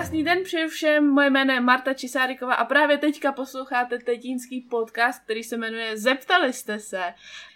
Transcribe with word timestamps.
Krásný 0.00 0.24
den 0.24 0.42
přeju 0.44 0.68
všem, 0.68 1.06
moje 1.06 1.30
jméno 1.30 1.52
je 1.52 1.60
Marta 1.60 1.94
Čisáriková 1.94 2.54
a 2.54 2.64
právě 2.64 2.98
teďka 2.98 3.32
posloucháte 3.32 3.98
tetínský 3.98 4.60
podcast, 4.60 5.24
který 5.24 5.42
se 5.42 5.56
jmenuje 5.56 5.96
Zeptali 5.96 6.52
jste 6.52 6.78
se. 6.78 7.14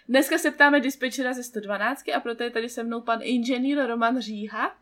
Dneska 0.09 0.37
se 0.37 0.51
ptáme 0.51 0.79
dispečera 0.79 1.33
ze 1.33 1.43
112 1.43 2.09
a 2.15 2.19
proto 2.19 2.43
je 2.43 2.49
tady 2.49 2.69
se 2.69 2.83
mnou 2.83 3.01
pan 3.01 3.19
inženýr 3.21 3.85
Roman 3.87 4.21
Říha. 4.21 4.75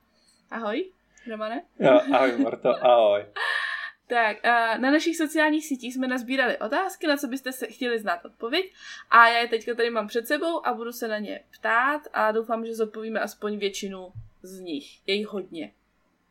Ahoj, 0.51 0.85
Romane. 1.29 1.63
Jo, 1.79 2.01
ahoj 2.13 2.37
Marto, 2.37 2.85
ahoj. 2.85 3.25
Tak, 4.07 4.43
na 4.77 4.91
našich 4.91 5.17
sociálních 5.17 5.65
sítích 5.65 5.93
jsme 5.93 6.07
nazbírali 6.07 6.57
otázky, 6.57 7.07
na 7.07 7.17
co 7.17 7.27
byste 7.27 7.51
se 7.51 7.67
chtěli 7.67 7.99
znát 7.99 8.25
odpověď 8.25 8.73
a 9.09 9.27
já 9.27 9.39
je 9.39 9.47
teďka 9.47 9.73
tady 9.73 9.89
mám 9.89 10.07
před 10.07 10.27
sebou 10.27 10.67
a 10.67 10.73
budu 10.73 10.91
se 10.91 11.07
na 11.07 11.19
ně 11.19 11.39
ptát 11.51 12.01
a 12.13 12.31
doufám, 12.31 12.65
že 12.65 12.75
zodpovíme 12.75 13.19
aspoň 13.19 13.57
většinu 13.57 14.13
z 14.41 14.59
nich. 14.59 15.07
Je 15.07 15.15
jich 15.15 15.27
hodně. 15.27 15.71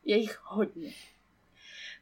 Je 0.04 0.16
jich 0.16 0.40
hodně. 0.44 0.92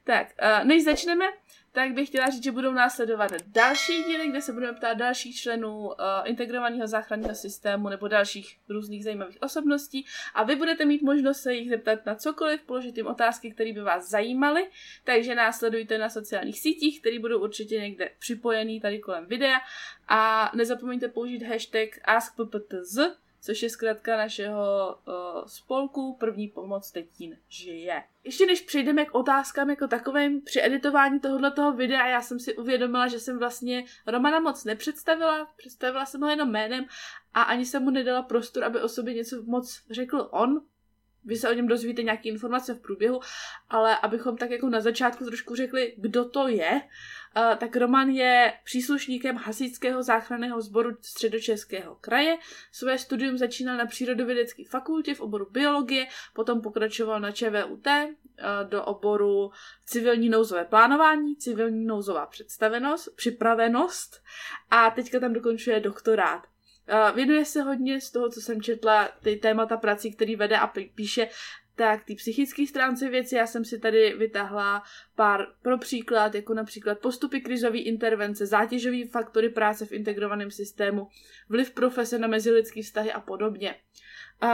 Tak, 0.05 0.27
než 0.65 0.85
začneme, 0.85 1.25
tak 1.73 1.93
bych 1.93 2.09
chtěla 2.09 2.31
říct, 2.31 2.45
že 2.45 2.53
budou 2.53 2.73
následovat 2.73 3.31
další 3.47 4.03
díly, 4.03 4.29
kde 4.29 4.41
se 4.41 4.53
budeme 4.53 4.77
ptát 4.77 4.95
dalších 4.95 5.37
členů 5.37 5.79
uh, 5.79 5.95
integrovaného 6.25 6.87
záchranného 6.87 7.35
systému 7.35 7.89
nebo 7.89 8.09
dalších 8.09 8.59
různých 8.69 9.05
zajímavých 9.05 9.43
osobností. 9.43 10.07
A 10.35 10.43
vy 10.43 10.57
budete 10.57 10.85
mít 10.85 11.03
možnost 11.03 11.41
se 11.41 11.55
jich 11.55 11.69
zeptat 11.69 12.07
na 12.07 12.15
cokoliv, 12.15 12.63
položit 12.63 12.97
jim 12.97 13.07
otázky, 13.07 13.51
které 13.51 13.73
by 13.73 13.81
vás 13.81 14.09
zajímaly, 14.09 14.71
takže 15.05 15.35
následujte 15.35 15.99
na 15.99 16.11
sociálních 16.11 16.61
sítích, 16.61 17.01
které 17.01 17.19
budou 17.19 17.43
určitě 17.43 17.81
někde 17.81 18.11
připojený 18.19 18.81
tady 18.81 18.99
kolem 18.99 19.27
videa. 19.27 19.59
A 20.09 20.51
nezapomeňte 20.55 21.09
použít 21.09 21.43
hashtag 21.43 21.89
AskPPTZ, 22.05 22.99
což 23.41 23.63
je 23.63 23.71
zkrátka 23.71 24.17
našeho 24.17 24.97
uh, 25.09 25.15
spolku 25.47 26.17
První 26.21 26.49
pomoc 26.49 26.91
Tetín 26.91 27.37
žije. 27.49 28.05
Ještě 28.25 28.47
než 28.47 28.61
přejdeme 28.61 29.05
k 29.05 29.15
otázkám 29.15 29.71
jako 29.71 29.89
takovým, 29.89 30.43
při 30.43 30.63
editování 30.63 31.21
tohoto 31.21 31.73
videa 31.73 32.07
já 32.07 32.23
jsem 32.23 32.41
si 32.41 32.57
uvědomila, 32.57 33.09
že 33.09 33.21
jsem 33.21 33.39
vlastně 33.39 33.85
Romana 34.07 34.41
moc 34.41 34.65
nepředstavila, 34.65 35.53
představila 35.57 36.07
jsem 36.07 36.21
ho 36.21 36.29
jenom 36.29 36.51
jménem 36.51 36.85
a 37.35 37.43
ani 37.43 37.67
jsem 37.67 37.83
mu 37.83 37.91
nedala 37.91 38.23
prostor, 38.23 38.65
aby 38.65 38.81
o 38.81 38.89
sobě 38.89 39.15
něco 39.15 39.43
moc 39.43 39.83
řekl 39.91 40.29
on, 40.31 40.63
vy 41.25 41.37
se 41.37 41.51
o 41.51 41.53
něm 41.53 41.67
dozvíte 41.67 42.03
nějaké 42.03 42.29
informace 42.29 42.75
v 42.75 42.81
průběhu, 42.81 43.21
ale 43.69 43.97
abychom 43.97 44.37
tak 44.37 44.51
jako 44.51 44.69
na 44.69 44.81
začátku 44.81 45.25
trošku 45.25 45.55
řekli, 45.55 45.95
kdo 45.97 46.25
to 46.25 46.49
je, 46.49 46.81
tak 47.35 47.77
Roman 47.77 48.09
je 48.09 48.53
příslušníkem 48.65 49.37
hasičského 49.37 50.03
záchranného 50.03 50.61
sboru 50.61 50.91
středočeského 51.01 51.95
kraje. 51.95 52.37
Své 52.73 52.99
studium 52.99 53.39
začínal 53.39 53.77
na 53.77 53.87
přírodovědecké 53.87 54.63
fakultě 54.71 55.15
v 55.15 55.21
oboru 55.21 55.47
biologie, 55.51 56.07
potom 56.35 56.61
pokračoval 56.61 57.21
na 57.21 57.31
ČVUT 57.31 57.87
uh, 57.87 58.05
do 58.69 58.85
oboru 58.85 59.51
civilní 59.87 60.29
nouzové 60.29 60.65
plánování, 60.65 61.37
civilní 61.37 61.87
nouzová 61.87 62.27
představenost, 62.27 63.17
připravenost 63.17 64.23
a 64.71 64.91
teďka 64.91 65.21
tam 65.21 65.33
dokončuje 65.33 65.81
doktorát. 65.81 66.43
Uh, 66.43 67.17
věnuje 67.17 67.45
se 67.45 67.63
hodně 67.63 68.01
z 68.01 68.11
toho, 68.11 68.31
co 68.31 68.41
jsem 68.41 68.63
četla, 68.63 69.09
ty 69.23 69.37
témata 69.37 69.77
prací, 69.77 70.13
který 70.13 70.37
vede 70.37 70.59
a 70.59 70.73
píše, 70.95 71.29
tak 71.81 72.05
ty 72.05 72.15
psychické 72.15 72.67
stránce 72.67 73.09
věci, 73.09 73.35
já 73.35 73.47
jsem 73.47 73.65
si 73.65 73.79
tady 73.79 74.15
vytahla 74.15 74.83
pár 75.15 75.47
pro 75.63 75.79
příklad, 75.79 76.35
jako 76.35 76.55
například 76.55 76.99
postupy 76.99 77.41
krizové 77.41 77.79
intervence, 77.79 78.47
zátěžové 78.47 79.07
faktory 79.07 79.49
práce 79.49 79.87
v 79.87 79.93
integrovaném 79.93 80.51
systému, 80.51 81.09
vliv 81.49 81.71
profese 81.71 82.19
na 82.19 82.29
mezilidské 82.29 82.83
vztahy 82.83 83.13
a 83.13 83.21
podobně. 83.21 83.75
Uh, 84.43 84.51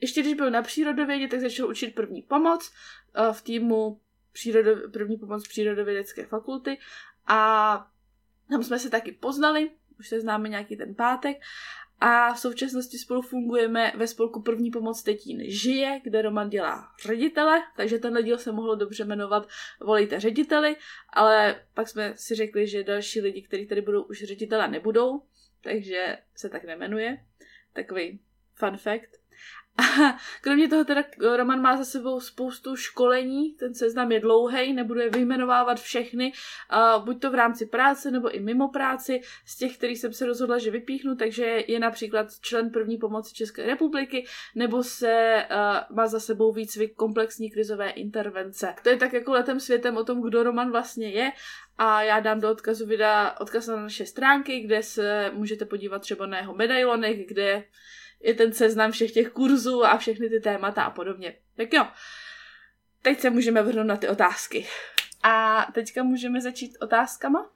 ještě 0.00 0.20
když 0.20 0.34
byl 0.34 0.50
na 0.50 0.62
přírodovědě, 0.62 1.28
tak 1.28 1.40
začal 1.40 1.68
učit 1.68 1.94
první 1.94 2.22
pomoc 2.22 2.72
uh, 3.18 3.32
v 3.32 3.42
týmu 3.42 4.00
přírodo, 4.32 4.90
první 4.90 5.16
pomoc 5.16 5.48
přírodovědecké 5.48 6.26
fakulty 6.26 6.78
a 7.26 7.86
tam 8.50 8.62
jsme 8.62 8.78
se 8.78 8.90
taky 8.90 9.12
poznali, 9.12 9.70
už 9.98 10.08
se 10.08 10.20
známe 10.20 10.48
nějaký 10.48 10.76
ten 10.76 10.94
pátek 10.94 11.36
a 12.04 12.34
v 12.34 12.40
současnosti 12.40 12.98
spolu 12.98 13.22
fungujeme 13.22 13.92
ve 13.96 14.06
spolku 14.06 14.42
První 14.42 14.70
pomoc 14.70 15.02
Tetín 15.02 15.42
žije, 15.44 16.00
kde 16.04 16.22
Roman 16.22 16.50
dělá 16.50 16.88
ředitele, 17.06 17.62
takže 17.76 17.98
tenhle 17.98 18.22
díl 18.22 18.38
se 18.38 18.52
mohlo 18.52 18.74
dobře 18.74 19.04
jmenovat 19.04 19.48
Volejte 19.80 20.20
řediteli, 20.20 20.76
ale 21.08 21.64
pak 21.74 21.88
jsme 21.88 22.12
si 22.16 22.34
řekli, 22.34 22.66
že 22.66 22.84
další 22.84 23.20
lidi, 23.20 23.42
kteří 23.42 23.66
tady 23.66 23.80
budou 23.80 24.02
už 24.02 24.22
ředitele 24.24 24.68
nebudou, 24.68 25.22
takže 25.60 26.18
se 26.34 26.48
tak 26.48 26.64
nemenuje. 26.64 27.18
Takový 27.72 28.20
fun 28.54 28.76
fact. 28.76 29.21
A 29.78 29.82
kromě 30.40 30.68
toho 30.68 30.84
teda 30.84 31.04
Roman 31.36 31.60
má 31.60 31.76
za 31.76 31.84
sebou 31.84 32.20
spoustu 32.20 32.76
školení, 32.76 33.54
ten 33.54 33.74
seznam 33.74 34.12
je 34.12 34.20
dlouhý, 34.20 34.72
nebudu 34.72 35.00
je 35.00 35.10
vyjmenovávat 35.10 35.80
všechny, 35.80 36.32
buď 37.04 37.20
to 37.20 37.30
v 37.30 37.34
rámci 37.34 37.66
práce 37.66 38.10
nebo 38.10 38.30
i 38.30 38.40
mimo 38.40 38.68
práci, 38.68 39.20
z 39.46 39.56
těch, 39.56 39.76
kterých 39.76 39.98
jsem 39.98 40.12
se 40.12 40.26
rozhodla, 40.26 40.58
že 40.58 40.70
vypíchnu, 40.70 41.16
takže 41.16 41.64
je 41.68 41.80
například 41.80 42.26
člen 42.40 42.70
první 42.70 42.96
pomoci 42.96 43.34
České 43.34 43.66
republiky, 43.66 44.26
nebo 44.54 44.82
se 44.82 45.44
uh, 45.50 45.96
má 45.96 46.06
za 46.06 46.20
sebou 46.20 46.52
výcvik 46.52 46.94
komplexní 46.94 47.50
krizové 47.50 47.90
intervence. 47.90 48.74
To 48.82 48.88
je 48.88 48.96
tak 48.96 49.12
jako 49.12 49.32
letem 49.32 49.60
světem 49.60 49.96
o 49.96 50.04
tom, 50.04 50.22
kdo 50.22 50.42
Roman 50.42 50.70
vlastně 50.70 51.08
je 51.08 51.32
a 51.78 52.02
já 52.02 52.20
dám 52.20 52.40
do 52.40 52.50
odkazu 52.50 52.86
videa 52.86 53.36
odkaz 53.40 53.66
na 53.66 53.76
naše 53.76 54.06
stránky, 54.06 54.60
kde 54.60 54.82
se 54.82 55.30
můžete 55.34 55.64
podívat 55.64 56.02
třeba 56.02 56.26
na 56.26 56.38
jeho 56.38 56.54
medailonek, 56.54 57.28
kde 57.28 57.64
je 58.22 58.34
ten 58.34 58.52
seznam 58.52 58.92
všech 58.92 59.12
těch 59.12 59.30
kurzů 59.30 59.84
a 59.84 59.98
všechny 59.98 60.28
ty 60.28 60.40
témata 60.40 60.82
a 60.82 60.90
podobně. 60.90 61.34
Tak 61.56 61.72
jo, 61.72 61.86
teď 63.02 63.20
se 63.20 63.30
můžeme 63.30 63.62
vrhnout 63.62 63.86
na 63.86 63.96
ty 63.96 64.08
otázky. 64.08 64.66
A 65.22 65.66
teďka 65.72 66.02
můžeme 66.02 66.40
začít 66.40 66.76
otázkama? 66.80 67.50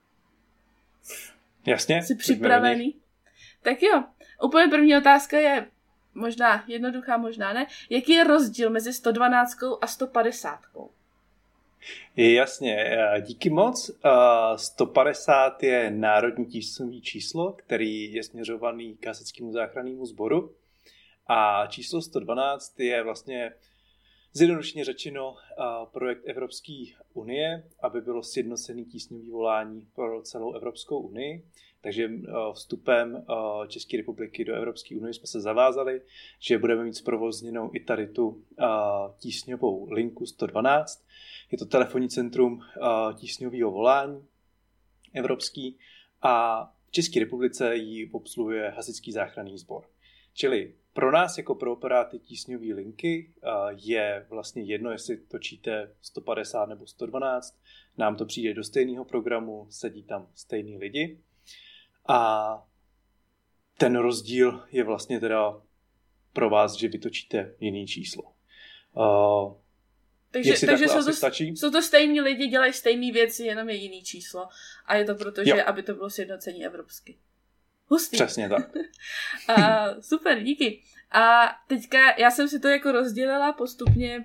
Jasně. 1.66 2.03
Jsi 2.03 2.15
připravený? 2.15 3.00
Tak 3.62 3.82
jo, 3.82 4.05
úplně 4.43 4.69
první 4.69 4.97
otázka 4.97 5.38
je 5.38 5.66
možná 6.15 6.65
jednoduchá, 6.66 7.16
možná 7.16 7.53
ne. 7.53 7.66
Jaký 7.91 8.12
je 8.12 8.25
rozdíl 8.25 8.71
mezi 8.71 8.93
112 8.93 9.56
a 9.81 9.87
150? 9.87 10.60
Jasně, 12.17 12.99
díky 13.21 13.51
moc. 13.51 13.91
150 14.57 15.63
je 15.63 15.91
národní 15.91 16.47
tísňové 16.47 17.01
číslo, 17.01 17.53
který 17.53 18.13
je 18.13 18.23
směřovaný 18.23 18.97
k 18.97 19.07
hasičskému 19.07 19.53
záchrannému 19.53 20.07
sboru. 20.07 20.55
A 21.27 21.67
číslo 21.67 22.03
112 22.03 22.81
je 22.81 23.03
vlastně 23.03 23.53
zjednodušeně 24.33 24.85
řečeno 24.85 25.37
projekt 25.93 26.23
Evropské 26.25 26.85
unie, 27.15 27.65
aby 27.81 28.01
bylo 28.01 28.23
sjednocený 28.23 28.85
tísňový 28.85 29.31
volání 29.31 29.89
pro 29.95 30.23
celou 30.23 30.53
Evropskou 30.53 30.99
unii. 30.99 31.45
Takže 31.81 32.11
vstupem 32.53 33.27
České 33.69 33.97
republiky 33.97 34.45
do 34.45 34.55
Evropské 34.55 34.97
unie 34.97 35.15
jsme 35.15 35.27
se 35.27 35.41
zavázali, 35.41 36.01
že 36.41 36.59
budeme 36.59 36.85
mít 36.85 36.95
zprovozněnou 36.97 37.71
i 37.75 37.81
tady 37.81 38.07
tu 38.07 38.45
tísňovou 39.19 39.91
linku 39.91 40.27
112, 40.27 41.07
je 41.51 41.59
to 41.59 41.67
telefonní 41.67 42.09
centrum 42.09 42.53
uh, 42.53 42.62
tísňového 43.15 43.71
volání 43.71 44.27
evropský 45.15 45.79
a 46.23 46.65
v 46.87 46.91
České 46.91 47.21
republice 47.21 47.77
ji 47.77 48.11
obsluhuje 48.11 48.71
Hasičský 48.71 49.12
záchranný 49.12 49.59
sbor. 49.59 49.85
Čili 50.35 50.75
pro 50.93 51.12
nás 51.12 51.39
jako 51.39 51.55
pro 51.55 51.73
operáty 51.73 52.19
tísňové 52.19 52.75
linky 52.75 53.33
uh, 53.43 53.51
je 53.77 54.27
vlastně 54.31 54.62
jedno, 54.62 54.91
jestli 54.91 55.17
točíte 55.17 55.95
150 56.01 56.67
nebo 56.67 56.87
112. 56.87 57.61
Nám 57.99 58.17
to 58.17 58.27
přijde 58.27 58.55
do 58.55 58.65
stejného 58.65 59.05
programu, 59.05 59.67
sedí 59.71 60.03
tam 60.03 60.29
stejní 60.35 60.79
lidi. 60.79 61.21
A 62.09 62.69
ten 63.79 63.97
rozdíl 63.97 64.61
je 64.71 64.85
vlastně 64.85 65.20
teda 65.20 65.62
pro 66.32 66.50
vás, 66.50 66.75
že 66.75 66.88
vytočíte 66.88 67.55
jiný 67.61 67.87
číslo. 67.87 68.32
Uh, 70.26 70.43
takže, 70.43 70.67
takže 70.67 70.88
jsou, 70.88 71.05
to, 71.05 71.12
stačí? 71.12 71.56
jsou 71.56 71.70
to 71.70 71.82
stejní 71.82 72.20
lidi, 72.20 72.46
dělají 72.46 72.73
stejné 72.73 73.12
věci, 73.12 73.44
jenom 73.44 73.69
je 73.69 73.75
jiný 73.75 74.02
číslo. 74.02 74.49
A 74.87 74.96
je 74.96 75.05
to 75.05 75.14
proto, 75.14 75.44
že 75.44 75.62
aby 75.62 75.82
to 75.82 75.94
bylo 75.94 76.11
sjednocení 76.11 76.67
evropsky. 76.67 77.17
Hustý. 77.88 78.17
Přesně 78.17 78.49
tak. 78.49 78.70
a, 79.49 79.87
super, 80.00 80.43
díky. 80.43 80.82
A 81.11 81.56
teďka 81.67 81.99
já 82.19 82.31
jsem 82.31 82.49
si 82.49 82.61
to 82.61 82.69
jako 82.69 82.93
rozdělila 82.93 83.52
postupně, 83.52 84.25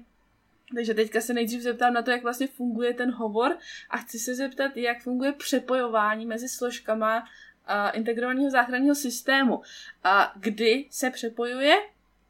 takže 0.75 0.93
teďka 0.93 1.21
se 1.21 1.33
nejdřív 1.33 1.61
zeptám 1.61 1.93
na 1.93 2.01
to, 2.01 2.11
jak 2.11 2.23
vlastně 2.23 2.47
funguje 2.47 2.93
ten 2.93 3.11
hovor 3.11 3.57
a 3.89 3.97
chci 3.97 4.19
se 4.19 4.35
zeptat, 4.35 4.77
jak 4.77 5.01
funguje 5.01 5.31
přepojování 5.31 6.25
mezi 6.25 6.49
složkama 6.49 7.23
a, 7.65 7.89
integrovaného 7.89 8.49
záchranného 8.49 8.95
systému. 8.95 9.61
A 10.03 10.33
kdy 10.35 10.85
se 10.89 11.09
přepojuje, 11.09 11.77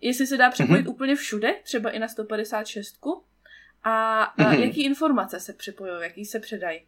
jestli 0.01 0.27
se 0.27 0.37
dá 0.37 0.49
přepojit 0.49 0.85
mm-hmm. 0.85 0.91
úplně 0.91 1.15
všude, 1.15 1.55
třeba 1.63 1.89
i 1.89 1.99
na 1.99 2.07
156, 2.07 2.97
a, 3.83 4.23
a 4.23 4.35
mm-hmm. 4.37 4.59
jaký 4.59 4.83
informace 4.83 5.39
se 5.39 5.53
připojují, 5.53 6.01
jaký 6.01 6.25
se 6.25 6.39
předají, 6.39 6.81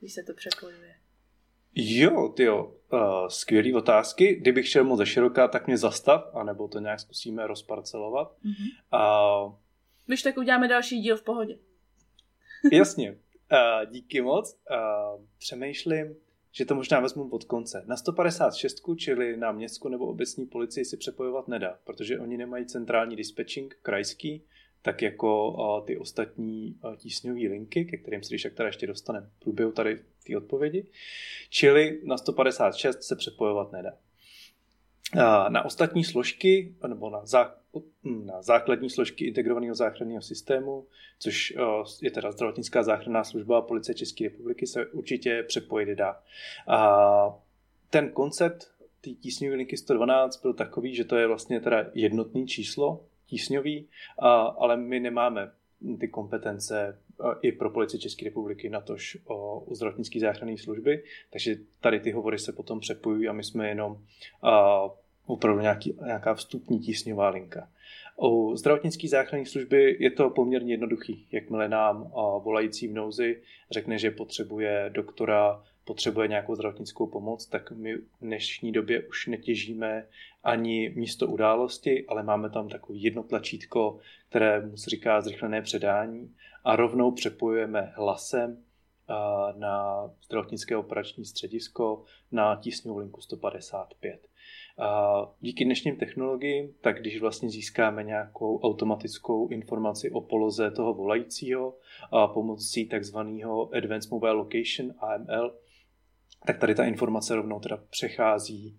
když 0.00 0.12
se 0.12 0.22
to 0.22 0.34
přepojuje? 0.34 0.94
Jo, 1.74 2.28
ty 2.28 2.42
jo, 2.42 2.74
uh, 2.92 3.28
skvělý 3.28 3.74
otázky. 3.74 4.34
Kdybych 4.34 4.68
šel 4.68 4.84
moc 4.84 4.98
ze 4.98 5.06
široká, 5.06 5.48
tak 5.48 5.66
mě 5.66 5.78
zastav, 5.78 6.30
anebo 6.34 6.68
to 6.68 6.78
nějak 6.78 7.00
zkusíme 7.00 7.46
rozparcelovat. 7.46 8.36
Mm-hmm. 8.44 9.46
Uh, 9.46 9.54
Když 10.06 10.22
tak 10.22 10.36
uděláme 10.36 10.68
další 10.68 11.00
díl 11.00 11.16
v 11.16 11.22
pohodě. 11.22 11.58
Jasně. 12.72 13.10
Uh, 13.12 13.90
díky 13.90 14.20
moc. 14.20 14.58
Uh, 14.70 15.24
přemýšlím, 15.38 16.14
že 16.52 16.64
to 16.64 16.74
možná 16.74 17.00
vezmu 17.00 17.28
pod 17.28 17.44
konce. 17.44 17.84
Na 17.86 17.96
156, 17.96 18.82
čili 18.96 19.36
na 19.36 19.52
městskou 19.52 19.88
nebo 19.88 20.06
obecní 20.06 20.46
policii 20.46 20.84
si 20.84 20.96
přepojovat 20.96 21.48
nedá, 21.48 21.78
protože 21.84 22.18
oni 22.18 22.36
nemají 22.36 22.66
centrální 22.66 23.16
dispatching 23.16 23.78
krajský, 23.82 24.44
tak 24.82 25.02
jako 25.02 25.82
ty 25.86 25.98
ostatní 25.98 26.76
tísňové 26.96 27.40
linky, 27.40 27.84
ke 27.84 27.96
kterým 27.96 28.22
se 28.22 28.28
když 28.28 28.42
tak 28.42 28.54
teda 28.54 28.66
ještě 28.66 28.86
dostaneme 28.86 29.26
v 29.36 29.40
průběhu 29.40 29.72
tady 29.72 30.00
té 30.26 30.36
odpovědi. 30.36 30.86
Čili 31.50 32.00
na 32.04 32.16
156 32.16 33.02
se 33.02 33.16
přepojovat 33.16 33.72
nedá. 33.72 33.98
Na 35.48 35.64
ostatní 35.64 36.04
složky, 36.04 36.74
nebo 36.88 37.10
na, 37.10 37.26
zá, 37.26 37.54
na 38.04 38.42
základní 38.42 38.90
složky 38.90 39.24
integrovaného 39.24 39.74
záchranného 39.74 40.22
systému, 40.22 40.86
což 41.18 41.54
je 42.02 42.10
teda 42.10 42.32
zdravotnická 42.32 42.82
záchranná 42.82 43.24
služba 43.24 43.58
a 43.58 43.62
policie 43.62 43.94
České 43.94 44.24
republiky, 44.24 44.66
se 44.66 44.86
určitě 44.86 45.42
přepojit 45.42 45.88
dá. 45.88 46.22
A 46.68 47.40
ten 47.90 48.10
koncept 48.10 48.74
té 49.00 49.10
tísňové 49.10 49.56
linky 49.56 49.76
112 49.76 50.42
byl 50.42 50.54
takový, 50.54 50.94
že 50.94 51.04
to 51.04 51.16
je 51.16 51.26
vlastně 51.26 51.60
teda 51.60 51.86
jednotný 51.94 52.46
číslo 52.46 53.04
tísňový, 53.32 53.88
ale 54.58 54.76
my 54.76 55.00
nemáme 55.00 55.50
ty 56.00 56.08
kompetence 56.08 56.98
i 57.42 57.52
pro 57.52 57.70
policii 57.70 58.00
České 58.00 58.24
republiky, 58.24 58.68
natož 58.68 59.18
o, 59.24 59.60
u 59.60 59.74
zdravotnické 59.74 60.20
záchranné 60.20 60.58
služby, 60.58 61.04
takže 61.30 61.56
tady 61.80 62.00
ty 62.00 62.10
hovory 62.10 62.38
se 62.38 62.52
potom 62.52 62.80
přepojují 62.80 63.28
a 63.28 63.32
my 63.32 63.44
jsme 63.44 63.68
jenom 63.68 63.98
opravdu 65.26 65.60
nějaký, 65.60 65.96
nějaká 66.04 66.34
vstupní 66.34 66.78
tísňová 66.78 67.28
linka. 67.28 67.68
U 68.20 68.56
zdravotnické 68.56 69.08
záchranné 69.08 69.46
služby 69.46 69.96
je 70.00 70.10
to 70.10 70.30
poměrně 70.30 70.72
jednoduchý. 70.72 71.26
Jakmile 71.32 71.68
nám 71.68 72.12
volající 72.44 72.88
v 72.88 72.92
nouzi 72.92 73.42
řekne, 73.70 73.98
že 73.98 74.10
potřebuje 74.10 74.90
doktora, 74.92 75.64
potřebuje 75.84 76.28
nějakou 76.28 76.54
zdravotnickou 76.54 77.06
pomoc, 77.06 77.46
tak 77.46 77.70
my 77.70 77.96
v 77.96 78.06
dnešní 78.20 78.72
době 78.72 79.08
už 79.08 79.26
netěžíme 79.26 80.06
ani 80.44 80.92
místo 80.96 81.26
události, 81.26 82.06
ale 82.08 82.22
máme 82.22 82.50
tam 82.50 82.68
takový 82.68 83.02
jedno 83.02 83.22
tlačítko, 83.22 83.98
které 84.28 84.66
mu 84.66 84.76
se 84.76 84.90
říká 84.90 85.20
zrychlené 85.20 85.62
předání 85.62 86.34
a 86.64 86.76
rovnou 86.76 87.10
přepojujeme 87.10 87.92
hlasem 87.96 88.64
na 89.58 90.10
zdravotnické 90.24 90.76
operační 90.76 91.24
středisko 91.24 92.04
na 92.32 92.56
tísňovou 92.56 92.98
linku 92.98 93.20
155. 93.20 94.28
Díky 95.40 95.64
dnešním 95.64 95.96
technologiím, 95.96 96.74
tak 96.80 97.00
když 97.00 97.20
vlastně 97.20 97.50
získáme 97.50 98.02
nějakou 98.04 98.60
automatickou 98.60 99.48
informaci 99.48 100.10
o 100.10 100.20
poloze 100.20 100.70
toho 100.70 100.94
volajícího 100.94 101.74
pomocí 102.34 102.88
takzvaného 102.88 103.74
Advanced 103.74 104.10
Mobile 104.10 104.32
Location 104.32 104.94
AML, 104.98 105.54
tak 106.46 106.58
tady 106.58 106.74
ta 106.74 106.84
informace 106.84 107.34
rovnou 107.34 107.60
teda 107.60 107.78
přechází 107.90 108.78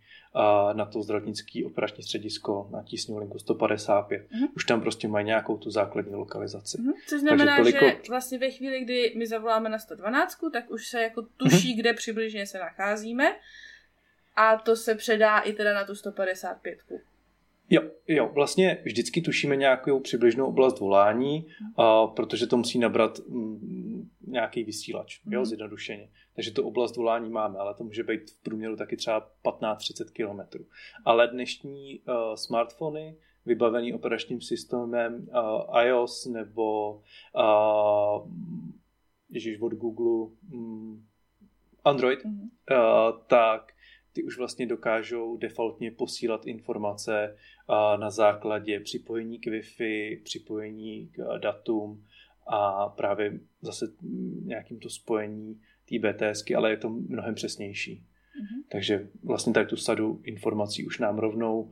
na 0.74 0.86
to 0.86 1.02
zdravotnické 1.02 1.66
operační 1.66 2.04
středisko 2.04 2.70
na 2.72 2.84
tísňovou 2.84 3.20
linku 3.20 3.40
155. 3.40 4.22
Mm-hmm. 4.22 4.48
Už 4.56 4.66
tam 4.66 4.82
prostě 4.82 5.08
mají 5.08 5.26
nějakou 5.26 5.58
tu 5.58 5.72
základní 5.72 6.16
lokalizaci. 6.16 6.78
Mm-hmm. 6.78 6.94
Což 7.08 7.22
znamená, 7.22 7.58
toliko... 7.58 7.86
že 7.86 7.98
vlastně 8.10 8.40
ve 8.40 8.52
chvíli, 8.52 8.84
kdy 8.84 9.14
my 9.18 9.28
zavoláme 9.28 9.70
na 9.70 9.80
112, 9.80 10.38
tak 10.54 10.72
už 10.72 10.88
se 10.88 11.02
jako 11.02 11.22
tuší, 11.38 11.74
mm-hmm. 11.74 11.80
kde 11.80 11.94
přibližně 11.94 12.48
se 12.48 12.60
nacházíme 12.60 13.36
a 14.36 14.58
to 14.58 14.76
se 14.76 14.96
předá 14.96 15.40
i 15.40 15.54
teda 15.54 15.74
na 15.74 15.86
tu 15.86 15.96
155. 15.96 16.80
Jo, 17.70 17.82
jo, 18.08 18.30
vlastně 18.34 18.82
vždycky 18.86 19.22
tušíme 19.22 19.56
nějakou 19.56 20.00
přibližnou 20.00 20.46
oblast 20.46 20.80
volání, 20.80 21.48
a, 21.78 22.08
protože 22.08 22.48
to 22.48 22.58
musí 22.58 22.80
nabrat 22.80 23.20
m, 23.20 23.36
mm, 23.36 24.10
nějaký 24.28 24.64
vysílač, 24.64 25.24
mm. 25.26 25.34
jo, 25.34 25.40
mhm. 25.40 25.46
zjednodušeně. 25.46 26.10
Takže 26.36 26.52
tu 26.52 26.68
oblast 26.68 26.98
volání 26.98 27.30
máme, 27.30 27.60
ale 27.60 27.74
to 27.74 27.84
může 27.84 28.04
být 28.04 28.32
v 28.32 28.44
průměru 28.44 28.76
taky 28.76 28.98
třeba 28.98 29.30
15-30 29.44 30.06
km. 30.14 30.64
Ale 31.06 31.28
dnešní 31.28 32.00
uh, 32.00 32.36
smartfony 32.36 33.16
vybavený 33.46 33.94
operačním 33.94 34.42
systémem 34.42 35.28
uh, 35.30 35.82
iOS 35.82 36.26
nebo 36.26 36.92
uh, 36.94 38.32
ježiš, 39.30 39.62
od 39.62 39.74
Google 39.74 40.36
um, 40.54 41.06
Android, 41.84 42.26
mm. 42.26 42.42
uh, 42.42 42.48
tak 43.28 43.74
ty 44.14 44.24
už 44.24 44.38
vlastně 44.38 44.66
dokážou 44.66 45.38
defaultně 45.38 45.92
posílat 45.92 46.48
informace 46.48 47.38
na 48.00 48.10
základě 48.10 48.80
připojení 48.80 49.40
k 49.40 49.48
Wi-Fi, 49.48 50.24
připojení 50.24 51.08
k 51.08 51.38
datům 51.38 52.06
a 52.48 52.90
právě 52.90 53.40
zase 53.62 53.86
nějakým 54.44 54.80
to 54.80 54.90
spojení 54.90 55.62
té 55.90 56.00
BTSky, 56.00 56.56
ale 56.56 56.70
je 56.70 56.78
to 56.78 56.90
mnohem 56.90 57.36
přesnější. 57.36 57.96
Mm-hmm. 57.96 58.64
Takže 58.72 59.08
vlastně 59.24 59.54
tak 59.54 59.70
tu 59.70 59.76
sadu 59.76 60.22
informací 60.24 60.86
už 60.86 61.00
nám 61.00 61.18
rovnou 61.18 61.72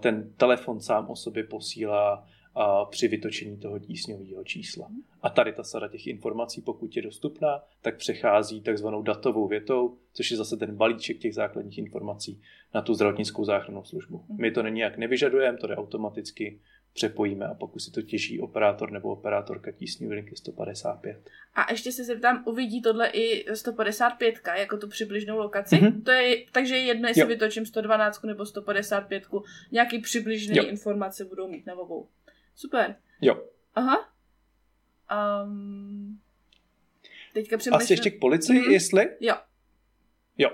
ten 0.00 0.32
telefon 0.36 0.80
sám 0.80 1.10
o 1.10 1.16
sobě 1.16 1.44
posílá 1.44 2.28
a 2.56 2.84
při 2.84 3.08
vytočení 3.08 3.56
toho 3.56 3.78
tísňového 3.78 4.44
čísla. 4.44 4.88
A 5.22 5.30
tady 5.30 5.52
ta 5.52 5.62
sada 5.62 5.88
těch 5.88 6.06
informací, 6.06 6.62
pokud 6.62 6.96
je 6.96 7.02
dostupná, 7.02 7.62
tak 7.82 7.96
přechází 7.96 8.60
takzvanou 8.60 9.02
datovou 9.02 9.48
větou, 9.48 9.96
což 10.12 10.30
je 10.30 10.36
zase 10.36 10.56
ten 10.56 10.76
balíček 10.76 11.18
těch 11.18 11.34
základních 11.34 11.78
informací 11.78 12.42
na 12.74 12.82
tu 12.82 12.94
zdravotnickou 12.94 13.44
záchrannou 13.44 13.84
službu. 13.84 14.24
My 14.38 14.50
to 14.50 14.62
nijak 14.62 14.96
nevyžadujeme, 14.96 15.58
to 15.58 15.66
jde 15.66 15.76
automaticky, 15.76 16.60
přepojíme 16.96 17.46
a 17.46 17.54
pokud 17.54 17.80
si 17.80 17.90
to 17.90 18.02
těží 18.02 18.40
operátor 18.40 18.90
nebo 18.90 19.08
operátorka 19.08 19.72
tísňové 19.72 20.14
linky 20.14 20.36
155. 20.36 21.30
A 21.54 21.72
ještě 21.72 21.92
se 21.92 22.04
zeptám, 22.04 22.42
uvidí 22.46 22.82
tohle 22.82 23.08
i 23.08 23.54
155, 23.54 24.34
jako 24.58 24.76
tu 24.76 24.88
přibližnou 24.88 25.38
lokaci? 25.38 25.76
Mm-hmm. 25.76 26.02
To 26.02 26.10
je, 26.10 26.44
takže 26.52 26.76
je 26.76 26.82
jedno, 26.82 27.08
jestli 27.08 27.22
jo. 27.22 27.28
vytočím 27.28 27.66
112 27.66 28.22
nebo 28.22 28.46
155, 28.46 29.22
nějaký 29.72 29.98
přibližné 29.98 30.66
informace 30.66 31.24
budou 31.24 31.48
mít 31.48 31.66
na 31.66 31.74
obou. 31.74 32.08
Super. 32.56 32.96
Jo. 33.20 33.44
Aha. 33.74 34.08
Um, 35.44 36.20
teďka 37.34 37.56
přemýšlím... 37.56 37.82
Asi 37.82 37.92
ještě 37.92 38.10
k 38.10 38.20
policii, 38.20 38.60
mm-hmm. 38.60 38.70
jestli? 38.70 39.08
Jo. 39.20 39.34
Jo. 40.38 40.50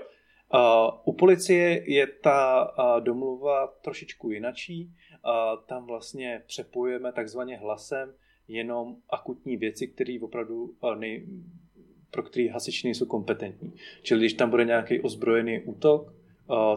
Uh, 0.53 0.99
u 1.05 1.13
policie 1.13 1.91
je 1.91 2.07
ta 2.07 2.67
uh, 2.77 3.03
domluva 3.03 3.67
trošičku 3.67 4.31
jinačí. 4.31 4.85
Uh, 4.85 5.65
tam 5.65 5.85
vlastně 5.85 6.43
přepojujeme 6.47 7.11
takzvaně 7.11 7.57
hlasem 7.57 8.13
jenom 8.47 8.95
akutní 9.09 9.57
věci, 9.57 9.87
které 9.87 10.17
opravdu 10.21 10.63
uh, 10.63 10.95
nej, 10.95 11.27
pro 12.11 12.23
které 12.23 12.49
hasiči 12.49 12.87
nejsou 12.87 13.05
kompetentní. 13.05 13.73
Čili 14.01 14.19
když 14.19 14.33
tam 14.33 14.49
bude 14.49 14.65
nějaký 14.65 15.01
ozbrojený 15.01 15.63
útok, 15.63 16.13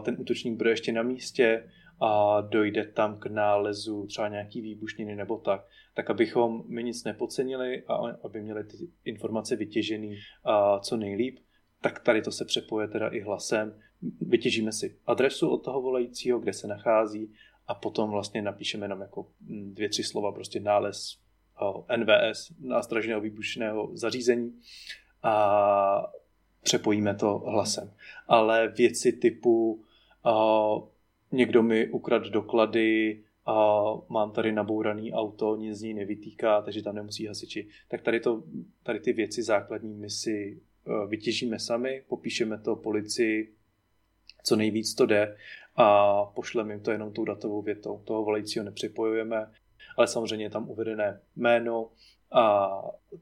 ten 0.05 0.15
útočník 0.19 0.57
bude 0.57 0.69
ještě 0.69 0.91
na 0.91 1.03
místě, 1.03 1.71
a 1.99 2.41
dojde 2.41 2.85
tam 2.85 3.19
k 3.19 3.25
nálezu 3.25 4.07
třeba 4.07 4.27
nějaký 4.27 4.61
výbušniny 4.61 5.15
nebo 5.15 5.37
tak, 5.37 5.65
tak 5.93 6.09
abychom 6.09 6.63
my 6.67 6.83
nic 6.83 7.03
nepocenili 7.03 7.83
a 7.87 7.95
aby 8.23 8.41
měli 8.41 8.63
ty 8.63 8.77
informace 9.05 9.55
vytěžený 9.55 10.17
a 10.43 10.79
co 10.79 10.97
nejlíp, 10.97 11.39
tak 11.81 11.99
tady 11.99 12.21
to 12.21 12.31
se 12.31 12.45
přepoje 12.45 12.87
teda 12.87 13.07
i 13.07 13.21
hlasem. 13.21 13.79
Vytěžíme 14.21 14.71
si 14.71 14.97
adresu 15.05 15.49
od 15.49 15.57
toho 15.57 15.81
volajícího, 15.81 16.39
kde 16.39 16.53
se 16.53 16.67
nachází 16.67 17.33
a 17.67 17.73
potom 17.73 18.11
vlastně 18.11 18.41
napíšeme 18.41 18.85
jenom 18.85 19.01
jako 19.01 19.27
mm, 19.41 19.73
dvě, 19.73 19.89
tři 19.89 20.03
slova, 20.03 20.31
prostě 20.31 20.59
nález 20.59 21.17
NVS, 21.97 22.51
nástražného 22.59 23.21
výbušného 23.21 23.89
zařízení 23.93 24.59
a 25.23 26.11
přepojíme 26.63 27.15
to 27.15 27.37
hlasem. 27.37 27.93
Ale 28.27 28.67
věci 28.67 29.13
typu 29.13 29.83
někdo 31.31 31.63
mi 31.63 31.87
ukrad 31.87 32.23
doklady 32.23 33.19
a 33.45 33.83
mám 34.09 34.31
tady 34.31 34.51
nabouraný 34.51 35.13
auto, 35.13 35.55
nic 35.55 35.77
z 35.77 35.81
ní 35.81 35.93
nevytýká, 35.93 36.61
takže 36.61 36.83
tam 36.83 36.95
nemusí 36.95 37.27
hasiči. 37.27 37.67
Tak 37.87 38.01
tady, 38.01 38.19
to, 38.19 38.43
tady 38.83 38.99
ty 38.99 39.13
věci 39.13 39.43
základní 39.43 39.93
my 39.93 40.09
si 40.09 40.61
e, 40.87 41.07
vytěžíme 41.07 41.59
sami, 41.59 42.03
popíšeme 42.07 42.57
to 42.57 42.75
policii, 42.75 43.53
co 44.43 44.55
nejvíc 44.55 44.95
to 44.95 45.05
jde 45.05 45.37
a 45.75 46.25
pošleme 46.25 46.73
jim 46.73 46.83
to 46.83 46.91
jenom 46.91 47.13
tou 47.13 47.25
datovou 47.25 47.61
větou. 47.61 48.01
Toho 48.05 48.23
volajícího 48.23 48.65
nepřipojujeme, 48.65 49.51
ale 49.97 50.07
samozřejmě 50.07 50.45
je 50.45 50.49
tam 50.49 50.69
uvedené 50.69 51.21
jméno 51.35 51.89
a 52.31 52.69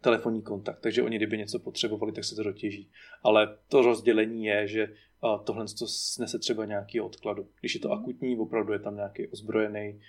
telefonní 0.01 0.41
kontakt, 0.41 0.79
takže 0.79 1.03
oni 1.03 1.17
kdyby 1.17 1.37
něco 1.37 1.59
potřebovali, 1.59 2.11
tak 2.11 2.23
se 2.23 2.35
to 2.35 2.43
dotěží. 2.43 2.89
Ale 3.23 3.57
to 3.67 3.81
rozdělení 3.81 4.45
je, 4.45 4.67
že 4.67 4.93
a 5.25 5.37
tohle 5.37 5.65
to 5.79 5.87
snese 5.87 6.39
třeba 6.39 6.65
nějaký 6.65 7.01
odkladu. 7.01 7.47
Když 7.59 7.75
je 7.75 7.81
to 7.81 7.89
mhm. 7.89 7.99
akutní, 7.99 8.37
opravdu 8.37 8.73
je 8.73 8.79
tam 8.79 8.95
nějaký 8.95 9.27
ozbrojený 9.27 10.01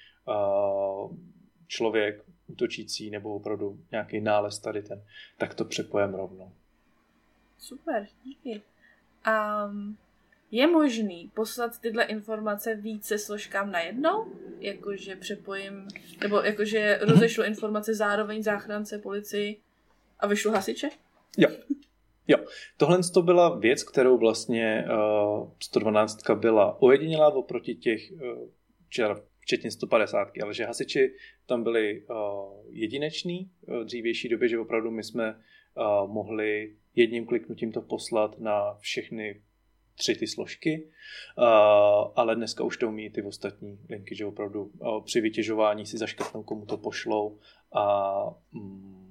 člověk 1.66 2.24
útočící 2.46 3.10
nebo 3.10 3.34
opravdu 3.34 3.78
nějaký 3.90 4.20
nález 4.20 4.58
tady 4.58 4.82
ten, 4.82 5.02
tak 5.38 5.54
to 5.54 5.64
přepojem 5.64 6.14
rovnou. 6.14 6.52
Super, 7.58 8.06
díky. 8.24 8.62
Um, 9.66 9.96
je 10.50 10.66
možný 10.66 11.30
poslat 11.34 11.78
tyhle 11.78 12.04
informace 12.04 12.74
více 12.74 13.18
složkám 13.18 13.70
najednou? 13.70 14.26
Jakože 14.60 15.16
přepojím, 15.16 15.88
nebo 16.20 16.40
jakože 16.40 16.98
rozešlu 17.02 17.44
informace 17.44 17.94
zároveň 17.94 18.42
záchrance 18.42 18.98
policii? 18.98 19.60
A 20.20 20.26
vyšlo 20.26 20.52
hasiče? 20.52 20.88
Jo. 21.38 21.48
Jo, 22.28 22.38
tohle 22.76 22.98
to 23.14 23.22
byla 23.22 23.58
věc, 23.58 23.82
kterou 23.82 24.18
vlastně 24.18 24.84
uh, 24.84 25.50
112 25.62 26.30
byla 26.34 26.82
ojedinělá 26.82 27.34
oproti 27.34 27.74
těch, 27.74 28.12
uh, 28.12 29.18
včetně 29.40 29.70
150, 29.70 30.28
ale 30.42 30.54
že 30.54 30.64
hasiči 30.64 31.14
tam 31.46 31.62
byli 31.62 32.02
uh, 32.02 32.16
jedineční 32.70 33.50
v 33.66 33.84
dřívější 33.84 34.28
době, 34.28 34.48
že 34.48 34.58
opravdu 34.58 34.90
my 34.90 35.04
jsme 35.04 35.34
uh, 35.34 36.12
mohli 36.12 36.76
jedním 36.94 37.26
kliknutím 37.26 37.72
to 37.72 37.82
poslat 37.82 38.38
na 38.38 38.74
všechny 38.74 39.42
tři 39.98 40.14
ty 40.14 40.26
složky, 40.26 40.90
uh, 41.38 41.44
ale 42.16 42.36
dneska 42.36 42.64
už 42.64 42.76
to 42.76 42.88
umí 42.88 43.10
ty 43.10 43.22
ostatní 43.22 43.78
linky, 43.90 44.14
že 44.14 44.26
opravdu 44.26 44.64
uh, 44.64 45.04
při 45.04 45.20
vytěžování 45.20 45.86
si 45.86 45.98
zaškrtnou, 45.98 46.42
komu 46.42 46.66
to 46.66 46.76
pošlou 46.76 47.38
a 47.72 48.14
um, 48.54 49.05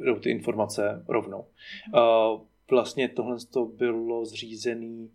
jdou 0.00 0.18
ty 0.18 0.30
informace 0.30 1.04
rovnou. 1.08 1.46
Uh, 1.94 2.40
vlastně 2.70 3.08
tohle 3.08 3.36
to 3.52 3.64
bylo 3.64 4.24
zřízené, 4.24 5.08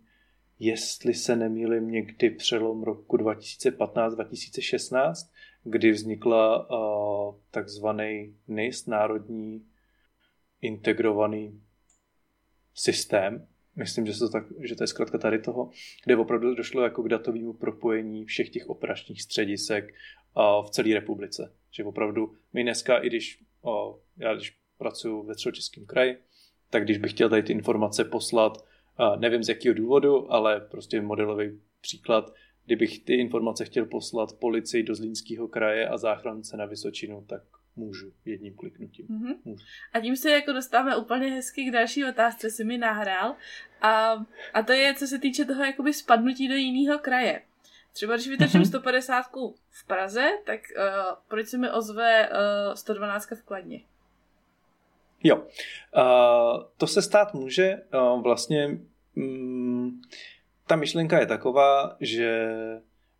jestli 0.58 1.14
se 1.14 1.36
nemýlím, 1.36 1.90
někdy 1.90 2.30
přelom 2.30 2.82
roku 2.82 3.16
2015-2016, 3.16 5.14
kdy 5.64 5.90
vznikla 5.90 6.70
uh, 6.70 7.34
takzvaný 7.50 8.36
NIST, 8.48 8.88
Národní 8.88 9.66
integrovaný 10.60 11.60
systém, 12.74 13.46
myslím, 13.76 14.06
že, 14.06 14.18
to 14.18 14.28
tak, 14.28 14.44
že 14.60 14.76
to 14.76 14.82
je 14.82 14.86
zkrátka 14.86 15.18
tady 15.18 15.38
toho, 15.38 15.70
kde 16.04 16.16
opravdu 16.16 16.54
došlo 16.54 16.82
jako 16.82 17.02
k 17.02 17.08
datovému 17.08 17.52
propojení 17.52 18.24
všech 18.24 18.50
těch 18.50 18.66
operačních 18.68 19.22
středisek 19.22 19.84
uh, 19.84 20.66
v 20.66 20.70
celé 20.70 20.94
republice. 20.94 21.54
Že 21.70 21.84
opravdu 21.84 22.34
my 22.52 22.62
dneska, 22.62 22.98
i 22.98 23.06
když 23.06 23.44
já 24.16 24.34
když 24.34 24.58
pracuji 24.84 25.22
ve 25.22 25.34
Středočeském 25.34 25.86
kraji, 25.86 26.18
tak 26.70 26.84
když 26.84 26.98
bych 26.98 27.10
chtěl 27.10 27.28
tady 27.28 27.42
ty 27.42 27.52
informace 27.52 28.04
poslat, 28.04 28.64
nevím 29.18 29.42
z 29.42 29.48
jakého 29.48 29.74
důvodu, 29.74 30.32
ale 30.32 30.60
prostě 30.60 31.00
modelový 31.00 31.60
příklad, 31.80 32.34
kdybych 32.66 33.04
ty 33.04 33.14
informace 33.14 33.64
chtěl 33.64 33.86
poslat 33.86 34.32
policii 34.32 34.82
do 34.82 34.94
Zlínského 34.94 35.48
kraje 35.48 35.88
a 35.88 35.96
záchrance 35.96 36.56
na 36.56 36.66
Vysočinu, 36.66 37.24
tak 37.26 37.42
můžu 37.76 38.12
jedním 38.24 38.54
kliknutím. 38.54 39.06
Mm-hmm. 39.06 39.36
Můžu. 39.44 39.64
A 39.92 40.00
tím 40.00 40.16
se 40.16 40.30
jako 40.30 40.52
dostáváme 40.52 40.96
úplně 40.96 41.26
hezky 41.26 41.64
k 41.64 41.72
další 41.72 42.04
otázce, 42.04 42.50
si 42.50 42.64
mi 42.64 42.78
nahrál. 42.78 43.36
A, 43.80 44.24
a 44.54 44.62
to 44.62 44.72
je, 44.72 44.94
co 44.94 45.06
se 45.06 45.18
týče 45.18 45.44
toho 45.44 45.64
jakoby 45.64 45.92
spadnutí 45.92 46.48
do 46.48 46.54
jiného 46.54 46.98
kraje. 46.98 47.42
Třeba 47.92 48.14
když 48.14 48.28
vytočím 48.28 48.60
mm-hmm. 48.60 48.68
150 48.68 49.22
v 49.70 49.86
Praze, 49.86 50.30
tak 50.44 50.60
uh, 50.60 50.84
proč 51.28 51.48
se 51.48 51.58
mi 51.58 51.70
ozve 51.70 52.28
uh, 52.28 52.74
112 52.74 53.30
v 53.30 53.42
Kladně? 53.42 53.80
Jo, 55.24 55.36
uh, 55.36 56.62
to 56.76 56.86
se 56.86 57.02
stát 57.02 57.34
může. 57.34 57.76
Uh, 57.94 58.22
vlastně 58.22 58.78
um, 59.16 60.02
ta 60.66 60.76
myšlenka 60.76 61.20
je 61.20 61.26
taková, 61.26 61.96
že 62.00 62.48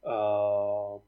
uh, 0.06 1.00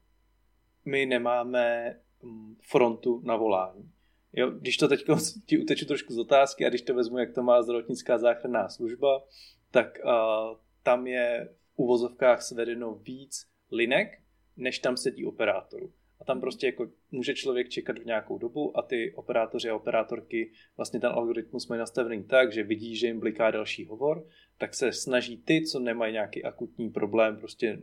my 0.85 1.05
nemáme 1.05 1.95
Mm, 2.23 2.55
frontu 2.61 3.21
na 3.23 3.35
volání. 3.35 3.91
Jo, 4.33 4.49
když 4.49 4.77
to 4.77 4.87
teď 4.87 5.05
ti 5.45 5.57
uteču 5.57 5.85
trošku 5.85 6.13
z 6.13 6.17
otázky 6.17 6.65
a 6.65 6.69
když 6.69 6.81
to 6.81 6.93
vezmu, 6.93 7.17
jak 7.17 7.33
to 7.33 7.43
má 7.43 7.61
zdravotnická 7.61 8.17
záchranná 8.17 8.69
služba, 8.69 9.23
tak 9.71 9.99
uh, 10.05 10.57
tam 10.83 11.07
je 11.07 11.49
v 11.73 11.79
uvozovkách 11.79 12.41
svedeno 12.41 12.93
víc 12.93 13.47
linek, 13.71 14.21
než 14.57 14.79
tam 14.79 14.97
sedí 14.97 15.25
operátorů. 15.25 15.91
A 16.19 16.23
tam 16.23 16.41
prostě 16.41 16.65
jako 16.65 16.89
může 17.11 17.33
člověk 17.33 17.69
čekat 17.69 17.99
v 17.99 18.05
nějakou 18.05 18.37
dobu 18.37 18.77
a 18.77 18.81
ty 18.81 19.13
operátoři 19.15 19.69
a 19.69 19.75
operátorky 19.75 20.51
vlastně 20.77 20.99
ten 20.99 21.09
algoritmus 21.09 21.67
mají 21.67 21.79
nastavený 21.79 22.23
tak, 22.23 22.53
že 22.53 22.63
vidí, 22.63 22.95
že 22.95 23.07
jim 23.07 23.19
bliká 23.19 23.51
další 23.51 23.85
hovor, 23.85 24.27
tak 24.57 24.73
se 24.73 24.91
snaží 24.91 25.37
ty, 25.37 25.61
co 25.61 25.79
nemají 25.79 26.13
nějaký 26.13 26.43
akutní 26.43 26.89
problém, 26.89 27.37
prostě 27.37 27.79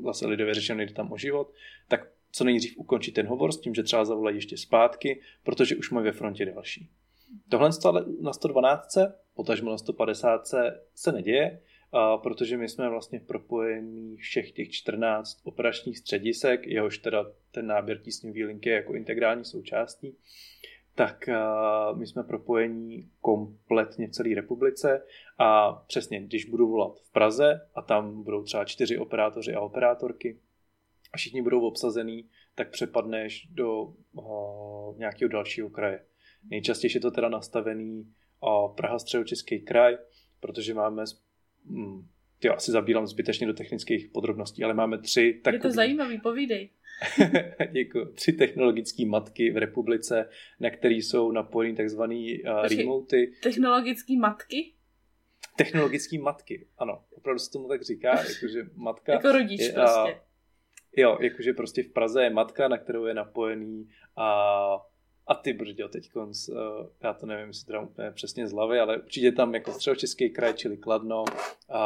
vlastně 0.00 0.28
lidově 0.28 0.54
řečeno 0.54 0.82
jde 0.82 0.94
tam 0.94 1.12
o 1.12 1.16
život, 1.16 1.52
tak 1.88 2.12
co 2.32 2.44
nejdřív 2.44 2.78
ukončit 2.78 3.12
ten 3.12 3.26
hovor 3.26 3.52
s 3.52 3.60
tím, 3.60 3.74
že 3.74 3.82
třeba 3.82 4.04
zavolají 4.04 4.36
ještě 4.36 4.56
zpátky, 4.56 5.20
protože 5.42 5.76
už 5.76 5.90
mají 5.90 6.04
ve 6.04 6.12
frontě 6.12 6.44
další. 6.44 6.88
Tohle 7.48 7.70
na 8.20 8.32
112, 8.32 8.98
potažmo 9.34 9.70
na 9.70 9.78
150 9.78 10.46
se 10.94 11.12
neděje, 11.12 11.60
protože 12.22 12.56
my 12.56 12.68
jsme 12.68 12.88
vlastně 12.88 13.20
propojení 13.20 14.16
všech 14.16 14.52
těch 14.52 14.70
14 14.70 15.40
operačních 15.44 15.98
středisek, 15.98 16.66
jehož 16.66 16.98
teda 16.98 17.26
ten 17.50 17.66
náběr 17.66 17.98
tísňový 17.98 18.44
linky 18.44 18.68
je 18.68 18.74
jako 18.74 18.94
integrální 18.94 19.44
součástí, 19.44 20.16
tak 20.94 21.28
my 21.94 22.06
jsme 22.06 22.22
propojení 22.22 23.10
kompletně 23.20 24.08
v 24.08 24.10
celé 24.10 24.34
republice 24.34 25.06
a 25.38 25.72
přesně, 25.72 26.20
když 26.20 26.44
budu 26.44 26.68
volat 26.68 27.00
v 27.00 27.12
Praze 27.12 27.68
a 27.74 27.82
tam 27.82 28.22
budou 28.22 28.42
třeba 28.42 28.64
čtyři 28.64 28.98
operátoři 28.98 29.54
a 29.54 29.60
operátorky, 29.60 30.40
a 31.12 31.16
všichni 31.16 31.42
budou 31.42 31.60
obsazený, 31.60 32.28
tak 32.54 32.70
přepadneš 32.70 33.48
do 33.50 33.94
nějakého 34.96 35.28
dalšího 35.28 35.70
kraje. 35.70 36.04
Nejčastěji 36.50 36.90
je 36.94 37.00
to 37.00 37.10
teda 37.10 37.28
nastavený 37.28 38.12
Praha 38.74 38.98
středočeský 38.98 39.60
kraj, 39.60 39.98
protože 40.40 40.74
máme, 40.74 41.04
hm, 41.64 42.06
já 42.44 42.52
asi 42.52 42.72
zabírám 42.72 43.06
zbytečně 43.06 43.46
do 43.46 43.52
technických 43.52 44.08
podrobností, 44.08 44.64
ale 44.64 44.74
máme 44.74 44.98
tři 44.98 45.40
takový... 45.44 45.56
Je 45.56 45.60
to 45.60 45.70
zajímavý, 45.70 46.20
povídej. 46.20 46.70
Děkuji. 47.72 48.04
Tři 48.04 48.32
technologické 48.32 49.06
matky 49.06 49.50
v 49.50 49.56
republice, 49.56 50.28
na 50.60 50.70
které 50.70 50.94
jsou 50.94 51.32
napojeny 51.32 51.76
takzvané 51.76 52.14
uh, 52.14 52.78
remoty. 52.78 53.32
Technologické 53.42 54.16
matky? 54.16 54.72
Technologické 55.56 56.18
matky, 56.18 56.66
ano. 56.78 57.04
Opravdu 57.10 57.38
se 57.38 57.50
tomu 57.50 57.68
tak 57.68 57.82
říká, 57.82 58.08
jakože 58.34 58.62
matka... 58.76 59.12
jako 59.12 59.32
rodič 59.32 59.60
je, 59.60 59.72
prostě. 59.72 60.14
Uh, 60.14 60.20
Jo, 60.96 61.18
jakože 61.20 61.52
prostě 61.52 61.82
v 61.82 61.92
Praze 61.92 62.22
je 62.22 62.30
matka, 62.30 62.68
na 62.68 62.78
kterou 62.78 63.04
je 63.04 63.14
napojený 63.14 63.88
a, 64.16 64.30
a 65.30 65.34
ty 65.34 65.52
brďo 65.52 65.88
teď 65.88 66.10
konc, 66.10 66.48
uh, 66.48 66.56
já 67.02 67.14
to 67.14 67.26
nevím, 67.26 67.48
jestli 67.48 67.66
teda 67.66 67.80
úplně 67.80 68.10
přesně 68.10 68.48
z 68.48 68.52
hlavy, 68.52 68.78
ale 68.78 68.98
určitě 68.98 69.32
tam 69.32 69.54
jako 69.54 69.72
středočeský 69.72 70.30
kraj, 70.30 70.54
čili 70.54 70.76
Kladno, 70.76 71.24
uh, 71.24 71.76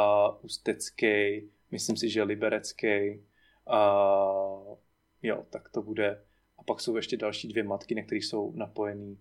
Ústecký, 0.41 1.49
myslím 1.71 1.97
si, 1.97 2.09
že 2.09 2.23
Liberecký, 2.23 3.21
uh, 3.67 4.77
jo, 5.23 5.45
tak 5.49 5.69
to 5.69 5.81
bude. 5.81 6.21
A 6.57 6.63
pak 6.63 6.81
jsou 6.81 6.95
ještě 6.95 7.17
další 7.17 7.47
dvě 7.47 7.63
matky, 7.63 7.95
na 7.95 8.03
kterých 8.03 8.25
jsou 8.25 8.51
napojený 8.55 9.17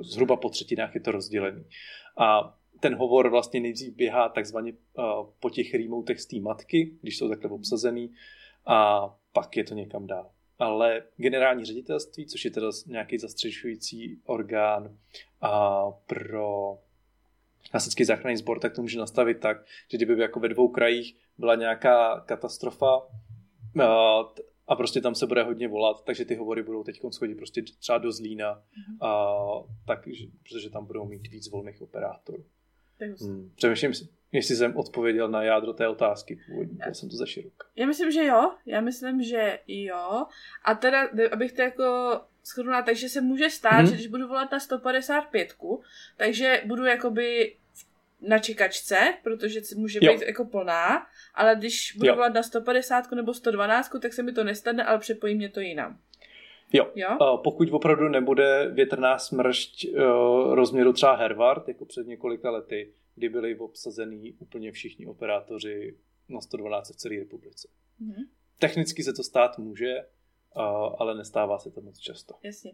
zhruba 0.00 0.36
po 0.36 0.48
třetinách 0.48 0.94
je 0.94 1.00
to 1.00 1.12
rozdělený. 1.12 1.64
A 2.18 2.58
ten 2.80 2.96
hovor 2.96 3.30
vlastně 3.30 3.60
nejdřív 3.60 3.94
běhá 3.94 4.28
takzvaně 4.28 4.72
uh, 4.72 5.04
po 5.40 5.50
těch 5.50 5.74
remotech 5.74 6.20
z 6.20 6.26
té 6.26 6.40
matky, 6.40 6.98
když 7.00 7.18
jsou 7.18 7.28
takhle 7.28 7.50
obsazený, 7.50 8.14
a 8.66 9.08
pak 9.32 9.56
je 9.56 9.64
to 9.64 9.74
někam 9.74 10.06
dál. 10.06 10.30
Ale 10.60 11.02
generální 11.16 11.64
ředitelství, 11.64 12.26
což 12.26 12.44
je 12.44 12.50
teda 12.50 12.70
nějaký 12.86 13.18
zastřešující 13.18 14.20
orgán 14.24 14.96
a 15.40 15.82
pro 15.90 16.78
hasičský 17.72 18.04
záchranný 18.04 18.36
sbor, 18.36 18.60
tak 18.60 18.74
to 18.74 18.82
může 18.82 18.98
nastavit 18.98 19.40
tak, 19.40 19.64
že 19.88 19.96
kdyby 19.96 20.22
jako 20.22 20.40
ve 20.40 20.48
dvou 20.48 20.68
krajích 20.68 21.16
byla 21.38 21.54
nějaká 21.54 22.20
katastrofa 22.20 23.02
a 24.68 24.76
prostě 24.76 25.00
tam 25.00 25.14
se 25.14 25.26
bude 25.26 25.42
hodně 25.42 25.68
volat, 25.68 26.04
takže 26.04 26.24
ty 26.24 26.34
hovory 26.34 26.62
budou 26.62 26.84
teď 26.84 27.00
schodit 27.10 27.36
prostě 27.36 27.62
třeba 27.62 27.98
do 27.98 28.12
Zlína, 28.12 28.54
mm-hmm. 28.54 29.06
a, 29.06 29.68
tak, 29.86 30.08
protože 30.42 30.70
tam 30.70 30.86
budou 30.86 31.04
mít 31.04 31.28
víc 31.28 31.50
volných 31.50 31.82
operátorů. 31.82 32.44
Hmm. 33.20 33.50
Přemýšlím 33.54 33.94
si, 33.94 34.08
jestli 34.32 34.56
jsem 34.56 34.76
odpověděl 34.76 35.28
na 35.28 35.42
jádro 35.42 35.72
té 35.72 35.88
otázky 35.88 36.38
původní, 36.46 36.78
já 36.86 36.94
jsem 36.94 37.08
to 37.08 37.16
za 37.16 37.26
široká. 37.26 37.66
Já 37.76 37.86
myslím, 37.86 38.10
že 38.10 38.24
jo, 38.24 38.52
já 38.66 38.80
myslím, 38.80 39.22
že 39.22 39.58
jo. 39.66 40.26
A 40.64 40.74
teda, 40.74 41.08
abych 41.32 41.52
to 41.52 41.62
jako 41.62 42.20
shrnula, 42.44 42.82
takže 42.82 43.08
se 43.08 43.20
může 43.20 43.50
stát, 43.50 43.72
hmm. 43.72 43.86
že 43.86 43.92
když 43.92 44.06
budu 44.06 44.28
volat 44.28 44.52
na 44.52 44.60
155, 44.60 45.56
takže 46.16 46.62
budu 46.64 46.84
jakoby 46.84 47.56
na 48.20 48.38
čekačce, 48.38 49.14
protože 49.22 49.60
může 49.76 49.98
jo. 50.02 50.12
být 50.12 50.22
jako 50.22 50.44
plná, 50.44 51.06
ale 51.34 51.56
když 51.56 51.94
budu 51.96 52.08
jo. 52.08 52.14
volat 52.14 52.34
na 52.34 52.42
150 52.42 53.12
nebo 53.12 53.34
112, 53.34 53.90
tak 54.02 54.12
se 54.12 54.22
mi 54.22 54.32
to 54.32 54.44
nestane, 54.44 54.84
ale 54.84 54.98
přepojí 54.98 55.34
mě 55.34 55.48
to 55.48 55.60
jinam. 55.60 55.98
Jo. 56.72 56.90
jo? 56.94 57.38
Pokud 57.44 57.68
opravdu 57.72 58.08
nebude 58.08 58.70
větrná 58.72 59.18
smršť 59.18 59.86
uh, 59.88 60.54
rozměru 60.54 60.92
třeba 60.92 61.16
Hervard, 61.16 61.68
jako 61.68 61.84
před 61.84 62.06
několika 62.06 62.50
lety, 62.50 62.92
kdy 63.14 63.28
byli 63.28 63.58
obsazený 63.58 64.32
úplně 64.32 64.72
všichni 64.72 65.06
operátoři 65.06 65.98
na 66.28 66.40
112 66.40 66.90
v 66.90 66.96
celé 66.96 67.16
republice. 67.16 67.68
Mm-hmm. 68.00 68.28
Technicky 68.58 69.02
se 69.02 69.12
to 69.12 69.22
stát 69.22 69.58
může, 69.58 69.94
ale 70.98 71.14
nestává 71.14 71.58
se 71.58 71.70
to 71.70 71.80
moc 71.80 71.98
často. 71.98 72.34
Jasně. 72.42 72.72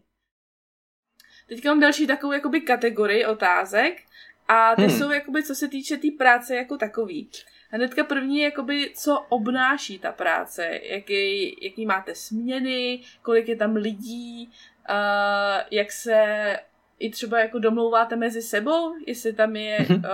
Teďka 1.49 1.69
mám 1.69 1.81
další 1.81 2.07
takovou 2.07 2.33
jakoby 2.33 2.61
kategorii 2.61 3.27
otázek 3.27 4.03
a 4.49 4.77
ty 4.77 4.83
hmm. 4.83 4.99
jsou 4.99 5.11
jakoby, 5.11 5.43
co 5.43 5.55
se 5.55 5.69
týče 5.69 5.95
té 5.95 6.01
tý 6.01 6.11
práce 6.11 6.57
jako 6.57 6.77
takový. 6.77 7.31
Hnedka 7.71 8.05
první 8.05 8.39
je 8.39 8.45
jakoby, 8.45 8.93
co 8.97 9.27
obnáší 9.29 9.99
ta 9.99 10.13
práce, 10.13 10.81
jaký, 10.83 11.57
jaký 11.65 11.87
máte 11.87 12.15
směny, 12.15 13.03
kolik 13.23 13.49
je 13.49 13.57
tam 13.57 13.77
lidí, 13.77 14.51
uh, 14.89 15.63
jak 15.71 15.93
se 15.93 16.59
i 16.99 17.11
třeba 17.11 17.39
jako 17.39 17.59
domlouváte 17.59 18.17
mezi 18.17 18.43
sebou, 18.43 18.95
jestli 19.07 19.33
tam 19.33 19.57
je 19.57 19.79
uh, 19.91 20.05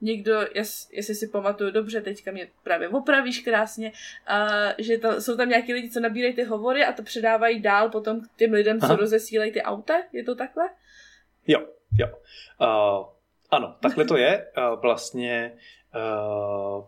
někdo, 0.00 0.40
jes, 0.54 0.88
jestli 0.92 1.14
si 1.14 1.28
pamatuju 1.28 1.70
dobře, 1.70 2.00
teďka 2.00 2.32
mě 2.32 2.48
právě 2.62 2.88
opravíš 2.88 3.40
krásně, 3.40 3.92
uh, 4.30 4.72
že 4.78 4.98
to, 4.98 5.20
jsou 5.20 5.36
tam 5.36 5.48
nějaký 5.48 5.74
lidi, 5.74 5.90
co 5.90 6.00
nabírají 6.00 6.34
ty 6.34 6.44
hovory 6.44 6.84
a 6.84 6.92
to 6.92 7.02
předávají 7.02 7.60
dál 7.60 7.90
potom 7.90 8.20
k 8.20 8.36
těm 8.36 8.52
lidem, 8.52 8.78
Aha. 8.82 8.88
co 8.88 9.00
rozesílají 9.00 9.52
ty 9.52 9.62
auta, 9.62 9.94
je 10.12 10.24
to 10.24 10.34
takhle? 10.34 10.64
Jo, 11.46 11.66
jo. 11.98 12.06
Uh, 12.60 13.06
ano, 13.50 13.76
takhle 13.82 14.04
to 14.04 14.16
je. 14.16 14.46
Uh, 14.58 14.80
vlastně 14.80 15.52
uh, 15.94 16.84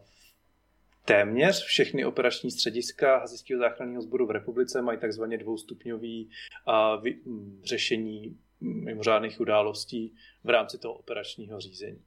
téměř 1.05 1.65
všechny 1.65 2.05
operační 2.05 2.51
střediska 2.51 3.19
Hasičského 3.19 3.61
záchranného 3.61 4.03
sboru 4.03 4.27
v 4.27 4.31
republice 4.31 4.83
mají 4.83 4.99
takzvaně 4.99 5.39
dvoustupňový 5.39 6.31
uh, 6.69 7.03
vy, 7.03 7.19
m, 7.27 7.61
řešení 7.65 8.39
mimořádných 8.61 9.41
událostí 9.41 10.15
v 10.45 10.51
rámci 10.51 10.79
toho 10.79 10.95
operačního 10.95 11.61
řízení. 11.61 12.05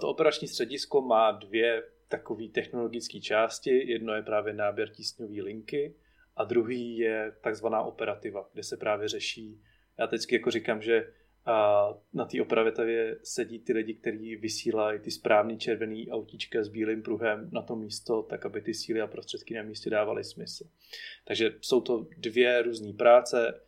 To 0.00 0.08
operační 0.08 0.48
středisko 0.48 1.00
má 1.00 1.30
dvě 1.30 1.82
takové 2.08 2.48
technologické 2.48 3.20
části. 3.20 3.90
Jedno 3.90 4.14
je 4.14 4.22
právě 4.22 4.52
náběr 4.52 4.88
tísňové 4.88 5.42
linky 5.42 5.94
a 6.36 6.44
druhý 6.44 6.98
je 6.98 7.36
takzvaná 7.40 7.82
operativa, 7.82 8.48
kde 8.52 8.62
se 8.62 8.76
právě 8.76 9.08
řeší, 9.08 9.62
já 9.98 10.06
teď 10.06 10.32
jako 10.32 10.50
říkám, 10.50 10.82
že 10.82 11.12
na 12.14 12.24
té 12.24 12.42
opravitavě 12.42 13.18
sedí 13.22 13.58
ty 13.58 13.72
lidi, 13.72 13.94
kteří 13.94 14.36
vysílají 14.36 15.00
ty 15.00 15.10
správný 15.10 15.58
červený 15.58 16.10
autíčka 16.10 16.64
s 16.64 16.68
bílým 16.68 17.02
pruhem 17.02 17.50
na 17.52 17.62
to 17.62 17.76
místo, 17.76 18.22
tak 18.22 18.46
aby 18.46 18.60
ty 18.60 18.74
síly 18.74 19.00
a 19.00 19.06
prostředky 19.06 19.54
na 19.54 19.62
místě 19.62 19.90
dávaly 19.90 20.24
smysl. 20.24 20.64
Takže 21.24 21.54
jsou 21.60 21.80
to 21.80 22.06
dvě 22.18 22.62
různé 22.62 22.92
práce, 22.92 23.60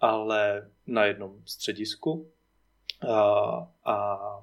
ale 0.00 0.70
na 0.86 1.04
jednom 1.04 1.42
středisku. 1.44 2.30
A, 3.08 3.20
a, 3.84 3.94
a 3.94 4.42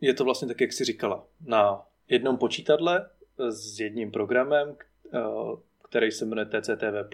je 0.00 0.14
to 0.14 0.24
vlastně 0.24 0.48
tak, 0.48 0.60
jak 0.60 0.72
jsi 0.72 0.84
říkala, 0.84 1.26
na 1.40 1.86
jednom 2.08 2.38
počítadle 2.38 3.10
s 3.48 3.80
jedním 3.80 4.10
programem, 4.10 4.76
který 5.88 6.10
se 6.10 6.24
jmenuje 6.24 6.46
TCTV+, 6.46 7.10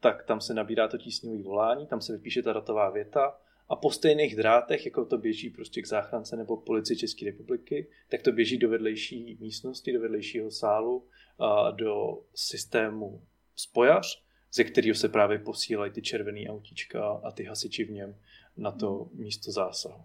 tak 0.00 0.24
tam 0.24 0.40
se 0.40 0.54
nabírá 0.54 0.88
to 0.88 0.98
tísňové 0.98 1.42
volání, 1.42 1.86
tam 1.86 2.00
se 2.00 2.12
vypíše 2.12 2.42
ta 2.42 2.52
datová 2.52 2.90
věta 2.90 3.38
a 3.68 3.76
po 3.76 3.90
stejných 3.90 4.36
drátech, 4.36 4.84
jako 4.84 5.04
to 5.04 5.18
běží 5.18 5.50
prostě 5.50 5.82
k 5.82 5.86
záchrance 5.86 6.36
nebo 6.36 6.56
policii 6.56 6.96
České 6.96 7.26
republiky, 7.26 7.90
tak 8.08 8.22
to 8.22 8.32
běží 8.32 8.58
do 8.58 8.68
vedlejší 8.68 9.38
místnosti, 9.40 9.92
do 9.92 10.00
vedlejšího 10.00 10.50
sálu, 10.50 11.06
a 11.38 11.70
do 11.70 12.18
systému 12.34 13.22
spojař, 13.56 14.24
ze 14.52 14.64
kterého 14.64 14.94
se 14.94 15.08
právě 15.08 15.38
posílají 15.38 15.92
ty 15.92 16.02
červený 16.02 16.48
autíčka 16.48 17.20
a 17.24 17.30
ty 17.30 17.44
hasiči 17.44 17.84
v 17.84 17.90
něm 17.90 18.16
na 18.56 18.72
to 18.72 19.08
místo 19.12 19.52
zásahu. 19.52 20.04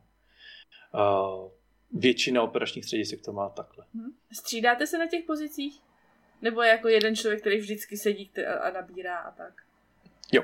Většina 1.92 2.44
operačních 2.44 2.86
středisek 2.86 3.22
to 3.22 3.34
má 3.34 3.50
takhle. 3.50 3.86
Mhm. 3.94 4.12
Střídáte 4.34 4.88
se 4.88 4.98
na 4.98 5.08
těch 5.08 5.24
pozicích? 5.26 5.82
Nebo 6.42 6.62
jako 6.62 6.88
jeden 6.88 7.16
člověk, 7.16 7.42
který 7.42 7.58
vždycky 7.58 7.98
sedí 7.98 8.32
a 8.62 8.72
nabírá 8.72 9.18
a 9.18 9.32
tak? 9.32 9.54
Jo. 10.32 10.44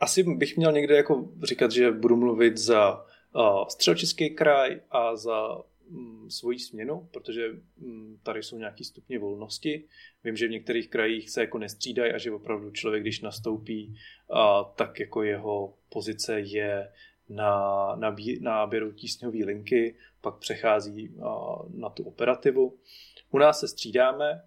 Asi 0.00 0.22
bych 0.22 0.56
měl 0.56 0.72
někde 0.72 0.96
jako 0.96 1.28
říkat, 1.42 1.70
že 1.70 1.90
budu 1.90 2.16
mluvit 2.16 2.58
za 2.58 3.06
uh, 3.34 3.68
středočeský 3.68 4.30
kraj 4.30 4.80
a 4.90 5.16
za 5.16 5.62
svoji 6.28 6.58
směnu, 6.58 7.08
protože 7.12 7.50
um, 7.80 8.20
tady 8.22 8.42
jsou 8.42 8.58
nějaký 8.58 8.84
stupně 8.84 9.18
volnosti. 9.18 9.84
Vím, 10.24 10.36
že 10.36 10.48
v 10.48 10.50
některých 10.50 10.88
krajích 10.88 11.30
se 11.30 11.40
jako 11.40 11.58
nestřídají 11.58 12.12
a 12.12 12.18
že 12.18 12.32
opravdu 12.32 12.70
člověk, 12.70 13.02
když 13.02 13.20
nastoupí, 13.20 13.94
tak 14.76 15.00
jako 15.00 15.22
jeho 15.22 15.74
pozice 15.88 16.40
je 16.40 16.92
na, 17.28 17.96
náběru 18.40 18.92
tísňové 18.92 19.44
linky, 19.44 19.96
pak 20.20 20.38
přechází 20.38 21.14
na 21.74 21.90
tu 21.90 22.02
operativu. 22.02 22.78
U 23.30 23.38
nás 23.38 23.60
se 23.60 23.68
střídáme, 23.68 24.42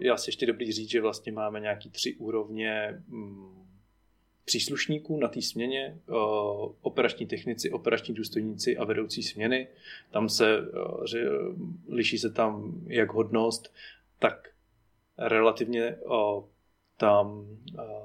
je 0.00 0.10
asi 0.10 0.28
ještě 0.28 0.46
dobrý 0.46 0.72
říct, 0.72 0.90
že 0.90 1.00
vlastně 1.00 1.32
máme 1.32 1.60
nějaký 1.60 1.90
tři 1.90 2.16
úrovně 2.16 3.02
mm, 3.08 3.63
příslušníků 4.44 5.16
na 5.16 5.28
té 5.28 5.42
směně, 5.42 5.98
operační 6.82 7.26
technici, 7.26 7.70
operační 7.70 8.14
důstojníci 8.14 8.76
a 8.76 8.84
vedoucí 8.84 9.22
směny. 9.22 9.68
Tam 10.10 10.28
se 10.28 10.58
liší 11.88 12.18
se 12.18 12.30
tam 12.30 12.80
jak 12.86 13.12
hodnost, 13.12 13.74
tak 14.18 14.48
relativně 15.18 15.96
tam 16.96 17.46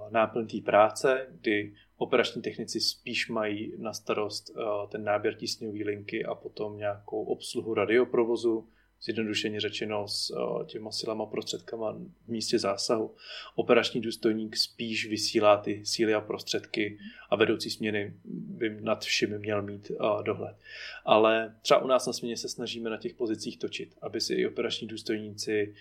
náplň 0.10 0.47
té 0.47 0.58
práce, 0.65 1.28
kdy 1.41 1.73
operační 1.97 2.41
technici 2.41 2.80
spíš 2.82 3.30
mají 3.30 3.73
na 3.78 3.93
starost 3.93 4.52
ten 4.91 5.04
náběr 5.04 5.36
tísňové 5.36 5.78
linky 5.84 6.25
a 6.25 6.36
potom 6.36 6.78
nějakou 6.78 7.23
obsluhu 7.23 7.73
radioprovozu, 7.73 8.67
zjednodušeně 9.04 9.60
řečeno 9.60 10.08
s 10.08 10.34
těma 10.66 10.92
silama 10.92 11.26
prostředkama 11.26 11.92
v 12.26 12.28
místě 12.28 12.60
zásahu. 12.60 13.16
Operační 13.56 14.02
důstojník 14.02 14.58
spíš 14.58 15.10
vysílá 15.10 15.58
ty 15.58 15.86
síly 15.86 16.14
a 16.14 16.22
prostředky 16.22 16.98
a 17.30 17.36
vedoucí 17.36 17.70
směny 17.70 18.14
by 18.34 18.82
nad 18.82 19.04
všemi 19.04 19.40
měl 19.40 19.62
mít 19.62 19.92
dohled. 20.22 20.58
Ale 21.06 21.56
třeba 21.62 21.84
u 21.84 21.88
nás 21.88 22.08
na 22.08 22.14
směně 22.14 22.38
se 22.38 22.50
snažíme 22.50 22.90
na 22.90 22.98
těch 22.98 23.14
pozicích 23.14 23.60
točit, 23.60 23.96
aby 24.02 24.22
si 24.22 24.34
i 24.34 24.48
operační 24.48 24.88
důstojníci 24.88 25.76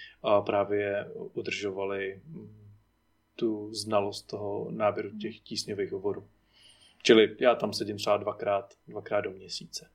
právě 0.47 1.07
udržovali 1.15 2.23
um, 2.35 2.55
tu 3.37 3.75
znalost 3.75 4.23
toho 4.23 4.71
náběru 4.71 5.19
těch 5.19 5.41
tísňových 5.41 5.93
hovorů. 5.93 6.29
Čili 7.03 7.37
já 7.41 7.55
tam 7.55 7.73
sedím 7.73 7.97
třeba 7.97 8.17
dvakrát, 8.17 8.75
dvakrát 8.89 9.21
do 9.21 9.31
měsíce. 9.31 9.91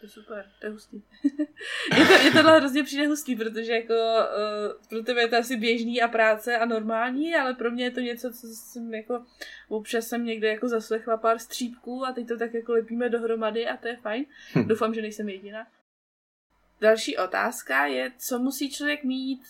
To 0.00 0.06
je 0.06 0.10
super, 0.10 0.50
to 0.60 0.66
je 0.66 0.72
hustý. 0.72 1.02
je, 1.98 2.06
to, 2.06 2.12
je 2.12 2.30
tohle 2.32 2.58
hrozně 2.58 2.82
přijde 2.82 3.06
hustý, 3.06 3.36
protože 3.36 3.72
jako 3.72 3.94
uh, 3.94 4.88
pro 4.88 5.02
tebe 5.02 5.20
je 5.20 5.28
to 5.28 5.36
asi 5.36 5.56
běžný 5.56 6.02
a 6.02 6.08
práce 6.08 6.58
a 6.58 6.64
normální, 6.64 7.34
ale 7.34 7.54
pro 7.54 7.70
mě 7.70 7.84
je 7.84 7.90
to 7.90 8.00
něco, 8.00 8.30
co 8.30 8.46
jsem 8.46 8.94
jako 8.94 9.24
občas 9.68 10.06
jsem 10.06 10.24
někde 10.24 10.48
jako 10.48 10.68
zaslechla 10.68 11.16
pár 11.16 11.38
střípků 11.38 12.06
a 12.06 12.12
teď 12.12 12.28
to 12.28 12.38
tak 12.38 12.54
jako 12.54 12.72
lepíme 12.72 13.08
dohromady 13.08 13.68
a 13.68 13.76
to 13.76 13.88
je 13.88 13.96
fajn. 13.96 14.24
Hm. 14.54 14.68
Doufám, 14.68 14.94
že 14.94 15.02
nejsem 15.02 15.28
jediná. 15.28 15.66
Další 16.80 17.16
otázka 17.16 17.86
je, 17.86 18.12
co 18.18 18.38
musí 18.38 18.70
člověk 18.70 19.04
mít 19.04 19.40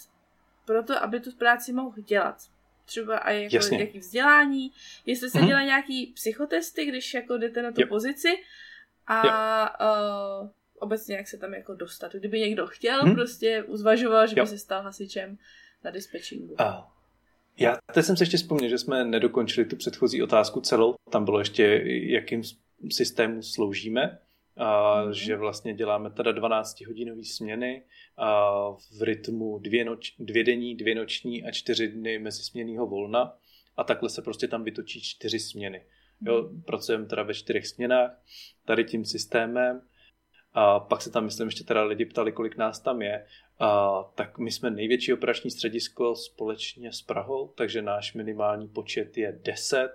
pro 0.64 0.82
to, 0.82 1.02
aby 1.02 1.20
tu 1.20 1.32
práci 1.32 1.72
mohl 1.72 2.02
dělat. 2.02 2.36
Třeba 2.84 3.18
a 3.18 3.30
jako 3.30 3.74
jaký 3.74 3.98
vzdělání, 3.98 4.72
jestli 5.06 5.30
se 5.30 5.38
mm-hmm. 5.38 5.46
dělá 5.46 5.62
nějaký 5.62 6.06
psychotesty, 6.06 6.84
když 6.84 7.14
jako 7.14 7.38
jdete 7.38 7.62
na 7.62 7.72
tu 7.72 7.80
jo. 7.80 7.86
pozici, 7.86 8.28
a 9.06 10.42
uh, 10.42 10.48
obecně 10.78 11.16
jak 11.16 11.28
se 11.28 11.38
tam 11.38 11.54
jako 11.54 11.74
dostat. 11.74 12.12
Kdyby 12.12 12.40
někdo 12.40 12.66
chtěl, 12.66 13.02
hmm? 13.02 13.14
prostě 13.14 13.62
uzvažoval, 13.62 14.26
že 14.26 14.34
by 14.34 14.40
jo. 14.40 14.46
se 14.46 14.58
stal 14.58 14.82
hasičem 14.82 15.38
na 15.84 15.90
dispečingu. 15.90 16.62
A 16.62 16.92
já 17.58 17.78
teď 17.94 18.04
jsem 18.04 18.16
se 18.16 18.22
ještě 18.22 18.36
vzpomněl, 18.36 18.70
že 18.70 18.78
jsme 18.78 19.04
nedokončili 19.04 19.66
tu 19.66 19.76
předchozí 19.76 20.22
otázku 20.22 20.60
celou. 20.60 20.94
Tam 21.10 21.24
bylo 21.24 21.38
ještě, 21.38 21.82
jakým 21.86 22.42
systému 22.92 23.42
sloužíme. 23.42 24.18
A 24.56 25.02
mm. 25.04 25.12
že 25.12 25.36
vlastně 25.36 25.74
děláme 25.74 26.10
teda 26.10 26.32
12 26.32 26.86
hodinové 26.86 27.24
směny 27.24 27.82
a 28.16 28.50
v 28.70 29.02
rytmu 29.02 29.58
dvě, 29.58 29.84
noč, 29.84 30.14
dvě 30.18 30.44
denní, 30.44 30.74
dvě 30.74 30.94
noční 30.94 31.44
a 31.44 31.50
čtyři 31.50 31.88
dny 31.88 32.18
mezisměnného 32.18 32.86
volna 32.86 33.36
a 33.76 33.84
takhle 33.84 34.10
se 34.10 34.22
prostě 34.22 34.48
tam 34.48 34.64
vytočí 34.64 35.00
čtyři 35.00 35.38
směny. 35.38 35.84
Jo, 36.20 36.50
pracujeme 36.66 37.06
teda 37.06 37.22
ve 37.22 37.34
čtyřech 37.34 37.66
směnách, 37.66 38.22
tady 38.64 38.84
tím 38.84 39.04
systémem. 39.04 39.80
A 40.52 40.80
pak 40.80 41.02
se 41.02 41.10
tam, 41.10 41.24
myslím, 41.24 41.48
ještě 41.48 41.64
teda 41.64 41.82
lidi 41.82 42.04
ptali, 42.04 42.32
kolik 42.32 42.56
nás 42.56 42.80
tam 42.80 43.02
je. 43.02 43.26
A, 43.58 44.02
tak 44.14 44.38
my 44.38 44.50
jsme 44.50 44.70
největší 44.70 45.12
operační 45.12 45.50
středisko 45.50 46.14
společně 46.14 46.92
s 46.92 47.02
Prahou, 47.02 47.48
takže 47.48 47.82
náš 47.82 48.14
minimální 48.14 48.68
počet 48.68 49.18
je 49.18 49.38
10. 49.42 49.88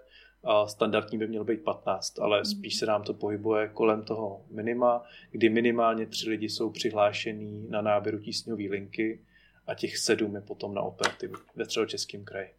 A 0.44 0.68
standardní 0.68 1.18
by 1.18 1.28
měl 1.28 1.44
být 1.44 1.64
15, 1.64 2.20
ale 2.20 2.38
mhm. 2.38 2.46
spíš 2.46 2.76
se 2.76 2.86
nám 2.86 3.04
to 3.04 3.14
pohybuje 3.14 3.68
kolem 3.68 4.04
toho 4.04 4.46
minima, 4.50 5.04
kdy 5.32 5.50
minimálně 5.50 6.06
tři 6.06 6.30
lidi 6.30 6.50
jsou 6.50 6.70
přihlášení 6.70 7.68
na 7.70 7.82
náběru 7.82 8.20
tísňové 8.20 8.64
linky 8.64 9.26
a 9.68 9.76
těch 9.76 9.98
sedm 9.98 10.36
je 10.36 10.42
potom 10.42 10.74
na 10.74 10.82
operativu 10.82 11.36
ve 11.56 11.66
středočeském 11.66 12.26
kraji. 12.26 12.50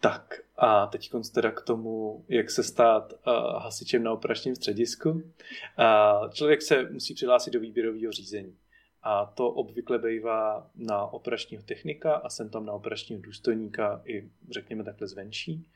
Tak 0.00 0.40
a 0.56 0.86
teď 0.86 1.10
teda 1.34 1.50
k 1.50 1.62
tomu, 1.62 2.24
jak 2.28 2.50
se 2.50 2.62
stát 2.62 3.12
uh, 3.12 3.18
hasičem 3.62 4.02
na 4.02 4.12
operačním 4.12 4.56
středisku. 4.56 5.10
Uh, 5.10 5.22
člověk 6.32 6.62
se 6.62 6.90
musí 6.90 7.14
přihlásit 7.14 7.50
do 7.50 7.60
výběrového 7.60 8.12
řízení. 8.12 8.56
A 9.02 9.26
to 9.26 9.50
obvykle 9.50 9.98
bývá 9.98 10.70
na 10.74 11.06
operačního 11.06 11.62
technika 11.62 12.14
a 12.14 12.28
jsem 12.28 12.50
tam 12.50 12.66
na 12.66 12.72
operačního 12.72 13.22
důstojníka 13.22 14.02
i 14.04 14.30
řekněme 14.50 14.84
takhle 14.84 15.08
zvenčí. 15.08 15.68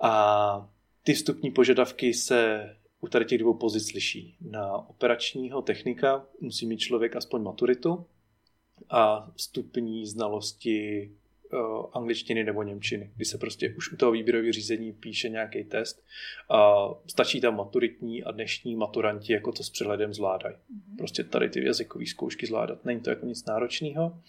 A 0.00 0.68
ty 1.02 1.14
vstupní 1.14 1.50
požadavky 1.50 2.14
se 2.14 2.70
u 3.00 3.08
tady 3.08 3.24
těch 3.24 3.38
dvou 3.38 3.54
pozic 3.54 3.92
liší. 3.92 4.36
Na 4.40 4.72
operačního 4.72 5.62
technika 5.62 6.26
musí 6.40 6.66
mít 6.66 6.78
člověk 6.78 7.16
aspoň 7.16 7.42
maturitu 7.42 8.06
a 8.90 9.30
vstupní 9.36 10.06
znalosti 10.06 11.10
uh, 11.52 11.86
angličtiny 11.92 12.44
nebo 12.44 12.62
němčiny, 12.62 13.12
kdy 13.16 13.24
se 13.24 13.38
prostě 13.38 13.74
už 13.76 13.92
u 13.92 13.96
toho 13.96 14.12
výběrového 14.12 14.52
řízení 14.52 14.92
píše 14.92 15.28
nějaký 15.28 15.64
test. 15.64 16.04
Uh, 16.50 16.94
stačí 17.06 17.40
tam 17.40 17.56
maturitní 17.56 18.24
a 18.24 18.30
dnešní 18.30 18.76
maturanti 18.76 19.32
jako 19.32 19.52
to 19.52 19.62
s 19.62 19.70
přehledem 19.70 20.14
zvládají. 20.14 20.54
Mm-hmm. 20.54 20.96
Prostě 20.98 21.24
tady 21.24 21.48
ty 21.48 21.64
jazykové 21.64 22.06
zkoušky 22.06 22.46
zvládat. 22.46 22.84
Není 22.84 23.00
to 23.00 23.10
jako 23.10 23.26
nic 23.26 23.44
náročného. 23.44 24.20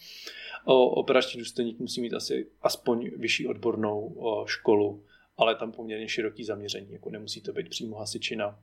Operační 0.70 1.40
důstojník 1.40 1.80
musí 1.80 2.02
mít 2.02 2.14
asi 2.14 2.48
aspoň 2.62 3.12
vyšší 3.18 3.48
odbornou 3.48 4.14
o, 4.18 4.46
školu, 4.46 5.04
ale 5.38 5.56
tam 5.56 5.72
poměrně 5.72 6.08
široký 6.08 6.44
zaměření. 6.44 6.92
Jako 6.92 7.10
nemusí 7.10 7.42
to 7.42 7.54
být 7.54 7.70
přímo 7.70 7.98
hasičina, 7.98 8.60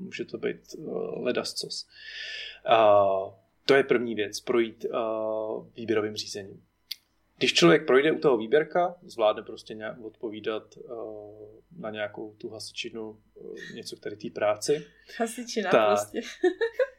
může 0.00 0.24
to 0.24 0.38
být 0.38 0.60
uh, 0.78 1.22
ledascos. 1.24 1.88
Uh, 2.70 3.32
to 3.66 3.74
je 3.74 3.82
první 3.82 4.14
věc, 4.14 4.40
projít 4.40 4.84
uh, 4.84 5.66
výběrovým 5.76 6.16
řízením. 6.16 6.62
Když 7.38 7.54
člověk 7.54 7.86
projde 7.86 8.12
u 8.12 8.18
toho 8.18 8.36
výběrka, 8.36 8.94
zvládne 9.02 9.42
prostě 9.42 9.74
nějak 9.74 10.00
odpovídat 10.00 10.76
uh, 10.76 11.60
na 11.78 11.90
nějakou 11.90 12.34
tu 12.34 12.48
hasičinu 12.48 13.10
uh, 13.10 13.56
něco 13.74 13.96
k 13.96 14.00
tady 14.00 14.16
té 14.16 14.28
práci. 14.30 14.86
Hasičina 15.18 15.70
tak, 15.70 15.88
prostě. 15.88 16.20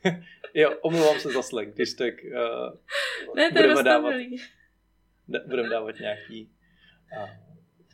jo, 0.53 0.77
omlouvám 0.81 1.19
se 1.19 1.29
za 1.29 1.41
slang, 1.41 1.73
když 1.75 1.93
tak 1.93 2.13
uh, 2.23 3.35
ne, 3.35 3.51
to 3.51 3.53
budeme, 3.53 3.83
dávat, 3.83 4.13
budeme 5.47 5.69
dávat 5.69 5.99
nějaký 5.99 6.51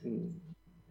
uh, 0.03 0.44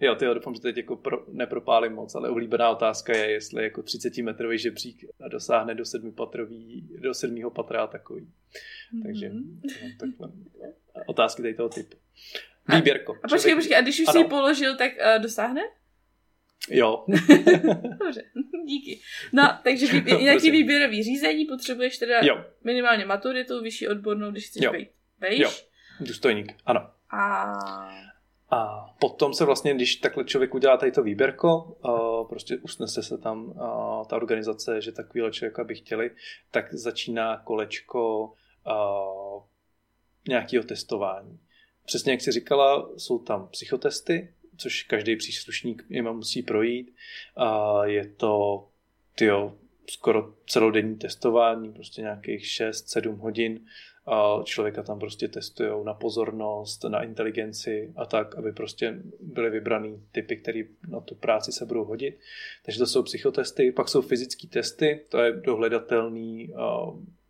Jo, 0.05 0.15
ty 0.15 0.25
doufám, 0.25 0.55
že 0.55 0.61
teď 0.61 0.77
jako 0.77 0.97
pro, 0.97 1.25
nepropálím 1.33 1.93
moc, 1.93 2.15
ale 2.15 2.29
oblíbená 2.29 2.71
otázka 2.71 3.17
je, 3.17 3.31
jestli 3.31 3.63
jako 3.63 3.83
30 3.83 4.17
metrový 4.19 4.59
žebřík 4.59 5.05
dosáhne 5.31 5.75
do 5.75 5.85
sedmi 5.85 6.13
patrový, 6.13 6.89
do 7.01 7.15
sedmého 7.15 7.51
patra 7.51 7.87
takový. 7.87 8.23
Mm-hmm. 8.23 9.03
Takže 9.03 9.29
no, 9.29 9.43
takhle. 10.01 10.29
Otázky 11.07 11.43
tady 11.43 11.55
toho 11.55 11.69
typu. 11.69 11.97
Výběrko. 12.75 13.17
A 13.23 13.29
počkej, 13.29 13.55
počkej, 13.55 13.77
a 13.77 13.81
když 13.81 14.01
už 14.01 14.09
ano. 14.09 14.13
si 14.13 14.19
ji 14.19 14.25
položil, 14.25 14.77
tak 14.77 14.93
uh, 14.93 15.23
dosáhne? 15.23 15.61
Jo. 16.71 17.05
Dobře, 17.99 18.23
díky. 18.67 19.01
No, 19.33 19.59
takže 19.65 19.87
výbě- 19.87 20.13
no, 20.13 20.19
nějaký 20.21 20.51
výběrový 20.51 21.03
řízení, 21.03 21.45
potřebuješ 21.45 21.99
teda 21.99 22.21
jo. 22.23 22.45
minimálně 22.65 23.07
maturitu, 23.07 23.63
vyšší 23.63 23.89
odbornou, 23.89 24.31
když 24.31 24.47
chceš 24.47 24.63
jo. 24.63 24.73
být. 24.73 24.89
Vejš? 25.21 25.41
Jo, 25.41 25.51
důstojník, 26.01 26.53
ano. 26.67 26.91
A 27.11 27.53
a 28.51 28.84
potom 29.09 29.35
se 29.35 29.45
vlastně, 29.45 29.75
když 29.75 29.97
takhle 29.97 30.25
člověk 30.25 30.55
udělá 30.55 30.77
tady 30.77 30.93
to 30.93 31.03
výběrko, 31.03 31.77
prostě 32.29 32.57
usnese 32.57 33.03
se 33.03 33.19
tam 33.19 33.55
ta 34.09 34.17
organizace, 34.17 34.81
že 34.81 34.93
takovýhle 34.93 35.31
člověka 35.31 35.65
by 35.65 35.75
chtěli, 35.75 36.11
tak 36.51 36.75
začíná 36.75 37.37
kolečko 37.37 38.33
nějakého 40.29 40.65
testování. 40.65 41.39
Přesně 41.87 42.13
jak 42.13 42.21
jsi 42.21 42.33
říkala, 42.33 42.91
jsou 42.97 43.19
tam 43.19 43.49
psychotesty, 43.49 44.35
což 44.57 44.83
každý 44.83 45.17
příslušník 45.17 45.85
jima 45.89 46.13
musí 46.13 46.43
projít. 46.43 46.95
Je 47.85 48.09
to 48.09 48.65
tyjo, 49.15 49.55
skoro 49.91 50.35
celodenní 50.47 50.97
testování, 50.97 51.73
prostě 51.73 52.03
nějakých 52.03 52.45
6-7 52.45 53.17
hodin 53.17 53.67
člověka 54.45 54.83
tam 54.83 54.99
prostě 54.99 55.29
testují 55.29 55.85
na 55.85 55.95
pozornost, 55.95 56.85
na 56.85 57.03
inteligenci 57.03 57.93
a 57.97 58.07
tak, 58.07 58.35
aby 58.35 58.53
prostě 58.53 58.99
byly 59.21 59.51
vybraný 59.51 60.03
typy, 60.13 60.37
které 60.37 60.63
na 60.89 61.01
tu 61.01 61.15
práci 61.15 61.53
se 61.53 61.67
budou 61.67 61.85
hodit. 61.85 62.19
Takže 62.65 62.79
to 62.79 62.87
jsou 62.87 63.03
psychotesty, 63.03 63.73
pak 63.73 63.89
jsou 63.89 64.03
fyzické 64.03 64.47
testy, 64.47 65.01
to 65.09 65.19
je 65.19 65.33
dohledatelný, 65.33 66.55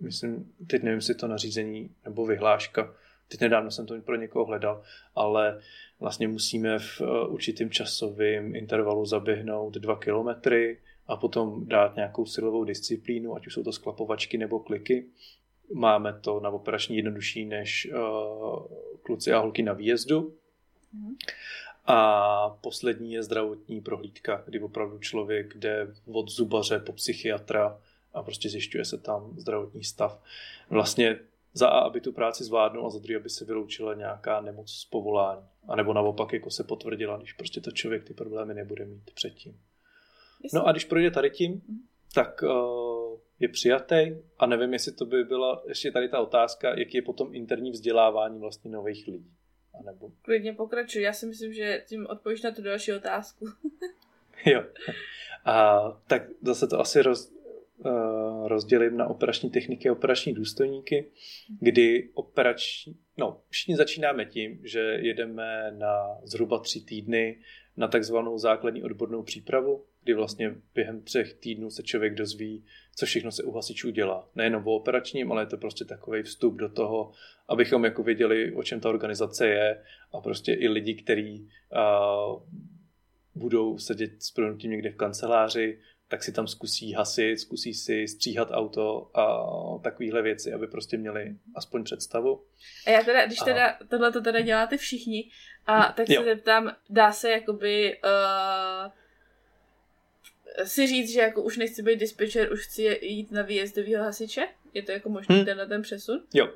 myslím, 0.00 0.52
teď 0.66 0.82
nevím, 0.82 0.98
jestli 0.98 1.14
to 1.14 1.28
nařízení 1.28 1.90
nebo 2.04 2.26
vyhláška, 2.26 2.94
teď 3.28 3.40
nedávno 3.40 3.70
jsem 3.70 3.86
to 3.86 4.00
pro 4.00 4.16
někoho 4.16 4.44
hledal, 4.44 4.82
ale 5.14 5.60
vlastně 6.00 6.28
musíme 6.28 6.78
v 6.78 7.00
e, 7.00 7.26
určitým 7.28 7.70
časovém 7.70 8.56
intervalu 8.56 9.06
zaběhnout 9.06 9.74
dva 9.74 9.96
kilometry 9.96 10.78
a 11.06 11.16
potom 11.16 11.66
dát 11.66 11.96
nějakou 11.96 12.26
silovou 12.26 12.64
disciplínu, 12.64 13.36
ať 13.36 13.46
už 13.46 13.54
jsou 13.54 13.62
to 13.62 13.72
sklapovačky 13.72 14.38
nebo 14.38 14.60
kliky 14.60 15.06
Máme 15.72 16.12
to 16.20 16.40
na 16.40 16.50
operační 16.50 16.96
jednodušší 16.96 17.44
než 17.44 17.88
uh, 17.92 18.66
kluci 19.02 19.32
a 19.32 19.38
holky 19.38 19.62
na 19.62 19.72
výjezdu. 19.72 20.34
Mm. 20.92 21.14
A 21.86 22.48
poslední 22.60 23.12
je 23.12 23.22
zdravotní 23.22 23.80
prohlídka, 23.80 24.42
kdy 24.46 24.60
opravdu 24.60 24.98
člověk 24.98 25.54
jde 25.56 25.94
od 26.12 26.28
zubaře 26.28 26.78
po 26.78 26.92
psychiatra 26.92 27.80
a 28.14 28.22
prostě 28.22 28.48
zjišťuje 28.48 28.84
se 28.84 28.98
tam 28.98 29.32
zdravotní 29.36 29.84
stav. 29.84 30.22
Vlastně 30.70 31.18
za 31.54 31.68
A, 31.68 31.78
aby 31.78 32.00
tu 32.00 32.12
práci 32.12 32.44
zvládnul 32.44 32.86
a 32.86 32.90
za 32.90 32.98
druhé, 32.98 33.16
aby 33.16 33.30
se 33.30 33.44
vyloučila 33.44 33.94
nějaká 33.94 34.40
nemoc 34.40 34.70
z 34.70 34.84
povolání. 34.84 35.42
A 35.68 35.76
nebo 35.76 35.92
naopak 35.92 36.32
jako 36.32 36.50
se 36.50 36.64
potvrdila, 36.64 37.16
když 37.16 37.32
prostě 37.32 37.60
to 37.60 37.70
člověk 37.70 38.04
ty 38.04 38.14
problémy 38.14 38.54
nebude 38.54 38.84
mít 38.84 39.10
předtím. 39.14 39.60
No 40.52 40.66
a 40.66 40.72
když 40.72 40.84
projde 40.84 41.10
tady 41.10 41.30
tím, 41.30 41.52
mhm. 41.52 41.78
tak 42.14 42.42
uh, 42.42 42.83
je 43.44 43.48
přijatý 43.48 44.16
a 44.38 44.46
nevím, 44.46 44.72
jestli 44.72 44.92
to 44.92 45.06
by 45.06 45.24
byla 45.24 45.62
ještě 45.68 45.90
tady 45.90 46.08
ta 46.08 46.20
otázka, 46.20 46.78
jaký 46.78 46.96
je 46.96 47.02
potom 47.02 47.34
interní 47.34 47.70
vzdělávání 47.70 48.40
vlastně 48.40 48.70
nových 48.70 49.06
lidí. 49.06 49.30
A 49.74 49.82
nebo... 49.82 50.10
Klidně 50.22 50.52
pokračuj, 50.52 51.02
já 51.02 51.12
si 51.12 51.26
myslím, 51.26 51.52
že 51.52 51.84
tím 51.88 52.06
odpovíš 52.06 52.42
na 52.42 52.50
tu 52.50 52.62
další 52.62 52.92
otázku. 52.92 53.46
jo. 54.46 54.64
A 55.44 55.82
tak 56.06 56.22
zase 56.42 56.66
to 56.66 56.80
asi 56.80 57.02
roz, 57.02 57.32
uh, 57.78 58.48
rozdělím 58.48 58.96
na 58.96 59.06
operační 59.06 59.50
techniky 59.50 59.88
a 59.88 59.92
operační 59.92 60.34
důstojníky, 60.34 61.10
kdy 61.60 62.10
operační, 62.14 62.96
no 63.18 63.40
všichni 63.48 63.76
začínáme 63.76 64.24
tím, 64.24 64.60
že 64.62 64.80
jedeme 64.80 65.70
na 65.70 66.18
zhruba 66.22 66.58
tři 66.58 66.80
týdny 66.80 67.40
na 67.76 67.88
takzvanou 67.88 68.38
základní 68.38 68.82
odbornou 68.82 69.22
přípravu, 69.22 69.84
kdy 70.02 70.14
vlastně 70.14 70.54
během 70.74 71.02
třech 71.02 71.34
týdnů 71.34 71.70
se 71.70 71.82
člověk 71.82 72.14
dozví, 72.14 72.64
co 72.96 73.06
všechno 73.06 73.32
se 73.32 73.42
u 73.42 73.50
hasičů 73.50 73.90
dělá. 73.90 74.28
Nejenom 74.34 74.66
o 74.66 74.74
operačním, 74.74 75.32
ale 75.32 75.42
je 75.42 75.46
to 75.46 75.56
prostě 75.56 75.84
takový 75.84 76.22
vstup 76.22 76.54
do 76.54 76.68
toho, 76.68 77.12
abychom 77.48 77.84
jako 77.84 78.02
věděli, 78.02 78.54
o 78.54 78.62
čem 78.62 78.80
ta 78.80 78.88
organizace 78.88 79.48
je 79.48 79.82
a 80.12 80.20
prostě 80.20 80.52
i 80.52 80.68
lidi, 80.68 80.94
kteří 80.94 81.48
budou 83.34 83.78
sedět 83.78 84.22
s 84.22 84.30
pronutím 84.30 84.70
někde 84.70 84.90
v 84.90 84.96
kanceláři, 84.96 85.78
tak 86.08 86.24
si 86.24 86.32
tam 86.32 86.46
zkusí 86.46 86.92
hasit, 86.92 87.40
zkusí 87.40 87.74
si 87.74 88.08
stříhat 88.08 88.48
auto 88.50 89.10
a 89.18 89.44
takovéhle 89.82 90.22
věci, 90.22 90.52
aby 90.52 90.66
prostě 90.66 90.96
měli 90.96 91.36
aspoň 91.54 91.84
představu. 91.84 92.44
A 92.86 92.90
já 92.90 93.02
teda, 93.02 93.26
když 93.26 93.38
teda 93.38 93.78
tohle 93.88 94.12
to 94.12 94.20
teda 94.20 94.40
děláte 94.40 94.76
všichni, 94.76 95.30
a 95.66 95.92
tak 95.92 96.06
se 96.06 96.24
zeptám, 96.24 96.76
dá 96.90 97.12
se 97.12 97.30
jakoby 97.30 98.00
uh, 98.04 98.92
si 100.64 100.86
říct, 100.86 101.12
že 101.12 101.20
jako 101.20 101.42
už 101.42 101.56
nechci 101.56 101.82
být 101.82 102.00
dispečer, 102.00 102.52
už 102.52 102.66
chci 102.66 102.98
jít 103.02 103.32
na 103.32 103.42
výjezdovýho 103.42 104.04
hasiče? 104.04 104.48
Je 104.74 104.82
to 104.82 104.92
jako 104.92 105.08
možný 105.08 105.36
hmm. 105.36 105.44
tenhle 105.44 105.66
ten 105.66 105.82
přesun? 105.82 106.26
Jo, 106.34 106.54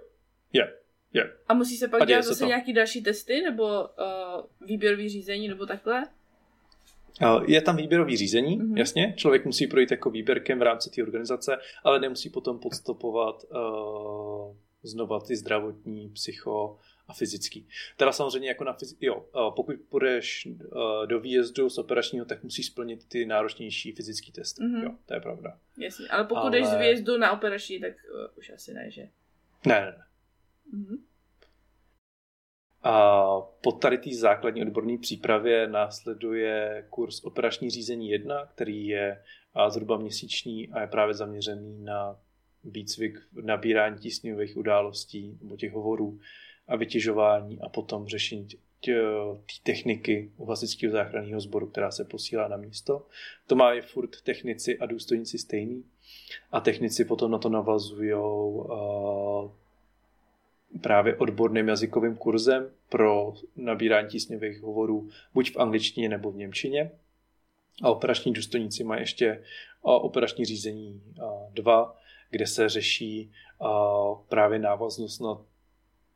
je, 0.53 0.75
je. 1.13 1.33
A 1.49 1.55
musí 1.55 1.77
se 1.77 1.89
pak 1.89 2.07
dělat 2.07 2.23
zase 2.23 2.39
to. 2.39 2.47
nějaký 2.47 2.73
další 2.73 3.03
testy, 3.03 3.43
nebo 3.43 3.65
uh, 3.65 4.67
výběrový 4.67 5.09
řízení, 5.09 5.49
nebo 5.49 5.67
takhle? 5.67 6.05
Je 7.47 7.63
tam 7.63 7.77
výběrový 7.77 8.17
řízení, 8.17 8.61
mm-hmm. 8.61 8.79
jasně. 8.79 9.15
Člověk 9.17 9.45
musí 9.45 9.67
projít 9.67 9.91
jako 9.91 10.11
výběrkem 10.11 10.59
v 10.59 10.63
rámci 10.63 10.91
té 10.91 11.03
organizace, 11.03 11.59
ale 11.85 12.01
nemusí 12.01 12.31
potom 12.31 12.59
podstupovat 12.59 13.45
uh, 13.45 14.57
znova 14.83 15.21
ty 15.21 15.37
zdravotní, 15.37 16.09
psycho 16.09 16.79
a 17.09 17.13
fyzický. 17.13 17.69
Teda 17.97 18.13
samozřejmě 18.13 18.49
jako 18.49 18.65
na 18.65 18.77
fyzi- 18.77 18.97
jo, 19.01 19.25
pokud 19.57 19.77
půjdeš 19.89 20.49
do 21.07 21.21
výjezdu 21.21 21.71
z 21.71 21.79
operačního, 21.79 22.25
tak 22.25 22.43
musíš 22.43 22.67
splnit 22.67 23.09
ty 23.09 23.27
náročnější 23.27 23.93
fyzické 23.93 24.33
testy. 24.33 24.63
Mm-hmm. 24.63 24.83
Jo, 24.83 24.91
to 25.07 25.15
je 25.15 25.21
pravda. 25.21 25.59
Jasně, 25.79 26.09
ale 26.09 26.25
pokud 26.25 26.41
ale... 26.41 26.51
jdeš 26.51 26.67
z 26.67 26.79
výjezdu 26.79 27.19
na 27.19 27.33
operační, 27.33 27.81
tak 27.81 27.93
uh, 27.93 28.39
už 28.39 28.51
asi 28.51 28.75
ne, 28.75 28.91
že? 28.91 29.03
Ne, 29.67 29.81
ne, 29.81 29.95
ne. 29.99 30.05
Mm-hmm. 30.79 30.99
A 32.91 33.41
po 33.61 33.73
tady 33.73 33.99
té 33.99 34.11
základní 34.15 34.63
odborné 34.63 34.99
přípravě 34.99 35.67
následuje 35.67 36.87
kurz 36.91 37.25
operační 37.25 37.71
řízení 37.71 38.11
1, 38.11 38.47
který 38.47 38.87
je 38.87 39.23
zhruba 39.69 39.97
měsíční 39.97 40.69
a 40.69 40.81
je 40.81 40.87
právě 40.87 41.15
zaměřený 41.15 41.85
na 41.85 42.17
výcvik 42.65 43.19
nabírání 43.43 43.99
tísňových 43.99 44.57
událostí 44.57 45.39
nebo 45.43 45.57
těch 45.57 45.73
hovorů 45.73 46.21
a 46.69 46.77
vytěžování 46.77 47.61
a 47.61 47.69
potom 47.69 48.07
řešení 48.07 48.49
té 48.85 48.93
techniky 49.63 50.33
u 50.37 50.45
hasičského 50.45 50.93
záchranného 50.93 51.41
sboru, 51.41 51.67
která 51.67 51.91
se 51.91 52.05
posílá 52.05 52.49
na 52.49 52.57
místo. 52.57 53.07
To 53.47 53.57
má 53.57 53.73
je 53.73 53.83
furt 53.83 54.21
technici 54.23 54.79
a 54.79 54.87
důstojníci 54.87 55.39
stejný 55.39 55.85
a 56.53 56.61
technici 56.61 57.05
potom 57.05 57.31
na 57.31 57.39
to 57.39 57.49
navazují 57.49 58.15
uh, 58.15 59.51
právě 60.81 61.17
odborným 61.17 61.69
jazykovým 61.69 62.17
kurzem 62.17 62.71
pro 62.89 63.35
nabírání 63.57 64.09
tísňových 64.09 64.61
hovorů 64.61 65.09
buď 65.35 65.53
v 65.53 65.57
angličtině 65.57 66.09
nebo 66.09 66.31
v 66.31 66.37
němčině. 66.37 66.91
A 67.83 67.91
operační 67.91 68.33
důstojníci 68.33 68.85
mají 68.85 69.03
ještě 69.03 69.45
operační 69.83 70.45
řízení 70.45 71.03
2, 71.51 71.97
kde 72.31 72.47
se 72.47 72.69
řeší 72.69 73.33
právě 74.29 74.59
návaznost 74.59 75.19
na 75.21 75.39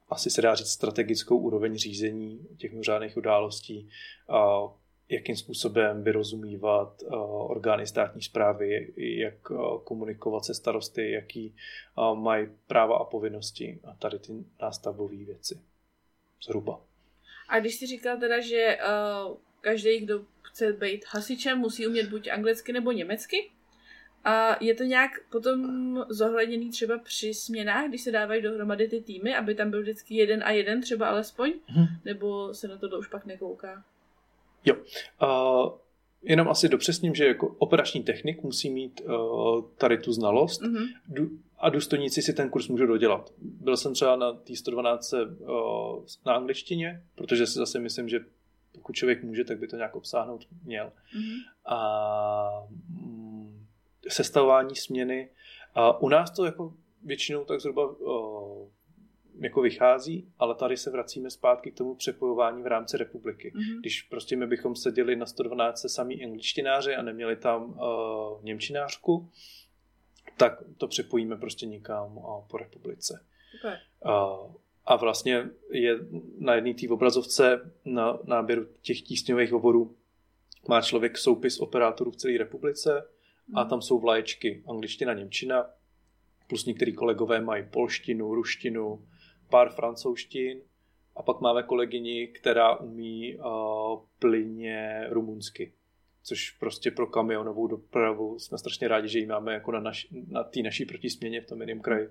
asi 0.09 0.31
se 0.31 0.43
dá 0.43 0.55
říct 0.55 0.69
strategickou 0.69 1.39
úroveň 1.39 1.77
řízení 1.77 2.47
těch 2.57 2.71
mimořádných 2.71 3.17
událostí, 3.17 3.89
jakým 5.13 5.37
způsobem 5.37 6.03
vyrozumívat 6.03 7.03
orgány 7.47 7.87
státní 7.87 8.23
zprávy, 8.23 8.93
jak 8.97 9.35
komunikovat 9.85 10.45
se 10.45 10.55
starosty, 10.55 11.11
jaký 11.11 11.55
mají 12.15 12.49
práva 12.67 12.99
a 12.99 13.05
povinnosti 13.05 13.81
a 13.85 13.95
tady 13.95 14.19
ty 14.19 14.33
nástavbové 14.63 15.17
věci. 15.17 15.61
Zhruba. 16.47 16.81
A 17.49 17.61
když 17.61 17.75
jsi 17.75 17.87
říkal 17.87 18.19
teda, 18.19 18.41
že 18.41 18.79
uh, 19.29 19.37
každý, 19.61 20.01
kdo 20.01 20.25
chce 20.43 20.73
být 20.73 21.05
hasičem, 21.09 21.59
musí 21.59 21.87
umět 21.87 22.09
buď 22.09 22.29
anglicky 22.29 22.73
nebo 22.73 22.93
německy, 22.93 23.51
a 24.25 24.65
je 24.65 24.75
to 24.75 24.85
nějak 24.85 25.11
potom 25.31 26.05
zohledněný 26.09 26.71
třeba 26.71 26.99
při 26.99 27.35
směnách, 27.35 27.89
když 27.89 28.03
se 28.03 28.11
dávají 28.11 28.43
dohromady 28.43 28.89
ty 28.89 29.01
týmy, 29.01 29.37
aby 29.37 29.55
tam 29.55 29.71
byl 29.71 29.81
vždycky 29.83 30.15
jeden 30.15 30.43
a 30.45 30.51
jeden 30.51 30.81
třeba 30.81 31.09
alespoň? 31.09 31.53
Hmm. 31.67 31.87
Nebo 32.05 32.55
se 32.55 32.69
na 32.69 32.79
to 32.79 32.99
už 32.99 33.09
pak 33.09 33.27
nekouká? 33.27 33.85
Jo. 34.65 34.75
Uh, 35.23 35.73
jenom 36.23 36.49
asi 36.49 36.69
dopřesním, 36.69 37.15
že 37.15 37.27
jako 37.27 37.57
operační 37.59 38.03
technik 38.03 38.43
musí 38.43 38.71
mít 38.71 39.01
uh, 39.01 39.65
tady 39.79 39.99
tu 39.99 40.13
znalost 40.13 40.63
mm-hmm. 40.63 41.29
a 41.59 41.69
důstojníci 41.69 42.23
si 42.23 42.33
ten 42.33 42.51
kurz 42.51 42.69
můžou 42.69 42.87
dodělat. 42.87 43.33
Byl 43.39 43.77
jsem 43.77 43.95
třeba 43.95 44.17
na 44.17 44.33
té 44.33 44.57
112 44.57 45.13
uh, 45.13 45.19
na 46.27 46.35
angličtině, 46.35 47.03
protože 47.15 47.47
si 47.47 47.59
zase 47.59 47.79
myslím, 47.79 48.09
že 48.09 48.21
pokud 48.73 48.97
člověk 48.97 49.23
může, 49.25 49.45
tak 49.45 49.59
by 49.59 49.69
to 49.69 49.77
nějak 49.77 49.97
obsáhnout 49.97 50.47
měl. 50.65 50.87
Mm-hmm. 50.87 51.39
A 51.67 52.69
sestavování 54.09 54.77
směny. 54.77 55.29
A 55.75 56.01
u 56.01 56.09
nás 56.09 56.31
to 56.31 56.45
jako 56.45 56.75
většinou 57.05 57.45
tak 57.45 57.61
zhruba 57.61 58.01
o, 58.01 58.67
jako 59.41 59.61
vychází, 59.61 60.33
ale 60.39 60.55
tady 60.55 60.77
se 60.77 60.91
vracíme 60.91 61.31
zpátky 61.31 61.71
k 61.71 61.77
tomu 61.77 61.95
přepojování 61.95 62.63
v 62.63 62.67
rámci 62.67 62.97
republiky. 62.97 63.53
Mm-hmm. 63.55 63.81
Když 63.81 64.03
prostě 64.03 64.37
my 64.37 64.47
bychom 64.47 64.77
seděli 64.77 65.17
na 65.17 65.27
112 65.27 65.85
samý 65.89 66.25
angličtináři 66.25 66.95
a 66.95 67.03
neměli 67.03 67.37
tam 67.37 67.65
uh, 67.65 68.45
němčinářku, 68.45 69.31
tak 70.37 70.63
to 70.77 70.89
přepojíme 70.89 71.37
prostě 71.37 71.67
někam 71.67 72.17
uh, 72.17 72.25
po 72.51 72.57
republice. 72.57 73.25
Okay. 73.61 73.77
Uh, 74.05 74.53
a 74.87 74.97
vlastně 74.97 75.49
je 75.71 75.99
na 76.39 76.55
jedné 76.55 76.75
té 76.75 76.89
obrazovce 76.89 77.73
na 77.85 78.19
náběru 78.25 78.67
těch 78.83 79.03
tísňových 79.03 79.53
hovorů 79.53 79.97
má 80.69 80.81
člověk 80.81 81.19
soupis 81.19 81.59
operátorů 81.61 82.11
v 82.11 82.17
celé 82.17 82.39
republice, 82.39 83.09
a 83.55 83.65
tam 83.65 83.83
jsou 83.83 83.99
vlaječky 83.99 84.63
angličtina, 84.69 85.15
němčina, 85.15 85.67
plus 86.49 86.67
některý 86.67 86.93
kolegové 86.93 87.41
mají 87.41 87.65
polštinu, 87.71 88.35
ruštinu, 88.35 89.07
pár 89.53 89.69
francouzštin 89.71 90.61
a 91.17 91.23
pak 91.23 91.41
máme 91.41 91.63
kolegyni, 91.63 92.27
která 92.27 92.77
umí 92.77 93.37
uh, 93.37 94.01
plyně 94.19 95.07
rumunsky, 95.11 95.73
což 96.23 96.51
prostě 96.51 96.91
pro 96.91 97.07
kamionovou 97.07 97.67
dopravu 97.67 98.39
jsme 98.39 98.59
strašně 98.59 98.89
rádi, 98.89 99.09
že 99.09 99.19
ji 99.19 99.27
máme 99.27 99.53
jako 99.55 99.73
na, 99.73 99.81
naš, 99.81 100.09
na 100.29 100.45
té 100.45 100.61
naší 100.61 100.85
protisměně 100.85 101.41
v 101.41 101.47
tom 101.47 101.61
jiném 101.61 101.81
kraji, 101.81 102.09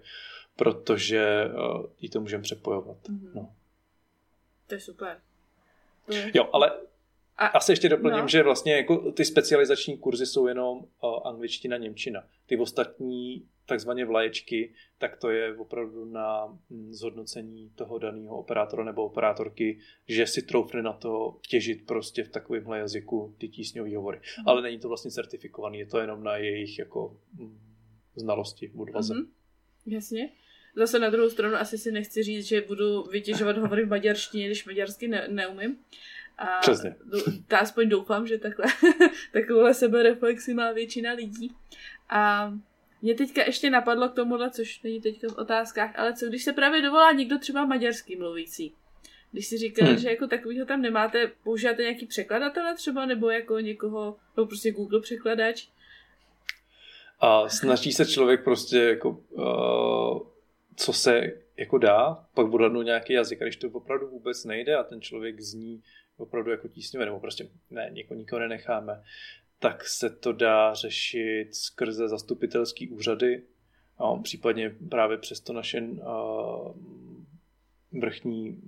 protože 0.56 1.45
uh, 1.45 1.86
ji 1.99 2.10
to 2.10 2.21
můžeme 2.21 2.43
přepojovat. 2.43 2.97
Mm-hmm. 3.10 3.32
No. 3.36 3.54
To 4.67 4.75
je 4.75 4.80
super. 4.80 5.21
To 6.06 6.13
je... 6.13 6.32
Jo, 6.34 6.49
ale 6.54 6.71
a, 7.38 7.47
Asi 7.47 7.71
ještě 7.71 7.89
doplním, 7.89 8.19
no. 8.19 8.27
že 8.27 8.43
vlastně 8.43 8.75
jako 8.75 9.12
ty 9.12 9.25
specializační 9.25 9.97
kurzy 9.97 10.25
jsou 10.25 10.47
jenom 10.47 10.77
uh, 10.77 11.27
angličtina, 11.27 11.77
němčina. 11.77 12.23
Ty 12.45 12.58
ostatní 12.58 13.45
takzvané 13.71 14.05
vlaječky, 14.05 14.73
tak 14.97 15.17
to 15.17 15.31
je 15.31 15.55
opravdu 15.57 16.05
na 16.05 16.47
mm, 16.69 16.93
zhodnocení 16.93 17.71
toho 17.75 17.99
daného 17.99 18.38
operátora 18.38 18.84
nebo 18.84 19.05
operátorky, 19.05 19.79
že 20.07 20.27
si 20.27 20.41
troufne 20.41 20.81
na 20.81 20.93
to 20.93 21.39
těžit 21.47 21.88
prostě 21.88 22.23
v 22.23 22.29
takovémhle 22.29 22.79
jazyku 22.79 23.36
ty 23.38 23.47
tísňové 23.47 23.95
hovory. 23.95 24.17
Mm. 24.17 24.47
Ale 24.47 24.62
není 24.62 24.79
to 24.79 24.88
vlastně 24.88 25.12
certifikovaný, 25.12 25.79
je 25.79 25.86
to 25.86 25.99
jenom 25.99 26.23
na 26.23 26.38
jejich 26.38 26.79
jako 26.79 27.17
mm, 27.34 27.60
znalosti 28.15 28.67
v 28.67 28.79
odvaze. 28.79 29.13
Mm-hmm. 29.13 29.27
Jasně. 29.86 30.29
Zase 30.75 30.99
na 30.99 31.10
druhou 31.10 31.29
stranu 31.29 31.55
asi 31.55 31.77
si 31.77 31.91
nechci 31.91 32.23
říct, 32.23 32.45
že 32.45 32.62
budu 32.62 33.03
vytěžovat 33.03 33.57
hovory 33.57 33.86
v 33.86 33.89
maďarštině, 33.89 34.45
když 34.45 34.65
maďarsky 34.65 35.07
ne- 35.07 35.27
neumím. 35.27 35.77
A 36.38 36.60
Přesně. 36.60 36.95
To 37.47 37.57
aspoň 37.57 37.89
doufám, 37.89 38.27
že 38.27 38.38
takhle, 38.38 38.65
takovou 39.34 39.73
sebereflexi 39.73 40.53
má 40.53 40.71
většina 40.71 41.13
lidí. 41.13 41.51
A 42.10 42.53
mě 43.01 43.15
teďka 43.15 43.43
ještě 43.45 43.69
napadlo 43.69 44.09
k 44.09 44.15
tomuhle, 44.15 44.51
což 44.51 44.81
není 44.81 45.01
teďka 45.01 45.27
v 45.27 45.37
otázkách, 45.37 45.99
ale 45.99 46.13
co 46.13 46.25
když 46.25 46.43
se 46.43 46.53
právě 46.53 46.81
dovolá 46.81 47.11
někdo 47.11 47.39
třeba 47.39 47.65
maďarský 47.65 48.15
mluvící? 48.15 48.73
Když 49.31 49.47
si 49.47 49.57
říkal, 49.57 49.87
hmm. 49.87 49.97
že 49.97 50.09
jako 50.09 50.27
takovýho 50.27 50.65
tam 50.65 50.81
nemáte, 50.81 51.31
používáte 51.43 51.81
nějaký 51.81 52.05
překladatele 52.05 52.75
třeba, 52.75 53.05
nebo 53.05 53.29
jako 53.29 53.59
někoho, 53.59 54.17
nebo 54.37 54.47
prostě 54.47 54.71
Google 54.71 55.01
překladač? 55.01 55.67
A 57.19 57.49
snaží 57.49 57.93
se 57.93 58.05
člověk 58.05 58.43
prostě 58.43 58.77
jako, 58.77 59.09
uh, 59.09 60.19
co 60.75 60.93
se 60.93 61.31
jako 61.57 61.77
dá, 61.77 62.25
pak 62.33 62.47
budou 62.47 62.81
nějaký 62.81 63.13
jazyk, 63.13 63.41
a 63.41 63.45
když 63.45 63.55
to 63.55 63.69
opravdu 63.69 64.07
vůbec 64.07 64.45
nejde 64.45 64.75
a 64.75 64.83
ten 64.83 65.01
člověk 65.01 65.41
zní 65.41 65.83
opravdu 66.17 66.51
jako 66.51 66.67
tísňové, 66.67 67.05
nebo 67.05 67.19
prostě 67.19 67.47
ne, 67.69 67.89
někoho, 67.91 68.17
nikoho 68.17 68.39
nenecháme, 68.39 69.03
tak 69.62 69.88
se 69.88 70.10
to 70.10 70.34
dá 70.34 70.74
řešit 70.74 71.56
skrze 71.56 72.08
zastupitelský 72.08 72.89
úřady, 72.89 73.43
a 73.97 74.15
případně 74.15 74.76
právě 74.89 75.17
přes 75.17 75.39
to 75.39 75.54
naše 75.54 75.82
uh, 75.82 76.76
vrchní 77.91 78.62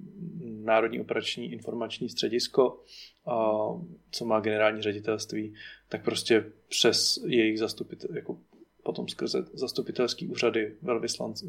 Národní 0.63 1.01
operační 1.01 1.51
informační 1.51 2.09
středisko, 2.09 2.83
uh, 3.27 3.81
co 4.11 4.25
má 4.25 4.39
generální 4.39 4.81
ředitelství, 4.81 5.55
tak 5.89 6.03
prostě 6.03 6.51
přes 6.69 7.17
jejich 7.25 7.59
zastupitel, 7.59 8.15
jako 8.15 8.37
potom 8.83 9.07
skrze 9.07 9.45
zastupitelský 9.53 10.27
úřady, 10.27 10.75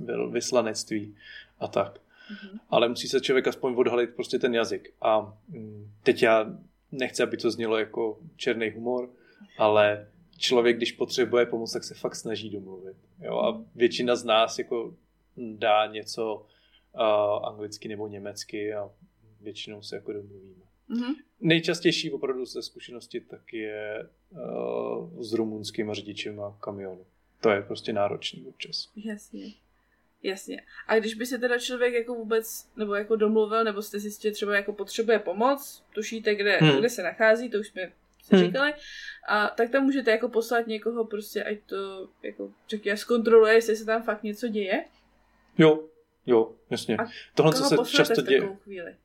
velvyslanectví 0.03 1.17
a 1.59 1.69
tak. 1.69 1.99
Mm-hmm. 1.99 2.59
Ale 2.71 2.89
musí 2.89 3.09
se 3.09 3.21
člověk 3.21 3.47
aspoň 3.49 3.75
odhalit 3.77 4.15
prostě 4.15 4.39
ten 4.39 4.55
jazyk. 4.55 4.95
A 5.01 5.39
mm, 5.49 5.91
teď 6.03 6.23
já 6.23 6.59
nechci, 6.93 7.23
aby 7.23 7.37
to 7.37 7.51
znělo 7.51 7.79
jako 7.79 8.19
černý 8.37 8.71
humor, 8.71 9.11
ale 9.59 10.09
člověk, 10.39 10.77
když 10.77 10.93
potřebuje 10.93 11.47
pomoc, 11.47 11.73
tak 11.73 11.85
se 11.85 11.95
fakt 11.95 12.15
snaží 12.15 12.51
domluvit. 12.51 12.97
Jo? 13.21 13.39
A 13.39 13.65
většina 13.75 14.17
z 14.17 14.25
nás 14.25 14.59
jako 14.59 14.95
dá 15.37 15.87
něco 15.87 16.47
uh, 16.95 17.47
anglicky 17.47 17.89
nebo 17.89 18.09
německy 18.09 18.75
a 18.75 18.91
většinou 19.41 19.83
se 19.83 19.97
jako 19.97 20.13
domluvíme. 20.13 20.65
Mm-hmm. 20.91 21.15
Nejčastější 21.41 22.13
opravdu 22.13 22.45
ze 22.45 22.63
zkušenosti 22.63 23.21
tak 23.21 23.53
je 23.53 24.09
uh, 24.31 25.23
s 25.23 25.33
rumunským 25.33 25.95
řidičem 25.95 26.41
a 26.41 26.57
kamionu. 26.61 27.07
To 27.41 27.51
je 27.51 27.63
prostě 27.63 27.93
náročný 27.93 28.47
občas. 28.47 28.89
Jasně. 28.97 29.53
Jasně. 30.23 30.63
A 30.87 30.99
když 30.99 31.15
by 31.15 31.27
se 31.27 31.39
teda 31.39 31.59
člověk 31.59 31.95
jako 31.95 32.15
vůbec, 32.15 32.69
nebo 32.77 32.95
jako 32.95 33.17
domluvil, 33.17 33.65
nebo 33.65 33.83
jste 33.83 33.99
zjistili 33.99 34.35
třeba 34.35 34.57
jako 34.57 34.73
potřebuje 34.73 35.19
pomoc, 35.19 35.85
tušíte, 35.95 36.35
kde, 36.35 36.59
hmm. 36.59 36.79
kde 36.79 36.89
se 36.89 37.03
nachází, 37.03 37.51
to 37.51 37.59
už 37.59 37.69
jsme 37.69 37.93
si 38.25 38.37
hmm. 38.37 38.45
říkali, 38.45 38.73
a 39.29 39.49
tak 39.49 39.71
tam 39.71 39.85
můžete 39.85 40.11
jako 40.11 40.29
poslat 40.29 40.67
někoho 40.67 41.05
prostě, 41.05 41.45
ať 41.45 41.59
to 41.67 42.09
jako 42.23 42.51
řekně 42.69 42.97
zkontroluje, 42.97 43.55
jestli 43.55 43.77
se 43.77 43.85
tam 43.85 44.03
fakt 44.03 44.23
něco 44.23 44.49
děje. 44.49 44.85
Jo, 45.59 45.85
jo, 46.27 46.53
jasně. 46.71 46.97
A 46.97 47.05
Tohle, 47.35 47.53
co 47.53 47.65
se 47.65 47.97
často 47.97 48.23
děje. 48.23 48.41
V 48.41 48.63
chvíli? 48.63 48.97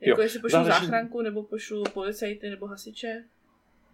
Jako 0.00 0.20
jo. 0.20 0.22
jestli 0.22 0.40
pošlu 0.40 0.50
Záleží... 0.50 0.80
záchranku, 0.80 1.22
nebo 1.22 1.42
pošlu 1.42 1.84
policajty, 1.94 2.50
nebo 2.50 2.66
hasiče? 2.66 3.24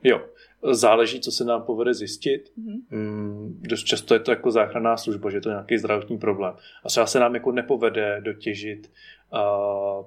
Jo, 0.03 0.29
záleží, 0.73 1.21
co 1.21 1.33
se 1.33 1.45
nám 1.45 1.63
povede 1.63 1.95
zjistit. 1.95 2.53
Mm-hmm. 2.59 3.53
dost 3.61 3.85
často 3.85 4.15
je 4.15 4.21
to 4.21 4.31
jako 4.31 4.51
záchranná 4.51 4.97
služba, 4.97 5.31
že 5.31 5.37
je 5.37 5.41
to 5.41 5.49
nějaký 5.49 5.79
zdravotní 5.79 6.19
problém. 6.19 6.55
A 6.85 6.89
třeba 6.89 7.07
se 7.07 7.21
nám 7.21 7.35
jako 7.35 7.53
nepovede 7.53 8.21
dotěžit 8.21 8.91
uh, 9.33 10.07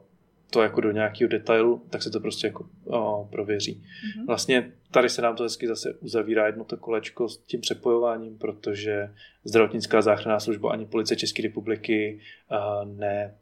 to 0.51 0.61
jako 0.61 0.81
do 0.81 0.91
nějakého 0.91 1.29
detailu, 1.29 1.81
tak 1.89 2.03
se 2.03 2.09
to 2.09 2.19
prostě 2.19 2.47
jako 2.47 2.69
uh, 2.83 3.27
prověří. 3.29 3.83
Mm-hmm. 3.83 4.25
Vlastně 4.27 4.71
tady 4.91 5.09
se 5.09 5.21
nám 5.21 5.35
to 5.35 5.43
hezky 5.43 5.67
zase 5.67 5.93
uzavírá 5.93 6.45
jedno 6.45 6.63
to 6.63 6.77
kolečko 6.77 7.29
s 7.29 7.37
tím 7.37 7.61
přepojováním, 7.61 8.37
protože 8.37 9.09
zdravotnická 9.43 10.01
záchranná 10.01 10.39
služba 10.39 10.71
ani 10.71 10.85
policie 10.85 11.17
České 11.17 11.43
republiky 11.43 12.19
uh, 12.51 12.97
ne 12.97 13.35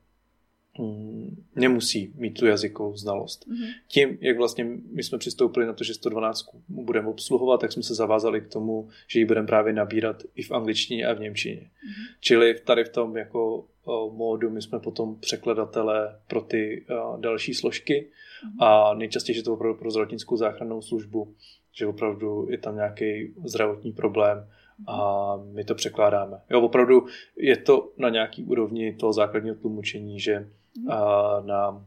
nemusí 1.55 2.13
mít 2.15 2.39
tu 2.39 2.45
jazykovou 2.45 2.97
znalost. 2.97 3.47
Mm-hmm. 3.47 3.73
Tím, 3.87 4.17
jak 4.21 4.37
vlastně 4.37 4.63
my 4.95 5.03
jsme 5.03 5.17
přistoupili 5.17 5.65
na 5.65 5.73
to, 5.73 5.83
že 5.83 5.93
112 5.93 6.45
budeme 6.67 7.07
obsluhovat, 7.07 7.61
tak 7.61 7.71
jsme 7.71 7.83
se 7.83 7.95
zavázali 7.95 8.41
k 8.41 8.47
tomu, 8.47 8.89
že 9.07 9.19
ji 9.19 9.25
budeme 9.25 9.47
právě 9.47 9.73
nabírat 9.73 10.23
i 10.35 10.43
v 10.43 10.51
angličtině 10.51 11.05
a 11.05 11.13
v 11.13 11.19
němčině. 11.19 11.61
Mm-hmm. 11.61 12.15
Čili 12.19 12.59
tady 12.59 12.83
v 12.83 12.89
tom 12.89 13.17
jako 13.17 13.65
módu 14.11 14.49
my 14.49 14.61
jsme 14.61 14.79
potom 14.79 15.15
překladatelé 15.19 16.19
pro 16.27 16.41
ty 16.41 16.85
další 17.19 17.53
složky 17.53 18.07
mm-hmm. 18.07 18.65
a 18.65 18.93
nejčastěji 18.93 19.37
je 19.37 19.43
to 19.43 19.53
opravdu 19.53 19.79
pro 19.79 19.91
zdravotnickou 19.91 20.37
záchrannou 20.37 20.81
službu, 20.81 21.33
že 21.73 21.87
opravdu 21.87 22.47
je 22.49 22.57
tam 22.57 22.75
nějaký 22.75 23.33
zdravotní 23.45 23.91
problém 23.91 24.47
a 24.87 25.37
my 25.53 25.63
to 25.63 25.75
překládáme. 25.75 26.37
Jo, 26.49 26.61
opravdu 26.61 27.05
je 27.37 27.57
to 27.57 27.91
na 27.97 28.09
nějaký 28.09 28.43
úrovni 28.43 28.93
toho 28.93 29.13
základního 29.13 29.55
tlumočení, 29.55 30.19
že 30.19 30.49
a 30.89 31.39
na 31.45 31.85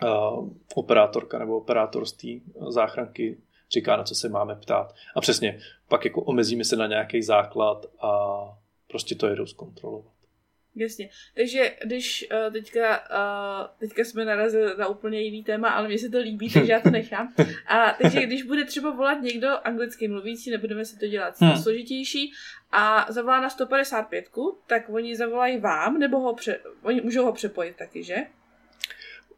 a 0.00 0.30
operátorka 0.74 1.38
nebo 1.38 1.56
operátor 1.56 2.06
z 2.06 2.12
té 2.12 2.28
záchranky 2.68 3.38
říká, 3.70 3.96
na 3.96 4.04
co 4.04 4.14
se 4.14 4.28
máme 4.28 4.56
ptát. 4.56 4.94
A 5.14 5.20
přesně, 5.20 5.60
pak 5.88 6.04
jako 6.04 6.22
omezíme 6.22 6.64
se 6.64 6.76
na 6.76 6.86
nějaký 6.86 7.22
základ 7.22 7.86
a 8.00 8.42
prostě 8.88 9.14
to 9.14 9.26
jedou 9.26 9.46
zkontrolovat. 9.46 10.11
Jasně. 10.76 11.08
Takže 11.34 11.72
když 11.84 12.26
uh, 12.32 12.52
teďka, 12.52 12.98
uh, 12.98 13.66
teďka 13.80 14.04
jsme 14.04 14.24
narazili 14.24 14.76
na 14.78 14.88
úplně 14.88 15.20
jiný 15.20 15.44
téma, 15.44 15.68
ale 15.68 15.88
mně 15.88 15.98
se 15.98 16.08
to 16.08 16.18
líbí, 16.18 16.52
takže 16.52 16.72
já 16.72 16.80
to 16.80 16.90
nechám. 17.00 17.34
A 17.66 17.96
takže 18.02 18.26
když 18.26 18.42
bude 18.42 18.64
třeba 18.64 18.90
volat 18.90 19.22
někdo 19.22 19.48
anglicky 19.64 20.08
mluvící, 20.08 20.50
nebudeme 20.50 20.84
si 20.84 20.98
to 20.98 21.06
dělat 21.06 21.40
hmm. 21.40 21.56
složitější, 21.56 22.32
a 22.72 23.06
zavolá 23.12 23.40
na 23.40 23.50
155, 23.50 24.28
tak 24.66 24.88
oni 24.88 25.16
zavolají 25.16 25.58
vám, 25.58 25.98
nebo 25.98 26.18
ho 26.18 26.34
pře- 26.34 26.58
oni 26.82 27.00
můžou 27.00 27.24
ho 27.24 27.32
přepojit 27.32 27.76
taky, 27.76 28.02
že? 28.02 28.16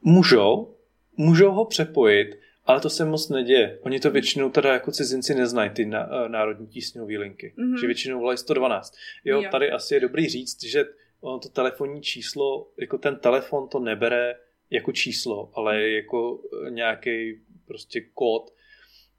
Můžou, 0.02 0.74
můžou 1.16 1.50
ho 1.50 1.64
přepojit, 1.64 2.38
ale 2.66 2.80
to 2.80 2.90
se 2.90 3.04
moc 3.04 3.28
neděje. 3.28 3.78
Oni 3.82 4.00
to 4.00 4.10
většinou 4.10 4.50
teda 4.50 4.72
jako 4.72 4.92
cizinci 4.92 5.34
neznají, 5.34 5.70
ty 5.70 5.84
na, 5.84 6.06
uh, 6.06 6.28
národní 6.28 6.66
tísňové 6.66 7.18
linky. 7.18 7.54
Mm-hmm. 7.58 7.80
Že 7.80 7.86
většinou 7.86 8.18
volají 8.18 8.38
112. 8.38 8.94
Jo, 9.24 9.42
jo, 9.42 9.50
tady 9.50 9.70
asi 9.70 9.94
je 9.94 10.00
dobrý 10.00 10.28
říct, 10.28 10.64
že 10.64 10.84
ono 11.24 11.38
to 11.38 11.48
telefonní 11.48 12.02
číslo, 12.02 12.68
jako 12.80 12.98
ten 12.98 13.16
telefon 13.16 13.68
to 13.68 13.78
nebere 13.78 14.34
jako 14.70 14.92
číslo, 14.92 15.50
ale 15.54 15.90
jako 15.90 16.40
eh, 16.66 16.70
nějaký 16.70 17.40
prostě 17.66 18.00
kód. 18.00 18.54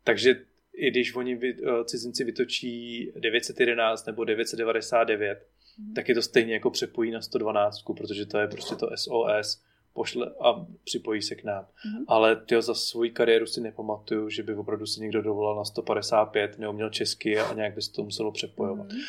Takže 0.03 0.35
i 0.73 0.91
když 0.91 1.15
oni 1.15 1.39
eh, 1.43 1.83
cizinci 1.85 2.23
vytočí 2.23 3.11
911 3.19 4.05
nebo 4.05 4.23
999, 4.23 5.47
mm. 5.77 5.93
tak 5.93 6.09
je 6.09 6.15
to 6.15 6.21
stejně 6.21 6.53
jako 6.53 6.69
přepojí 6.69 7.11
na 7.11 7.21
112, 7.21 7.83
protože 7.97 8.25
to 8.25 8.37
je 8.37 8.47
prostě 8.47 8.75
to 8.75 8.89
SOS, 8.95 9.63
pošle 9.93 10.31
a 10.39 10.65
připojí 10.83 11.21
se 11.21 11.35
k 11.35 11.43
nám. 11.43 11.67
Mm. 11.85 12.05
Ale 12.07 12.35
ty 12.35 12.61
za 12.61 12.73
svou 12.73 13.09
kariéru 13.13 13.45
si 13.45 13.61
nepamatuju, 13.61 14.29
že 14.29 14.43
by 14.43 14.55
opravdu 14.55 14.85
se 14.85 15.01
někdo 15.01 15.21
dovolal 15.21 15.55
na 15.55 15.63
155, 15.65 16.59
neuměl 16.59 16.89
česky 16.89 17.39
a 17.39 17.53
nějak 17.53 17.75
by 17.75 17.81
se 17.81 17.91
to 17.91 18.03
muselo 18.03 18.31
přepojovat. 18.31 18.91
Mm. 18.91 18.99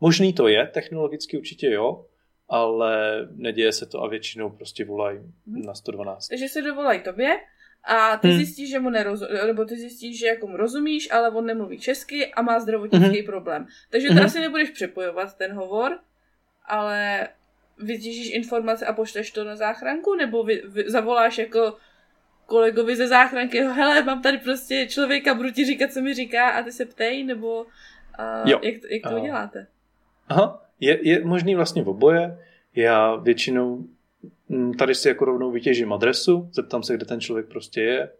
Možný 0.00 0.32
to 0.32 0.48
je, 0.48 0.66
technologicky 0.66 1.38
určitě 1.38 1.70
jo, 1.70 2.06
ale 2.48 3.28
neděje 3.34 3.72
se 3.72 3.86
to 3.86 4.02
a 4.02 4.08
většinou 4.08 4.50
prostě 4.50 4.84
volají 4.84 5.18
hmm. 5.18 5.62
na 5.62 5.74
112. 5.74 6.28
Takže 6.28 6.48
se 6.48 6.62
dovolají 6.62 7.00
tobě 7.00 7.40
a 7.84 8.16
ty 8.16 8.28
hmm. 8.28 8.36
zjistíš, 8.36 8.70
že 8.70 8.78
mu 8.78 8.90
nerozumíš, 8.90 9.40
nebo 9.46 9.64
ty 9.64 9.76
zjistíš, 9.76 10.18
že 10.18 10.26
jako 10.26 10.46
mu 10.46 10.56
rozumíš, 10.56 11.10
ale 11.10 11.30
on 11.30 11.46
nemluví 11.46 11.78
česky 11.78 12.32
a 12.34 12.42
má 12.42 12.60
zdravotnický 12.60 13.18
hmm. 13.18 13.26
problém. 13.26 13.66
Takže 13.90 14.08
ty 14.08 14.14
hmm. 14.14 14.24
asi 14.24 14.40
nebudeš 14.40 14.70
přepojovat 14.70 15.36
ten 15.36 15.52
hovor, 15.52 15.98
ale 16.64 17.28
vytěžíš 17.78 18.34
informace 18.34 18.86
a 18.86 18.92
pošleš 18.92 19.30
to 19.30 19.44
na 19.44 19.56
záchranku, 19.56 20.14
nebo 20.14 20.44
vy, 20.44 20.62
vy, 20.66 20.84
zavoláš 20.90 21.38
jako 21.38 21.76
kolegovi 22.46 22.96
ze 22.96 23.08
záchranky, 23.08 23.60
hele, 23.60 24.02
mám 24.02 24.22
tady 24.22 24.38
prostě 24.38 24.86
člověka, 24.86 25.34
budu 25.34 25.50
ti 25.50 25.64
říkat, 25.64 25.92
co 25.92 26.00
mi 26.00 26.14
říká 26.14 26.48
a 26.50 26.62
ty 26.62 26.72
se 26.72 26.86
ptej, 26.86 27.24
nebo 27.24 27.62
uh, 27.62 28.50
jak, 28.50 28.62
jak 28.90 29.02
to 29.02 29.16
uh. 29.16 29.22
uděláte? 29.22 29.66
Aha, 30.28 30.65
je, 30.80 31.08
je 31.08 31.24
možný 31.24 31.54
vlastně 31.54 31.82
v 31.82 31.88
oboje. 31.88 32.38
Já 32.74 33.16
většinou 33.16 33.84
mm, 34.48 34.74
tady 34.74 34.94
si 34.94 35.08
jako 35.08 35.24
rovnou 35.24 35.50
vytěžím 35.50 35.92
adresu, 35.92 36.48
zeptám 36.52 36.82
se, 36.82 36.94
kde 36.94 37.06
ten 37.06 37.20
člověk 37.20 37.46
prostě 37.46 37.80
je 37.80 38.10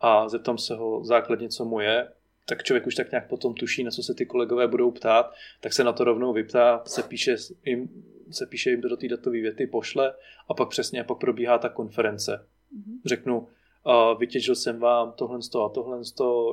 a 0.00 0.28
zeptám 0.28 0.58
se 0.58 0.74
ho 0.74 1.04
základně, 1.04 1.48
co 1.48 1.64
mu 1.64 1.80
je, 1.80 2.08
tak 2.48 2.62
člověk 2.62 2.86
už 2.86 2.94
tak 2.94 3.10
nějak 3.10 3.28
potom 3.28 3.54
tuší, 3.54 3.84
na 3.84 3.90
co 3.90 4.02
se 4.02 4.14
ty 4.14 4.26
kolegové 4.26 4.68
budou 4.68 4.90
ptát, 4.90 5.32
tak 5.60 5.72
se 5.72 5.84
na 5.84 5.92
to 5.92 6.04
rovnou 6.04 6.32
vyptá, 6.32 6.82
se 6.86 7.02
píše 7.02 7.36
jim, 7.64 7.88
se 8.30 8.46
píše 8.46 8.70
jim 8.70 8.82
to 8.82 8.88
do 8.88 8.96
té 8.96 9.08
datové 9.08 9.40
věty, 9.40 9.66
pošle 9.66 10.14
a 10.48 10.54
pak 10.54 10.68
přesně, 10.68 11.04
pak 11.04 11.18
probíhá 11.18 11.58
ta 11.58 11.68
konference. 11.68 12.46
Mm-hmm. 12.76 12.98
Řeknu, 13.06 13.38
uh, 13.38 14.18
vytěžil 14.18 14.54
jsem 14.54 14.78
vám 14.78 15.12
tohle 15.12 15.38
a 15.38 15.68
tohle, 15.68 16.00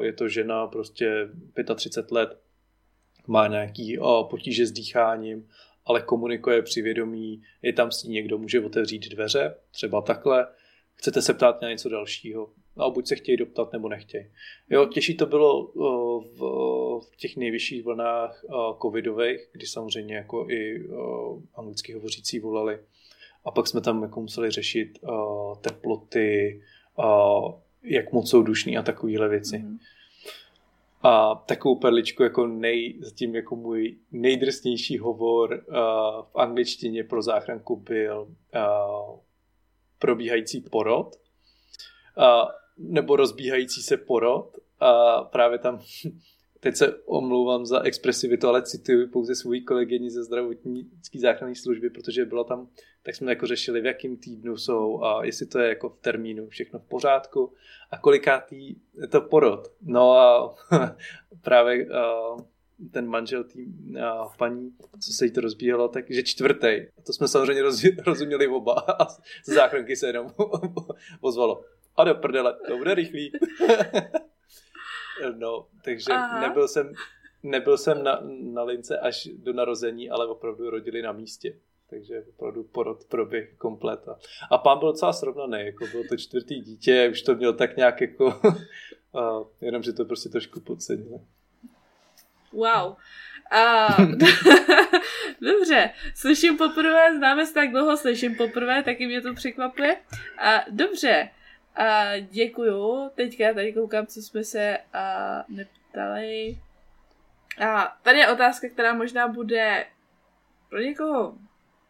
je 0.01 0.13
to 0.13 0.27
žena 0.27 0.67
prostě 0.67 1.29
35 1.75 2.11
let, 2.11 2.39
má 3.27 3.47
nějaký 3.47 3.99
o, 3.99 4.27
potíže 4.29 4.65
s 4.65 4.71
dýcháním, 4.71 5.47
ale 5.85 6.01
komunikuje 6.01 6.61
při 6.61 6.81
vědomí, 6.81 7.43
je 7.61 7.73
tam 7.73 7.91
s 7.91 8.03
ní 8.03 8.13
někdo, 8.13 8.38
může 8.38 8.65
otevřít 8.65 9.09
dveře, 9.09 9.55
třeba 9.71 10.01
takhle, 10.01 10.47
chcete 10.93 11.21
se 11.21 11.33
ptát 11.33 11.61
na 11.61 11.69
něco 11.69 11.89
dalšího, 11.89 12.49
no, 12.77 12.91
buď 12.91 13.07
se 13.07 13.15
chtějí 13.15 13.38
doptat, 13.38 13.73
nebo 13.73 13.89
nechtějí. 13.89 14.25
Jo, 14.69 14.85
těžší 14.85 15.17
to 15.17 15.25
bylo 15.25 15.71
v, 16.38 16.39
v 17.11 17.17
těch 17.17 17.38
nejvyšších 17.38 17.83
vlnách 17.83 18.45
covidových, 18.81 19.49
kdy 19.51 19.67
samozřejmě 19.67 20.15
jako 20.15 20.49
i 20.49 20.88
anglicky 21.55 21.93
hovořící 21.93 22.39
volali. 22.39 22.79
A 23.45 23.51
pak 23.51 23.67
jsme 23.67 23.81
tam 23.81 24.03
jako 24.03 24.21
museli 24.21 24.51
řešit 24.51 24.99
teploty, 25.61 26.61
jak 27.83 28.11
moc 28.13 28.29
jsou 28.29 28.41
dušný 28.43 28.77
a 28.77 28.83
takovéhle 28.83 29.29
věci. 29.29 29.57
Mm. 29.57 29.77
A 31.05 31.35
takovou 31.35 31.75
perličku 31.75 32.23
jako 32.23 32.47
nej, 32.47 32.99
zatím 33.01 33.35
jako 33.35 33.55
můj 33.55 33.97
nejdrsnější 34.11 34.97
hovor 34.97 35.53
uh, 35.53 35.75
v 36.25 36.35
angličtině 36.35 37.03
pro 37.03 37.21
záchranku 37.21 37.75
byl 37.75 38.21
uh, 38.21 39.19
probíhající 39.99 40.61
porod. 40.61 41.15
Uh, 42.17 42.49
nebo 42.77 43.15
rozbíhající 43.15 43.81
se 43.81 43.97
porod. 43.97 44.57
A 44.79 45.21
právě 45.23 45.59
tam 45.59 45.79
teď 46.65 46.75
se 46.75 46.95
omlouvám 47.06 47.65
za 47.65 47.82
expresivitu, 47.82 48.47
ale 48.47 48.62
cituji 48.62 49.08
pouze 49.08 49.36
svůj 49.36 49.62
kolegyni 49.62 50.10
ze 50.10 50.23
zdravotnické 50.23 51.19
záchranné 51.19 51.56
služby, 51.56 51.89
protože 51.89 52.25
byla 52.25 52.43
tam, 52.43 52.69
tak 53.04 53.15
jsme 53.15 53.32
jako 53.32 53.47
řešili, 53.47 53.82
v 53.82 53.86
jakém 53.86 54.17
týdnu 54.17 54.58
jsou 54.58 55.04
a 55.04 55.25
jestli 55.25 55.45
to 55.45 55.60
je 55.60 55.69
jako 55.69 55.89
v 55.89 55.97
termínu 55.97 56.47
všechno 56.47 56.80
v 56.80 56.84
pořádku 56.84 57.54
a 57.91 57.97
kolikátý 57.97 58.75
je 59.01 59.08
to 59.08 59.21
porod. 59.21 59.67
No 59.82 60.12
a 60.12 60.56
právě 61.41 61.86
uh, 61.86 62.41
ten 62.91 63.08
manžel 63.08 63.43
té 63.43 63.60
uh, 63.60 64.34
paní, 64.38 64.71
co 64.99 65.13
se 65.13 65.25
jí 65.25 65.32
to 65.32 65.41
rozbíhalo, 65.41 65.88
takže 65.88 66.23
čtvrtý. 66.23 66.82
To 67.06 67.13
jsme 67.13 67.28
samozřejmě 67.28 67.62
roz, 67.62 67.84
rozuměli 68.06 68.47
oba 68.47 68.73
a 68.73 69.10
z 69.45 69.54
záchranky 69.54 69.95
se 69.95 70.08
jenom 70.08 70.28
ozvalo. 71.21 71.63
A 71.95 72.04
do 72.04 72.15
prdele, 72.15 72.56
to 72.67 72.78
bude 72.78 72.95
rychlý. 72.95 73.32
No, 75.36 75.67
takže 75.84 76.13
Aha. 76.13 76.41
nebyl 76.41 76.67
jsem, 76.67 76.93
nebyl 77.43 77.78
jsem 77.78 78.04
na, 78.04 78.19
na 78.41 78.63
lince 78.63 78.99
až 78.99 79.30
do 79.38 79.54
narození, 79.54 80.10
ale 80.10 80.28
opravdu 80.28 80.69
rodili 80.69 81.01
na 81.01 81.12
místě. 81.12 81.56
Takže 81.89 82.23
opravdu 82.30 82.63
porod 82.63 83.06
proběh 83.06 83.54
komplet. 83.58 84.08
A, 84.08 84.17
a 84.51 84.58
pán 84.58 84.80
byl 84.80 84.91
docela 84.91 85.13
srovnaný, 85.13 85.65
jako 85.65 85.86
bylo 85.91 86.04
to 86.10 86.17
čtvrtý 86.17 86.62
dítě, 86.62 87.10
už 87.12 87.21
to 87.21 87.36
měl 87.36 87.54
tak 87.54 87.78
nějak 87.78 88.01
jako, 88.01 88.28
a, 89.13 89.39
jenom, 89.62 89.84
že 89.84 89.93
to 89.93 90.06
prostě 90.06 90.30
trošku 90.30 90.60
podcenil. 90.60 91.19
Wow. 92.51 92.95
A, 93.51 93.88
dobře, 95.41 95.89
slyším 96.15 96.58
poprvé, 96.58 97.17
známe 97.17 97.45
se 97.45 97.54
tak 97.54 97.71
dlouho, 97.71 97.97
slyším 97.97 98.36
poprvé, 98.36 98.84
taky 98.84 99.08
mě 99.08 99.21
to 99.21 99.34
překvapuje. 99.34 99.97
A, 100.38 100.65
dobře, 100.69 101.30
a 101.75 102.17
děkuju. 102.17 103.09
Teďka 103.15 103.53
tady 103.53 103.73
koukám, 103.73 104.07
co 104.07 104.21
jsme 104.21 104.43
se 104.43 104.77
a, 104.93 105.43
neptali. 105.49 106.57
A 107.67 107.97
tady 108.03 108.19
je 108.19 108.31
otázka, 108.31 108.69
která 108.69 108.93
možná 108.93 109.27
bude 109.27 109.85
pro 110.69 110.79
někoho 110.79 111.38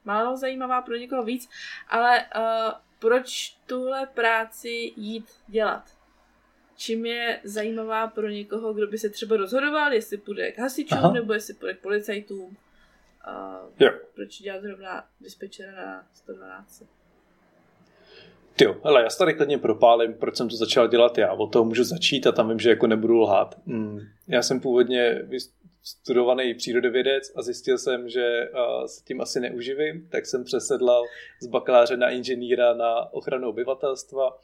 málo 0.06 0.38
zajímavá, 0.38 0.82
pro 0.82 0.95
někoho 0.95 1.24
víc, 1.24 1.50
ale 1.89 2.26
uh, 2.36 2.74
proč 3.00 3.58
tuhle 3.65 4.06
práci 4.06 4.93
jít 4.95 5.26
dělat? 5.48 5.95
Čím 6.78 7.06
je 7.06 7.39
zajímavá 7.43 8.08
pro 8.08 8.28
někoho, 8.28 8.74
kdo 8.74 8.88
by 8.88 8.98
se 8.98 9.10
třeba 9.10 9.38
rozhodoval, 9.38 9.93
jestli 9.93 10.17
půjde 10.17 10.52
k 10.52 10.60
hasičům 10.60 10.98
Aha. 10.98 11.14
nebo 11.14 11.34
jestli 11.34 11.53
půjde 11.53 11.74
k 11.74 11.82
policajtům? 11.82 12.57
Uh, 13.82 13.89
proč 14.16 14.41
dělat 14.41 14.62
zrovna 14.62 15.07
dispečera 15.22 15.72
na 15.72 16.07
112? 16.14 16.84
Jo, 18.62 18.76
hele, 18.84 19.03
já 19.03 19.10
se 19.10 19.18
tady 19.18 19.34
klidně 19.34 19.58
propálím, 19.58 20.14
proč 20.14 20.36
jsem 20.36 20.49
to 20.49 20.56
začal 20.56 20.88
dělat 20.88 21.18
já. 21.18 21.34
Od 21.34 21.51
toho 21.51 21.66
můžu 21.66 21.84
začít 21.84 22.28
a 22.28 22.32
tam 22.32 22.49
vím, 22.49 22.60
že 22.60 22.70
jako 22.70 22.88
nebudu 22.88 23.18
lhát. 23.18 23.56
Mm. 23.66 23.99
Já 24.28 24.41
jsem 24.41 24.60
původně 24.60 25.22
studovaný 25.84 26.53
přírodovědec 26.53 27.32
a 27.36 27.41
zjistil 27.41 27.78
jsem, 27.78 28.10
že 28.10 28.49
uh, 28.53 28.86
se 28.86 29.03
tím 29.03 29.22
asi 29.22 29.39
neuživím, 29.39 30.08
tak 30.10 30.26
jsem 30.26 30.43
přesedlal 30.43 31.03
z 31.41 31.47
bakaláře 31.47 31.97
na 31.97 32.10
inženýra 32.10 32.74
na 32.74 33.14
ochranu 33.14 33.49
obyvatelstva 33.49 34.39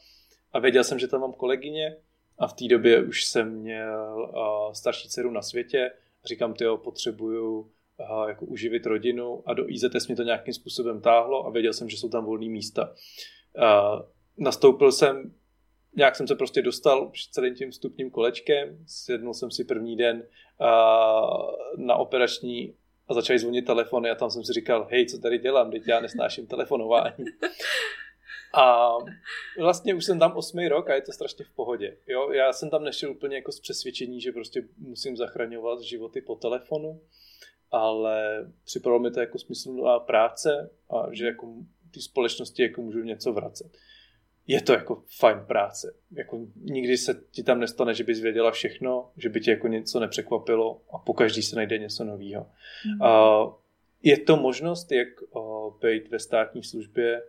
a 0.53 0.59
věděl 0.59 0.83
jsem, 0.83 0.99
že 0.99 1.07
tam 1.07 1.21
mám 1.21 1.33
kolegyně 1.33 1.97
a 2.37 2.47
v 2.47 2.53
té 2.53 2.67
době 2.67 3.03
už 3.03 3.25
jsem 3.25 3.49
měl 3.49 4.31
uh, 4.33 4.73
starší 4.73 5.09
dceru 5.09 5.31
na 5.31 5.41
světě. 5.41 5.91
Říkám, 6.25 6.53
ty 6.53 6.65
potřebuju 6.83 7.59
uh, 7.59 8.27
jako 8.27 8.45
uživit 8.45 8.85
rodinu 8.85 9.43
a 9.45 9.53
do 9.53 9.69
IZS 9.69 10.07
mě 10.07 10.15
to 10.15 10.23
nějakým 10.23 10.53
způsobem 10.53 11.01
táhlo 11.01 11.45
a 11.45 11.49
věděl 11.49 11.73
jsem, 11.73 11.89
že 11.89 11.97
jsou 11.97 12.09
tam 12.09 12.25
volné 12.25 12.49
místa. 12.49 12.89
Uh, 12.89 12.95
nastoupil 14.37 14.91
jsem, 14.91 15.33
nějak 15.95 16.15
jsem 16.15 16.27
se 16.27 16.35
prostě 16.35 16.61
dostal 16.61 17.11
celým 17.31 17.55
tím 17.55 17.71
vstupním 17.71 18.11
kolečkem, 18.11 18.77
sednul 18.87 19.33
jsem 19.33 19.51
si 19.51 19.63
první 19.63 19.97
den 19.97 20.17
uh, 20.17 21.85
na 21.85 21.95
operační 21.95 22.75
a 23.07 23.13
začali 23.13 23.39
zvonit 23.39 23.65
telefony 23.65 24.09
a 24.09 24.15
tam 24.15 24.29
jsem 24.29 24.43
si 24.43 24.53
říkal, 24.53 24.87
hej, 24.91 25.05
co 25.05 25.19
tady 25.19 25.37
dělám, 25.37 25.71
teď 25.71 25.83
já 25.87 25.99
nesnáším 25.99 26.47
telefonování. 26.47 27.25
A 28.53 28.91
vlastně 29.59 29.95
už 29.95 30.05
jsem 30.05 30.19
tam 30.19 30.31
osmý 30.35 30.67
rok 30.67 30.89
a 30.89 30.95
je 30.95 31.01
to 31.01 31.11
strašně 31.11 31.45
v 31.45 31.55
pohodě. 31.55 31.97
Jo? 32.07 32.31
Já 32.31 32.53
jsem 32.53 32.69
tam 32.69 32.83
nešel 32.83 33.11
úplně 33.11 33.35
jako 33.35 33.51
z 33.51 33.59
přesvědčení, 33.59 34.21
že 34.21 34.31
prostě 34.31 34.63
musím 34.77 35.17
zachraňovat 35.17 35.81
životy 35.81 36.21
po 36.21 36.35
telefonu, 36.35 37.01
ale 37.71 38.47
připadalo 38.65 38.99
mi 38.99 39.11
to 39.11 39.19
jako 39.19 39.39
smysluplná 39.39 39.99
práce 39.99 40.69
a 40.89 41.07
že 41.11 41.25
jako 41.25 41.53
ty 41.91 42.01
společnosti 42.01 42.63
jako 42.63 42.81
můžu 42.81 42.99
něco 42.99 43.33
vracet. 43.33 43.77
Je 44.47 44.61
to 44.61 44.73
jako 44.73 45.03
fajn 45.19 45.37
práce. 45.47 45.95
Jako 46.11 46.39
nikdy 46.55 46.97
se 46.97 47.23
ti 47.31 47.43
tam 47.43 47.59
nestane, 47.59 47.93
že 47.93 48.03
bys 48.03 48.19
věděla 48.19 48.51
všechno, 48.51 49.11
že 49.17 49.29
by 49.29 49.41
tě 49.41 49.51
jako 49.51 49.67
něco 49.67 49.99
nepřekvapilo 49.99 50.81
a 50.93 50.97
po 50.97 51.13
každý 51.13 51.41
se 51.41 51.55
najde 51.55 51.77
něco 51.77 52.03
nového. 52.03 52.47
Mm. 52.85 53.01
Uh, 53.01 53.53
je 54.03 54.17
to 54.17 54.37
možnost, 54.37 54.91
jak 54.91 55.07
uh, 55.31 55.73
být 55.81 56.11
ve 56.11 56.19
státní 56.19 56.63
službě 56.63 57.23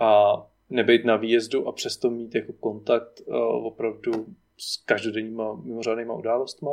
a 0.00 0.32
nebejt 0.70 1.04
na 1.04 1.16
výjezdu 1.16 1.68
a 1.68 1.72
přesto 1.72 2.10
mít 2.10 2.34
jako 2.34 2.52
kontakt 2.52 3.20
uh, 3.26 3.36
opravdu 3.66 4.26
s 4.58 4.76
každodenníma 4.76 5.54
mimořádnýma 5.54 6.14
událostma. 6.14 6.70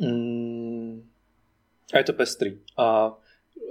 Mm. 0.00 0.08
Mm, 0.10 1.10
a 1.94 1.98
je 1.98 2.04
to 2.04 2.12
pestrý. 2.12 2.58
A 2.76 3.18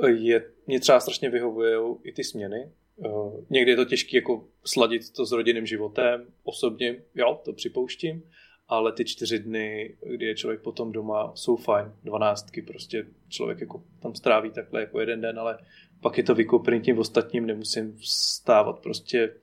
je, 0.08 0.52
mě 0.68 0.80
třeba 0.80 1.00
strašně 1.00 1.30
vyhovují 1.30 1.96
i 2.04 2.12
ty 2.12 2.24
směny. 2.24 2.72
Uh, 2.96 3.44
někdy 3.50 3.72
je 3.72 3.76
to 3.76 3.86
těžké 3.86 4.18
jako 4.18 4.44
sladit 4.66 5.14
to 5.14 5.26
s 5.26 5.32
rodinným 5.32 5.66
životem. 5.66 6.26
Osobně, 6.44 6.96
jo, 7.16 7.42
to 7.46 7.54
připouštím, 7.54 8.24
ale 8.68 8.92
ty 8.92 9.06
čtyři 9.06 9.40
dny, 9.40 9.96
kdy 10.06 10.26
je 10.26 10.36
člověk 10.36 10.62
potom 10.62 10.92
doma, 10.92 11.32
jsou 11.36 11.56
fajn. 11.56 11.92
Dvanáctky 12.04 12.62
prostě 12.62 13.06
člověk 13.30 13.62
jako 13.62 13.84
tam 14.00 14.16
stráví 14.16 14.50
takhle 14.50 14.82
jako 14.82 15.00
jeden 15.00 15.22
den, 15.22 15.40
ale 15.40 15.58
pak 16.02 16.18
je 16.18 16.24
to 16.24 16.36
vykoupený 16.36 16.82
tím 16.82 17.00
ostatním, 17.00 17.46
nemusím 17.46 17.98
vstávat 17.98 18.80
prostě, 18.80 19.34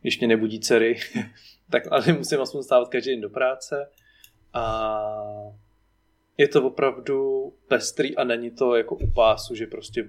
když 0.00 0.18
mě 0.18 0.28
nebudí 0.28 0.60
dcery, 0.60 0.98
tak 1.70 1.82
ale 1.90 2.12
musím 2.12 2.40
aspoň 2.40 2.62
stávat 2.62 2.88
každý 2.88 3.10
den 3.10 3.20
do 3.20 3.30
práce 3.30 3.90
a 4.52 4.96
je 6.38 6.48
to 6.48 6.66
opravdu 6.66 7.52
pestrý 7.68 8.16
a 8.16 8.24
není 8.24 8.50
to 8.50 8.76
jako 8.76 8.94
u 8.94 9.10
pásu, 9.10 9.54
že 9.54 9.66
prostě 9.66 10.08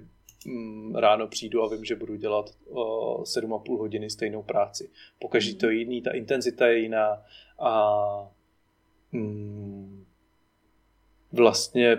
ráno 0.96 1.28
přijdu 1.28 1.64
a 1.64 1.70
vím, 1.70 1.86
že 1.86 1.96
budu 1.96 2.16
dělat 2.16 2.50
uh, 2.66 2.80
7,5 3.24 3.78
hodiny 3.78 4.10
stejnou 4.10 4.44
práci. 4.44 4.89
Pokaždý 5.20 5.56
to 5.56 5.70
je 5.70 5.76
jiný, 5.76 6.02
ta 6.02 6.12
intenzita 6.12 6.68
je 6.68 6.80
jiná 6.80 7.24
a 7.60 7.82
mm, 9.12 10.06
vlastně 11.32 11.98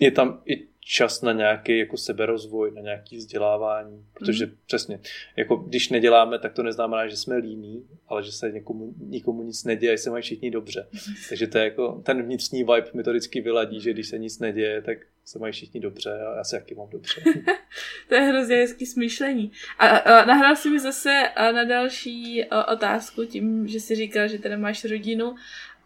je 0.00 0.10
tam 0.10 0.42
i 0.44 0.68
čas 0.88 1.22
na 1.22 1.32
nějaký 1.32 1.78
jako 1.78 1.96
seberozvoj, 1.96 2.72
na 2.74 2.80
nějaký 2.80 3.16
vzdělávání, 3.16 4.04
protože 4.12 4.46
mm. 4.46 4.52
přesně, 4.66 5.00
jako 5.36 5.56
když 5.56 5.88
neděláme, 5.88 6.38
tak 6.38 6.52
to 6.52 6.62
neznamená, 6.62 7.06
že 7.08 7.16
jsme 7.16 7.36
líní, 7.36 7.84
ale 8.08 8.22
že 8.22 8.32
se 8.32 8.50
někomu, 8.50 8.94
nikomu 8.98 9.42
nic 9.42 9.64
neděje, 9.64 9.98
se 9.98 10.10
mají 10.10 10.22
všichni 10.22 10.50
dobře. 10.50 10.88
Takže 11.28 11.46
to 11.46 11.58
je 11.58 11.64
jako 11.64 12.02
ten 12.04 12.22
vnitřní 12.22 12.58
vibe 12.58 12.90
mi 12.94 13.02
to 13.02 13.10
vždycky 13.10 13.40
vyladí, 13.40 13.80
že 13.80 13.92
když 13.92 14.08
se 14.08 14.18
nic 14.18 14.38
neděje, 14.38 14.82
tak 14.82 14.98
se 15.24 15.38
mají 15.38 15.52
všichni 15.52 15.80
dobře 15.80 16.10
a 16.12 16.36
já 16.36 16.44
se 16.44 16.56
jaký 16.56 16.74
mám 16.74 16.88
dobře. 16.90 17.20
to 18.08 18.14
je 18.14 18.20
hrozně 18.20 18.56
hezký 18.56 18.86
smýšlení. 18.86 19.52
A, 19.78 19.86
a 19.86 20.24
nahrál 20.24 20.56
si 20.56 20.70
mi 20.70 20.80
zase 20.80 21.22
na 21.36 21.64
další 21.64 22.44
otázku 22.72 23.24
tím, 23.24 23.68
že 23.68 23.80
jsi 23.80 23.94
říkal, 23.94 24.28
že 24.28 24.38
teda 24.38 24.56
máš 24.56 24.84
rodinu 24.84 25.34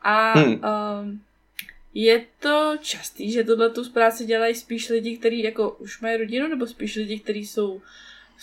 a 0.02 0.38
hmm. 0.38 0.52
um, 0.52 1.20
je 1.94 2.26
to 2.40 2.76
častý, 2.80 3.32
že 3.32 3.44
tohle 3.44 3.70
tu 3.70 3.90
práci 3.90 4.24
dělají 4.24 4.54
spíš 4.54 4.88
lidi, 4.88 5.16
kteří 5.16 5.42
jako 5.42 5.70
už 5.70 6.00
mají 6.00 6.16
rodinu, 6.16 6.48
nebo 6.48 6.66
spíš 6.66 6.96
lidi, 6.96 7.18
kteří 7.18 7.46
jsou 7.46 7.82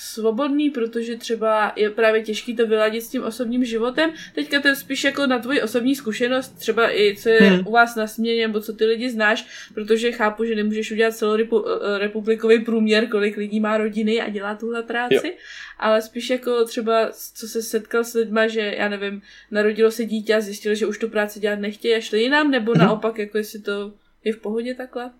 svobodný, 0.01 0.69
protože 0.69 1.15
třeba 1.15 1.73
je 1.75 1.89
právě 1.89 2.23
těžký 2.23 2.55
to 2.55 2.67
vyladit 2.67 3.03
s 3.03 3.09
tím 3.09 3.23
osobním 3.23 3.65
životem. 3.65 4.11
Teďka 4.35 4.61
to 4.61 4.67
je 4.67 4.75
spíš 4.75 5.03
jako 5.03 5.27
na 5.27 5.39
tvoji 5.39 5.61
osobní 5.61 5.95
zkušenost, 5.95 6.49
třeba 6.49 6.95
i 6.95 7.15
co 7.17 7.29
je 7.29 7.39
hmm. 7.39 7.67
u 7.67 7.71
vás 7.71 7.95
na 7.95 8.07
směně, 8.07 8.47
nebo 8.47 8.61
co 8.61 8.73
ty 8.73 8.85
lidi 8.85 9.09
znáš, 9.09 9.69
protože 9.73 10.11
chápu, 10.11 10.45
že 10.45 10.55
nemůžeš 10.55 10.91
udělat 10.91 11.15
celorepublikový 11.15 12.59
průměr, 12.59 13.07
kolik 13.07 13.37
lidí 13.37 13.59
má 13.59 13.77
rodiny 13.77 14.21
a 14.21 14.29
dělá 14.29 14.55
tuhle 14.55 14.83
práci, 14.83 15.27
jo. 15.27 15.33
ale 15.79 16.01
spíš 16.01 16.29
jako 16.29 16.65
třeba, 16.65 17.09
co 17.35 17.47
se 17.47 17.61
setkal 17.61 18.03
s 18.03 18.13
lidma, 18.13 18.47
že 18.47 18.75
já 18.77 18.89
nevím, 18.89 19.21
narodilo 19.51 19.91
se 19.91 20.05
dítě 20.05 20.35
a 20.35 20.41
zjistil, 20.41 20.75
že 20.75 20.85
už 20.85 20.97
tu 20.97 21.09
práci 21.09 21.39
dělat 21.39 21.59
nechtějí 21.59 21.95
a 21.95 21.99
šli 22.01 22.21
jinam, 22.21 22.51
nebo 22.51 22.71
hmm. 22.71 22.81
naopak, 22.81 23.17
jako 23.17 23.37
jestli 23.37 23.59
to 23.59 23.93
je 24.23 24.33
v 24.33 24.37
pohodě 24.37 24.75
takhle? 24.75 25.11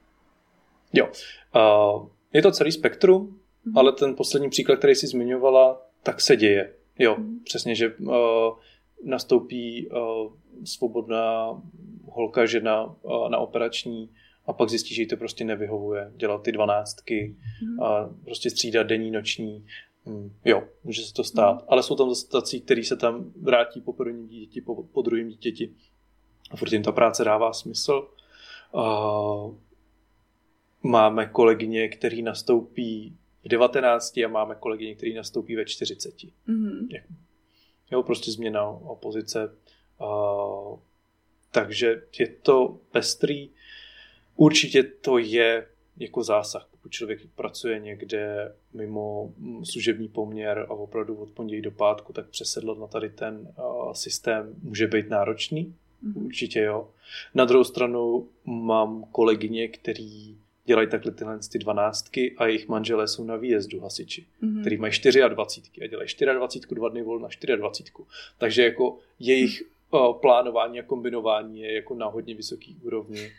Jo. 0.93 1.11
Uh, 1.55 2.07
je 2.33 2.41
to 2.41 2.51
celý 2.51 2.71
spektrum. 2.71 3.39
Ale 3.75 3.91
ten 3.91 4.15
poslední 4.15 4.49
příklad, 4.49 4.75
který 4.75 4.95
jsi 4.95 5.07
zmiňovala, 5.07 5.81
tak 6.03 6.21
se 6.21 6.35
děje. 6.35 6.73
Jo, 6.99 7.15
mm. 7.19 7.39
přesně, 7.43 7.75
že 7.75 7.95
uh, 7.95 8.15
nastoupí 9.03 9.87
uh, 9.87 10.33
svobodná 10.63 11.61
holka, 12.05 12.45
žena 12.45 12.95
uh, 13.01 13.29
na 13.29 13.37
operační 13.37 14.09
a 14.45 14.53
pak 14.53 14.69
zjistí, 14.69 14.95
že 14.95 15.01
jí 15.01 15.07
to 15.07 15.17
prostě 15.17 15.43
nevyhovuje. 15.43 16.11
Dělat 16.15 16.43
ty 16.43 16.51
dvanáctky 16.51 17.35
mm. 17.63 17.83
a 17.83 18.09
prostě 18.25 18.49
střídat 18.49 18.87
denní, 18.87 19.11
noční. 19.11 19.65
Mm, 20.05 20.31
jo, 20.45 20.63
může 20.83 21.01
se 21.01 21.13
to 21.13 21.23
stát. 21.23 21.61
Mm. 21.61 21.67
Ale 21.67 21.83
jsou 21.83 21.95
tam 21.95 22.09
zase 22.09 22.27
tací, 22.27 22.61
který 22.61 22.83
se 22.83 22.97
tam 22.97 23.31
vrátí 23.41 23.81
po 23.81 23.93
prvním 23.93 24.27
dítěti, 24.27 24.61
po, 24.61 24.83
po 24.83 25.01
druhém 25.01 25.27
dítěti. 25.27 25.73
A 26.51 26.57
furt 26.57 26.71
jim 26.71 26.83
ta 26.83 26.91
práce 26.91 27.23
dává 27.23 27.53
smysl. 27.53 28.09
Uh, 28.73 29.55
máme 30.83 31.25
kolegyně, 31.25 31.87
který 31.87 32.21
nastoupí 32.21 33.17
v 33.45 33.47
19 33.47 34.17
a 34.17 34.27
máme 34.27 34.55
kolegyně, 34.55 34.95
který 34.95 35.13
nastoupí 35.13 35.55
ve 35.55 35.65
40. 35.65 36.15
Mm-hmm. 36.47 37.01
Jo, 37.91 38.03
prostě 38.03 38.31
změna 38.31 38.63
opozice. 38.67 39.55
Uh, 40.01 40.79
takže 41.51 42.01
je 42.19 42.27
to 42.27 42.79
pestrý. 42.91 43.49
Určitě 44.35 44.83
to 44.83 45.17
je 45.17 45.67
jako 45.97 46.23
zásah. 46.23 46.67
Pokud 46.71 46.91
člověk 46.91 47.19
pracuje 47.35 47.79
někde 47.79 48.53
mimo 48.73 49.33
služební 49.63 50.07
poměr 50.07 50.65
a 50.69 50.73
opravdu 50.73 51.15
od 51.15 51.31
pondělí 51.31 51.61
do 51.61 51.71
pátku, 51.71 52.13
tak 52.13 52.29
přesedlat 52.29 52.77
na 52.77 52.87
tady 52.87 53.09
ten 53.09 53.53
uh, 53.57 53.93
systém 53.93 54.55
může 54.61 54.87
být 54.87 55.09
náročný. 55.09 55.75
Mm-hmm. 56.03 56.25
Určitě 56.25 56.59
jo. 56.59 56.89
Na 57.33 57.45
druhou 57.45 57.63
stranu 57.63 58.29
mám 58.45 59.03
kolegyně, 59.11 59.67
který 59.67 60.37
dělají 60.65 60.87
takhle 60.87 61.11
tyhle 61.11 61.39
ty 61.51 61.59
dvanáctky 61.59 62.35
a 62.37 62.45
jejich 62.45 62.67
manželé 62.67 63.07
jsou 63.07 63.23
na 63.23 63.35
výjezdu 63.35 63.79
hasiči, 63.79 64.25
mm-hmm. 64.43 64.61
který 64.61 64.77
mají 64.77 64.93
24 65.29 65.83
a 65.83 65.87
dělají 65.87 66.09
24 66.35 66.75
dva 66.75 66.89
dny 66.89 67.01
volna 67.01 67.27
24. 67.55 67.91
Takže 68.37 68.63
jako 68.63 68.97
jejich 69.19 69.61
mm. 69.61 69.99
plánování 70.21 70.79
a 70.79 70.83
kombinování 70.83 71.61
je 71.61 71.73
jako 71.73 71.95
na 71.95 72.07
hodně 72.07 72.35
vysoký 72.35 72.77
úrovni 72.83 73.31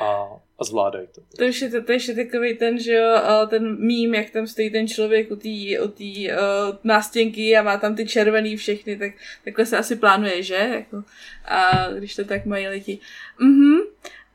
a, 0.00 0.26
a 0.58 0.64
zvládají 0.64 1.06
to. 1.14 1.20
To 1.36 1.44
je, 1.44 1.70
to, 1.70 1.82
to 1.82 1.92
je 1.92 2.14
takový 2.24 2.56
ten, 2.56 2.78
že 2.78 2.94
jo, 2.94 3.20
ten 3.48 3.86
mím, 3.86 4.14
jak 4.14 4.30
tam 4.30 4.46
stojí 4.46 4.70
ten 4.70 4.88
člověk 4.88 5.30
u 5.30 5.36
té 5.36 5.80
u 5.84 5.88
tý, 5.88 6.30
uh, 6.30 6.36
nástěnky 6.84 7.56
a 7.56 7.62
má 7.62 7.76
tam 7.76 7.96
ty 7.96 8.06
červený 8.06 8.56
všechny, 8.56 8.96
tak 8.96 9.12
takhle 9.44 9.66
se 9.66 9.78
asi 9.78 9.96
plánuje, 9.96 10.42
že? 10.42 10.54
Jako, 10.54 11.04
a 11.44 11.90
když 11.90 12.16
to 12.16 12.24
tak 12.24 12.46
mají 12.46 12.68
lidi. 12.68 12.98
Mhm. 13.38 13.78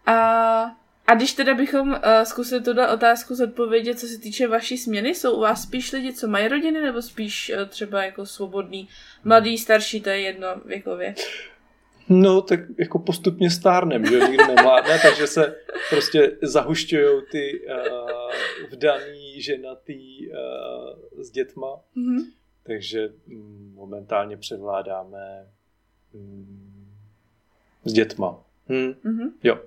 A 0.05 0.79
a 1.09 1.15
když 1.15 1.33
teda 1.33 1.53
bychom 1.53 1.89
uh, 1.89 1.97
zkusili 2.23 2.61
tuhle 2.63 2.93
otázku 2.93 3.35
zodpovědět, 3.35 3.99
co 3.99 4.07
se 4.07 4.17
týče 4.17 4.47
vaší 4.47 4.77
směny, 4.77 5.15
jsou 5.15 5.37
u 5.37 5.39
vás 5.39 5.63
spíš 5.63 5.91
lidi, 5.91 6.13
co 6.13 6.27
mají 6.27 6.47
rodiny, 6.47 6.81
nebo 6.81 7.01
spíš 7.01 7.51
uh, 7.55 7.65
třeba 7.65 8.03
jako 8.03 8.25
svobodný, 8.25 8.87
mladý, 9.23 9.57
starší, 9.57 10.01
to 10.01 10.09
je 10.09 10.19
jedno 10.19 10.47
věkově? 10.65 11.15
No, 12.09 12.41
tak 12.41 12.59
jako 12.77 12.99
postupně 12.99 13.49
stárnem, 13.49 14.05
že 14.05 14.19
nikdo 14.19 14.47
nemládne, 14.47 14.99
takže 15.03 15.27
se 15.27 15.55
prostě 15.89 16.37
zahušťují 16.41 17.21
ty 17.31 17.61
uh, 17.61 18.71
vdaný 18.71 19.41
ženatý 19.41 20.29
uh, 20.29 21.23
s 21.23 21.31
dětma. 21.31 21.81
Mm-hmm. 21.97 22.25
Takže 22.63 23.09
um, 23.27 23.71
momentálně 23.75 24.37
převládáme 24.37 25.47
um, 26.13 26.87
s 27.85 27.93
dětma. 27.93 28.43
Hm. 28.69 28.93
Mm-hmm. 29.05 29.31
Jo. 29.43 29.59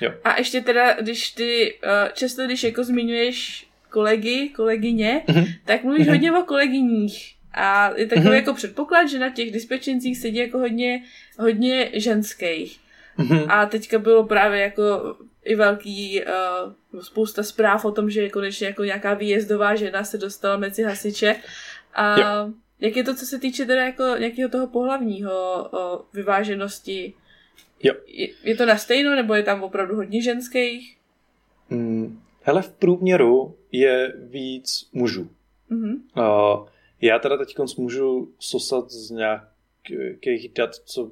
Jo. 0.00 0.12
A 0.24 0.38
ještě 0.38 0.60
teda, 0.60 0.94
když 1.00 1.30
ty, 1.30 1.78
uh, 1.84 2.12
často 2.12 2.44
když 2.44 2.64
jako 2.64 2.84
zmiňuješ 2.84 3.66
kolegy, 3.90 4.48
kolegyně, 4.48 5.22
mm-hmm. 5.26 5.54
tak 5.64 5.84
mluvíš 5.84 6.06
mm-hmm. 6.06 6.10
hodně 6.10 6.32
o 6.32 6.42
kolegyních. 6.42 7.34
A 7.54 7.92
je 7.96 8.06
takový 8.06 8.26
mm-hmm. 8.26 8.32
jako 8.32 8.54
předpoklad, 8.54 9.08
že 9.08 9.18
na 9.18 9.30
těch 9.30 9.50
dispečencích 9.50 10.18
sedí 10.18 10.36
jako 10.36 10.58
hodně, 10.58 11.02
hodně 11.38 11.90
ženských. 11.92 12.80
Mm-hmm. 13.18 13.46
A 13.48 13.66
teďka 13.66 13.98
bylo 13.98 14.24
právě 14.24 14.60
jako 14.60 15.16
i 15.44 15.54
velký, 15.54 16.22
uh, 16.24 17.02
spousta 17.02 17.42
zpráv 17.42 17.84
o 17.84 17.92
tom, 17.92 18.10
že 18.10 18.28
konečně 18.28 18.66
jako 18.66 18.84
nějaká 18.84 19.14
výjezdová 19.14 19.74
žena 19.74 20.04
se 20.04 20.18
dostala 20.18 20.56
mezi 20.56 20.82
hasiče. 20.82 21.36
A 21.94 22.20
jo. 22.20 22.52
jak 22.80 22.96
je 22.96 23.04
to, 23.04 23.14
co 23.14 23.26
se 23.26 23.38
týče 23.38 23.64
teda 23.64 23.84
jako 23.84 24.04
nějakého 24.18 24.50
toho 24.50 24.66
pohlavního 24.66 25.68
uh, 25.72 25.78
vyváženosti 26.14 27.14
Jo. 27.82 27.94
Je, 28.06 28.28
je 28.44 28.56
to 28.56 28.66
na 28.66 28.76
stejno, 28.76 29.14
nebo 29.14 29.34
je 29.34 29.42
tam 29.42 29.62
opravdu 29.62 29.96
hodně 29.96 30.22
ženských? 30.22 30.98
Hmm. 31.70 32.20
hele, 32.42 32.62
v 32.62 32.72
průměru 32.72 33.56
je 33.72 34.14
víc 34.18 34.88
mužů. 34.92 35.28
Mm-hmm. 35.70 36.00
Uh, 36.16 36.68
Já 37.00 37.18
teda 37.18 37.36
teď 37.36 37.56
můžu 37.78 38.32
sosat 38.38 38.90
z 38.90 39.10
nějakých 39.10 40.52
dat, 40.54 40.74
co 40.74 41.10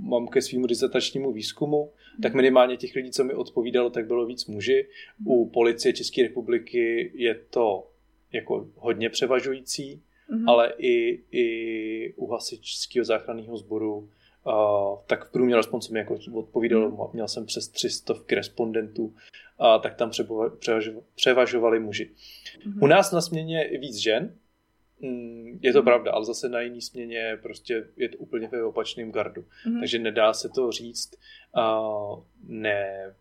mám 0.00 0.28
ke 0.28 0.42
svým 0.42 0.66
dizertačnímu 0.66 1.32
výzkumu, 1.32 1.90
tak 2.22 2.34
minimálně 2.34 2.76
těch 2.76 2.94
lidí, 2.94 3.10
co 3.10 3.24
mi 3.24 3.34
odpovídalo, 3.34 3.90
tak 3.90 4.06
bylo 4.06 4.26
víc 4.26 4.46
muži. 4.46 4.88
U 5.24 5.50
policie 5.50 5.92
České 5.92 6.22
republiky 6.22 7.12
je 7.14 7.34
to 7.34 7.86
jako 8.32 8.68
hodně 8.76 9.10
převažující, 9.10 10.02
mm-hmm. 10.30 10.44
ale 10.46 10.72
i, 10.78 11.20
i 11.32 12.14
u 12.16 12.26
hasičského 12.26 13.04
záchranného 13.04 13.56
sboru 13.56 14.10
Uh, 14.46 14.98
tak 15.06 15.24
v 15.24 15.32
průměru 15.32 15.60
aspoň 15.60 15.80
co 15.80 15.92
mi 15.92 15.98
jako 15.98 16.18
odpovídalo, 16.32 16.90
mm. 16.90 16.96
měl 17.12 17.28
jsem 17.28 17.46
přes 17.46 17.68
300 17.68 18.14
respondentů, 18.30 19.14
a 19.58 19.78
tak 19.78 19.94
tam 19.94 20.10
převažovali 21.14 21.80
muži. 21.80 22.10
Mm. 22.66 22.82
U 22.82 22.86
nás 22.86 23.12
na 23.12 23.20
směně 23.20 23.62
je 23.70 23.78
víc 23.78 23.96
žen, 23.96 24.34
mm, 25.00 25.58
je 25.62 25.72
to 25.72 25.78
mm. 25.78 25.84
pravda, 25.84 26.12
ale 26.12 26.24
zase 26.24 26.48
na 26.48 26.60
jiný 26.60 26.80
směně 26.80 27.38
prostě 27.42 27.86
je 27.96 28.08
to 28.08 28.18
úplně 28.18 28.48
ve 28.48 28.64
opačném 28.64 29.12
gardu. 29.12 29.44
Mm. 29.66 29.80
Takže 29.80 29.98
nedá 29.98 30.32
se 30.32 30.48
to 30.48 30.72
říct. 30.72 31.14
Uh, 31.56 32.22
ne, 32.48 33.14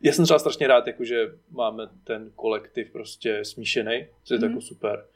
já 0.00 0.12
jsem 0.12 0.24
třeba 0.24 0.38
strašně 0.38 0.66
rád, 0.66 0.86
jako, 0.86 1.04
že 1.04 1.26
máme 1.50 1.82
ten 2.04 2.30
kolektiv 2.34 2.92
prostě 2.92 3.44
smíšený, 3.44 4.06
to 4.28 4.34
je 4.34 4.38
mm. 4.38 4.44
jako 4.44 4.60
super 4.60 5.06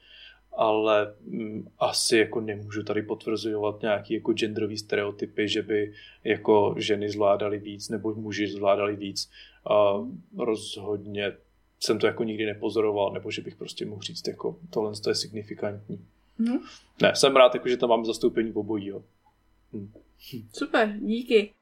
ale 0.56 1.14
mm, 1.24 1.68
asi 1.78 2.16
jako 2.16 2.40
nemůžu 2.40 2.82
tady 2.82 3.02
potvrzovat 3.02 3.82
nějaký 3.82 4.14
jako 4.14 4.32
genderový 4.32 4.78
stereotypy, 4.78 5.48
že 5.48 5.62
by 5.62 5.92
jako 6.24 6.74
ženy 6.78 7.10
zvládaly 7.10 7.58
víc 7.58 7.88
nebo 7.88 8.14
muži 8.14 8.48
zvládali 8.48 8.96
víc. 8.96 9.30
A 9.70 10.06
rozhodně 10.36 11.32
jsem 11.80 11.98
to 11.98 12.06
jako 12.06 12.24
nikdy 12.24 12.46
nepozoroval, 12.46 13.12
nebo 13.12 13.30
že 13.30 13.42
bych 13.42 13.56
prostě 13.56 13.86
mohl 13.86 14.02
říct, 14.02 14.28
jako 14.28 14.56
tohle 14.70 14.92
je 15.08 15.14
signifikantní. 15.14 16.06
Hmm. 16.38 16.58
Ne, 17.02 17.12
jsem 17.16 17.36
rád, 17.36 17.54
jako, 17.54 17.68
že 17.68 17.76
tam 17.76 17.88
máme 17.88 18.04
zastoupení 18.04 18.52
obojího. 18.52 19.04
Hm. 19.72 19.92
Super, 20.52 20.96
díky. 21.00 21.52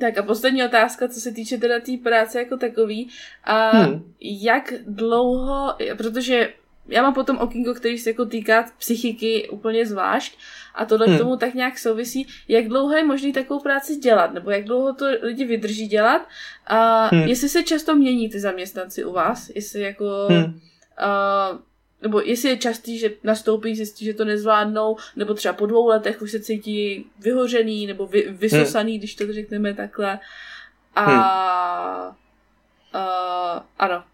Tak 0.00 0.18
a 0.18 0.22
poslední 0.22 0.64
otázka, 0.64 1.08
co 1.08 1.20
se 1.20 1.32
týče 1.32 1.58
teda 1.58 1.74
té 1.78 1.84
tý 1.84 1.96
práce 1.96 2.38
jako 2.38 2.56
takový. 2.56 3.08
A 3.44 3.70
hmm. 3.70 4.14
jak 4.20 4.72
dlouho, 4.86 5.74
protože 5.96 6.54
já 6.88 7.02
mám 7.02 7.14
potom 7.14 7.38
okinko, 7.38 7.74
který 7.74 7.98
se 7.98 8.10
jako 8.10 8.26
týká 8.26 8.64
psychiky 8.78 9.48
úplně 9.48 9.86
zvlášť 9.86 10.38
a 10.74 10.84
tohle 10.84 11.06
hmm. 11.06 11.16
k 11.16 11.18
tomu 11.18 11.36
tak 11.36 11.54
nějak 11.54 11.78
souvisí, 11.78 12.26
jak 12.48 12.68
dlouho 12.68 12.96
je 12.96 13.04
možné 13.04 13.32
takovou 13.32 13.60
práci 13.60 13.96
dělat, 13.96 14.32
nebo 14.34 14.50
jak 14.50 14.64
dlouho 14.64 14.94
to 14.94 15.06
lidi 15.22 15.44
vydrží 15.44 15.86
dělat 15.86 16.28
a 16.66 17.06
hmm. 17.06 17.22
jestli 17.22 17.48
se 17.48 17.62
často 17.62 17.96
mění 17.96 18.28
ty 18.28 18.40
zaměstnanci 18.40 19.04
u 19.04 19.12
vás, 19.12 19.50
jestli 19.54 19.80
jako 19.80 20.26
hmm. 20.30 20.44
uh, 20.44 21.58
nebo 22.02 22.20
jestli 22.20 22.48
je 22.48 22.56
častý, 22.56 22.98
že 22.98 23.10
nastoupí, 23.24 23.76
zjistí, 23.76 24.04
že 24.04 24.14
to 24.14 24.24
nezvládnou, 24.24 24.96
nebo 25.16 25.34
třeba 25.34 25.54
po 25.54 25.66
dvou 25.66 25.86
letech 25.86 26.22
už 26.22 26.30
se 26.30 26.40
cítí 26.40 27.06
vyhořený 27.18 27.86
nebo 27.86 28.06
vy, 28.06 28.26
vysosaný, 28.30 28.92
hmm. 28.92 28.98
když 28.98 29.14
to 29.14 29.32
řekneme 29.32 29.74
takhle. 29.74 30.18
A 30.94 31.04
hmm. 31.04 31.18
uh, 32.94 33.62
ano, 33.78 34.04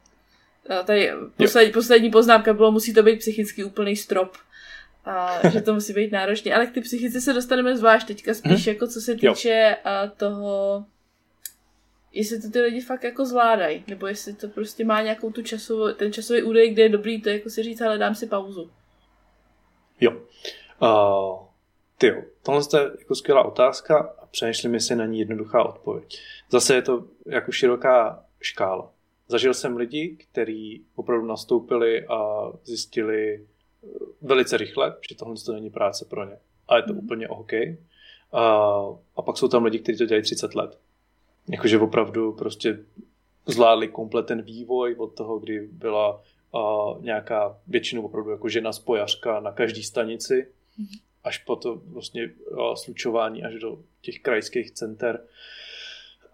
Tady 0.84 1.10
posled, 1.36 1.72
poslední 1.72 2.10
poznámka 2.10 2.52
bylo, 2.52 2.72
musí 2.72 2.94
to 2.94 3.02
být 3.02 3.18
psychicky 3.18 3.64
úplný 3.64 3.96
strop. 3.96 4.36
A 5.04 5.48
že 5.52 5.60
to 5.60 5.74
musí 5.74 5.92
být 5.92 6.12
náročný. 6.12 6.52
Ale 6.52 6.66
k 6.66 6.74
ty 6.74 6.80
psychice 6.80 7.20
se 7.20 7.32
dostaneme 7.32 7.76
zvlášť 7.76 8.06
teďka 8.06 8.34
spíš, 8.34 8.66
hmm. 8.66 8.74
jako 8.74 8.86
co 8.86 9.00
se 9.00 9.14
týče 9.14 9.76
a 9.84 10.06
toho, 10.06 10.84
jestli 12.12 12.42
to 12.42 12.50
ty 12.50 12.60
lidi 12.60 12.80
fakt 12.80 13.04
jako 13.04 13.26
zvládají, 13.26 13.84
nebo 13.86 14.06
jestli 14.06 14.32
to 14.34 14.48
prostě 14.48 14.84
má 14.84 15.02
nějakou 15.02 15.30
tu 15.30 15.42
časovou, 15.42 15.92
ten 15.92 16.12
časový 16.12 16.42
údaj, 16.42 16.68
kde 16.68 16.82
je 16.82 16.88
dobrý 16.88 17.22
to 17.22 17.28
jako 17.28 17.50
si 17.50 17.62
říct, 17.62 17.80
ale 17.80 17.98
dám 17.98 18.14
si 18.14 18.26
pauzu. 18.26 18.70
Jo. 20.00 20.10
Uh, 20.82 21.46
ty 21.98 22.06
jo, 22.06 22.22
tohle 22.42 22.62
je 22.74 22.90
jako 22.98 23.14
skvělá 23.14 23.44
otázka 23.44 24.14
a 24.22 24.26
přemýšlím, 24.26 24.80
si 24.80 24.96
na 24.96 25.06
ní 25.06 25.18
jednoduchá 25.18 25.64
odpověď. 25.64 26.20
Zase 26.50 26.74
je 26.74 26.82
to 26.82 27.04
jako 27.26 27.52
široká 27.52 28.24
škála. 28.40 28.93
Zažil 29.34 29.54
jsem 29.54 29.76
lidi, 29.76 30.16
kteří 30.16 30.84
opravdu 30.94 31.26
nastoupili 31.26 32.06
a 32.06 32.50
zjistili 32.64 33.34
eh, 33.34 33.88
velice 34.22 34.56
rychle, 34.56 34.96
že 35.08 35.14
tohle 35.14 35.34
to 35.46 35.52
není 35.52 35.70
práce 35.70 36.04
pro 36.04 36.24
ně. 36.24 36.36
A 36.68 36.76
je 36.76 36.82
to 36.82 36.92
mm. 36.92 36.98
úplně 36.98 37.28
OK. 37.28 37.52
A, 37.52 38.44
a 39.16 39.22
pak 39.22 39.36
jsou 39.36 39.48
tam 39.48 39.64
lidi, 39.64 39.78
kteří 39.78 39.98
to 39.98 40.06
dělají 40.06 40.22
30 40.22 40.54
let. 40.54 40.78
Jakože 41.48 41.78
opravdu 41.78 42.32
prostě 42.32 42.78
zvládli 43.46 43.88
komplet 43.88 44.26
ten 44.26 44.42
vývoj 44.42 44.94
od 44.98 45.14
toho, 45.14 45.38
kdy 45.38 45.68
byla 45.72 46.22
a, 46.54 46.58
nějaká 47.00 47.58
většinou 47.66 48.02
opravdu 48.02 48.30
jako 48.30 48.48
žena 48.48 48.72
spojařka 48.72 49.40
na 49.40 49.52
každý 49.52 49.82
stanici, 49.82 50.46
mm. 50.78 50.86
až 51.24 51.38
po 51.38 51.56
to 51.56 51.80
vlastně 51.86 52.30
a, 52.58 52.76
slučování 52.76 53.44
až 53.44 53.54
do 53.54 53.78
těch 54.00 54.20
krajských 54.20 54.70
center. 54.70 55.24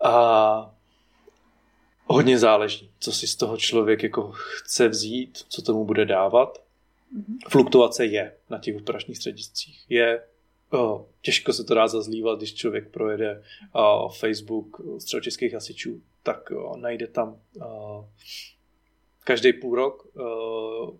A 0.05 0.75
hodně 2.13 2.39
záleží, 2.39 2.91
co 2.99 3.13
si 3.13 3.27
z 3.27 3.37
toho 3.37 3.57
člověk 3.57 4.03
jako 4.03 4.31
chce 4.33 4.89
vzít, 4.89 5.39
co 5.49 5.63
tomu 5.63 5.85
bude 5.85 6.05
dávat. 6.05 6.59
Mm-hmm. 7.17 7.49
Fluktuace 7.49 8.07
je 8.07 8.37
na 8.51 8.59
těch 8.59 8.77
operačních 8.77 9.17
střediscích. 9.17 9.85
Je 9.89 10.23
oh, 10.71 11.03
těžko 11.23 11.53
se 11.53 11.65
to 11.65 11.75
dá 11.75 11.89
zazlívat, 11.89 12.39
když 12.39 12.55
člověk 12.55 12.89
projede 12.89 13.43
uh, 13.75 14.13
Facebook 14.13 14.81
středočeských 14.99 15.55
hasičů, 15.55 16.03
tak 16.23 16.51
uh, 16.51 16.77
najde 16.77 17.07
tam 17.07 17.41
uh, 17.55 17.65
každý 19.25 19.53
půl 19.53 19.75
rok 19.75 20.07
uh, 20.15 20.91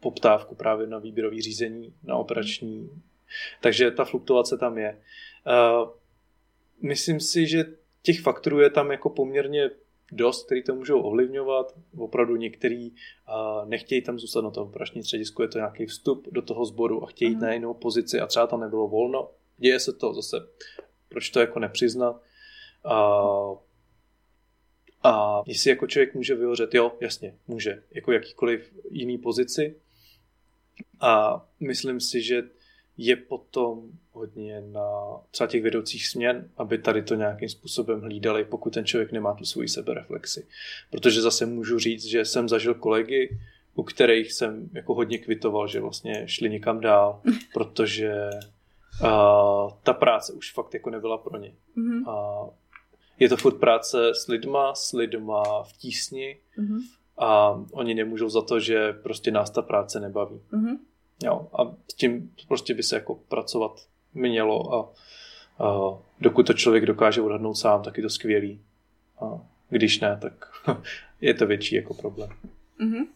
poptávku 0.00 0.54
právě 0.54 0.86
na 0.86 0.98
výběrový 0.98 1.42
řízení, 1.42 1.94
na 2.04 2.16
operační. 2.16 2.90
Takže 3.60 3.90
ta 3.90 4.04
fluktuace 4.04 4.58
tam 4.58 4.78
je. 4.78 4.98
Uh, 5.46 5.90
myslím 6.82 7.20
si, 7.20 7.46
že 7.46 7.64
těch 8.02 8.20
faktorů 8.20 8.60
je 8.60 8.70
tam 8.70 8.90
jako 8.90 9.10
poměrně 9.10 9.70
dost, 10.12 10.46
který 10.46 10.62
to 10.62 10.74
můžou 10.74 11.00
ovlivňovat. 11.00 11.74
Opravdu 11.98 12.36
některý 12.36 12.90
uh, 12.90 13.68
nechtějí 13.68 14.02
tam 14.02 14.18
zůstat 14.18 14.40
na 14.40 14.50
tom 14.50 14.68
operačním 14.68 15.02
středisku, 15.02 15.42
je 15.42 15.48
to 15.48 15.58
nějaký 15.58 15.86
vstup 15.86 16.28
do 16.30 16.42
toho 16.42 16.64
sboru 16.64 17.04
a 17.04 17.06
chtějí 17.06 17.30
jít 17.30 17.34
mm. 17.34 17.40
na 17.42 17.52
jinou 17.52 17.74
pozici 17.74 18.20
a 18.20 18.26
třeba 18.26 18.46
tam 18.46 18.60
nebylo 18.60 18.88
volno. 18.88 19.30
Děje 19.56 19.80
se 19.80 19.92
to 19.92 20.14
zase, 20.14 20.36
proč 21.08 21.30
to 21.30 21.40
jako 21.40 21.58
nepřiznat. 21.58 22.22
Uh, 22.84 23.58
a 25.02 25.42
jestli 25.46 25.70
jako 25.70 25.86
člověk 25.86 26.14
může 26.14 26.34
vyhořet, 26.34 26.74
jo, 26.74 26.92
jasně, 27.00 27.34
může, 27.46 27.82
jako 27.90 28.12
jakýkoliv 28.12 28.72
jiný 28.90 29.18
pozici. 29.18 29.76
A 31.00 31.44
myslím 31.60 32.00
si, 32.00 32.22
že 32.22 32.42
je 32.98 33.16
potom 33.16 33.82
hodně 34.12 34.60
na 34.60 34.90
třeba 35.30 35.46
těch 35.46 35.62
vedoucích 35.62 36.06
směn, 36.06 36.50
aby 36.56 36.78
tady 36.78 37.02
to 37.02 37.14
nějakým 37.14 37.48
způsobem 37.48 38.00
hlídali, 38.00 38.44
pokud 38.44 38.74
ten 38.74 38.84
člověk 38.84 39.12
nemá 39.12 39.34
tu 39.34 39.44
svoji 39.44 39.68
sebereflexi. 39.68 40.46
Protože 40.90 41.22
zase 41.22 41.46
můžu 41.46 41.78
říct, 41.78 42.04
že 42.04 42.24
jsem 42.24 42.48
zažil 42.48 42.74
kolegy, 42.74 43.38
u 43.74 43.82
kterých 43.82 44.32
jsem 44.32 44.70
jako 44.72 44.94
hodně 44.94 45.18
kvitoval, 45.18 45.68
že 45.68 45.80
vlastně 45.80 46.28
šli 46.28 46.50
někam 46.50 46.80
dál, 46.80 47.20
protože 47.54 48.30
uh, 49.02 49.72
ta 49.82 49.92
práce 49.92 50.32
už 50.32 50.52
fakt 50.52 50.74
jako 50.74 50.90
nebyla 50.90 51.18
pro 51.18 51.38
ně. 51.38 51.54
Mm-hmm. 51.76 52.08
Uh, 52.42 52.50
je 53.18 53.28
to 53.28 53.36
furt 53.36 53.60
práce 53.60 54.10
s 54.14 54.26
lidma, 54.28 54.74
s 54.74 54.92
lidma 54.92 55.62
v 55.62 55.72
tísni 55.72 56.38
mm-hmm. 56.58 56.80
a 57.18 57.60
oni 57.72 57.94
nemůžou 57.94 58.28
za 58.28 58.42
to, 58.42 58.60
že 58.60 58.92
prostě 58.92 59.30
nás 59.30 59.50
ta 59.50 59.62
práce 59.62 60.00
nebaví. 60.00 60.40
Mm-hmm. 60.52 60.78
Jo, 61.22 61.48
a 61.58 61.74
s 61.90 61.94
tím 61.94 62.32
prostě 62.48 62.74
by 62.74 62.82
se 62.82 62.96
jako 62.96 63.14
pracovat 63.14 63.86
mělo 64.14 64.74
a, 64.74 64.92
a 65.64 65.98
dokud 66.20 66.46
to 66.46 66.52
člověk 66.52 66.86
dokáže 66.86 67.22
odhadnout 67.22 67.54
sám, 67.54 67.82
tak 67.82 67.96
je 67.96 68.02
to 68.02 68.10
skvělý. 68.10 68.60
A 69.20 69.40
když 69.70 70.00
ne, 70.00 70.18
tak 70.22 70.32
je 71.20 71.34
to 71.34 71.46
větší 71.46 71.74
jako 71.74 71.94
problém. 71.94 72.30
Mm-hmm. 72.80 73.06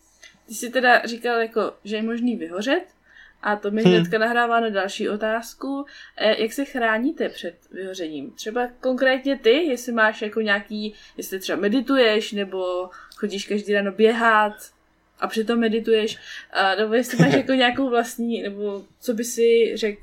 Ty 0.46 0.54
jsi 0.54 0.70
teda 0.70 1.06
říkal, 1.06 1.40
jako, 1.40 1.72
že 1.84 1.96
je 1.96 2.02
možný 2.02 2.36
vyhořet 2.36 2.84
a 3.42 3.56
to 3.56 3.70
mi 3.70 3.82
hmm. 3.82 3.92
hnedka 3.92 4.18
nahrává 4.18 4.60
na 4.60 4.68
další 4.68 5.08
otázku. 5.08 5.86
E, 6.16 6.42
jak 6.42 6.52
se 6.52 6.64
chráníte 6.64 7.28
před 7.28 7.54
vyhořením? 7.70 8.30
Třeba 8.30 8.68
konkrétně 8.80 9.38
ty, 9.38 9.50
jestli 9.50 9.92
máš 9.92 10.22
jako 10.22 10.40
nějaký, 10.40 10.94
jestli 11.16 11.38
třeba 11.38 11.60
medituješ 11.60 12.32
nebo 12.32 12.90
chodíš 13.16 13.46
každý 13.46 13.72
ráno 13.72 13.92
běhat, 13.92 14.54
a 15.22 15.28
přitom 15.28 15.58
medituješ, 15.58 16.18
a, 16.52 16.74
nebo 16.74 16.94
jestli 16.94 17.24
máš 17.24 17.34
jako 17.34 17.52
nějakou 17.52 17.90
vlastní, 17.90 18.42
nebo 18.42 18.82
co 19.00 19.14
by 19.14 19.24
si 19.24 19.76
řekl, 19.76 20.02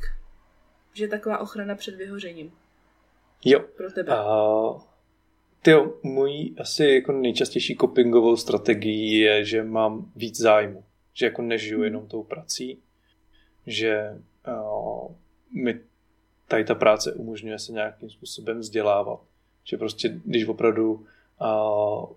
že 0.94 1.04
je 1.04 1.08
taková 1.08 1.38
ochrana 1.38 1.76
před 1.76 1.96
vyhořením. 1.96 2.52
Jo. 3.46 3.60
Pro 3.78 3.92
tebe. 3.92 4.14
Uh, 4.14 4.82
tyjo, 5.62 5.94
můj 6.04 6.54
asi 6.60 6.86
jako 6.86 7.12
nejčastější 7.12 7.78
copingovou 7.78 8.38
strategií 8.38 9.20
je, 9.20 9.46
že 9.46 9.64
mám 9.64 10.12
víc 10.16 10.38
zájmu. 10.38 10.84
Že 11.14 11.26
jako 11.26 11.42
nežiju 11.42 11.78
hmm. 11.78 11.84
jenom 11.84 12.08
tou 12.08 12.24
prací, 12.24 12.80
že 13.68 14.22
uh, 14.48 15.12
mi 15.64 15.80
tady 16.48 16.64
ta 16.64 16.76
práce 16.76 17.14
umožňuje 17.14 17.60
se 17.60 17.72
nějakým 17.72 18.10
způsobem 18.10 18.60
vzdělávat. 18.60 19.20
Že 19.64 19.78
prostě, 19.78 20.20
když 20.26 20.48
opravdu 20.48 21.06
uh, 21.42 22.10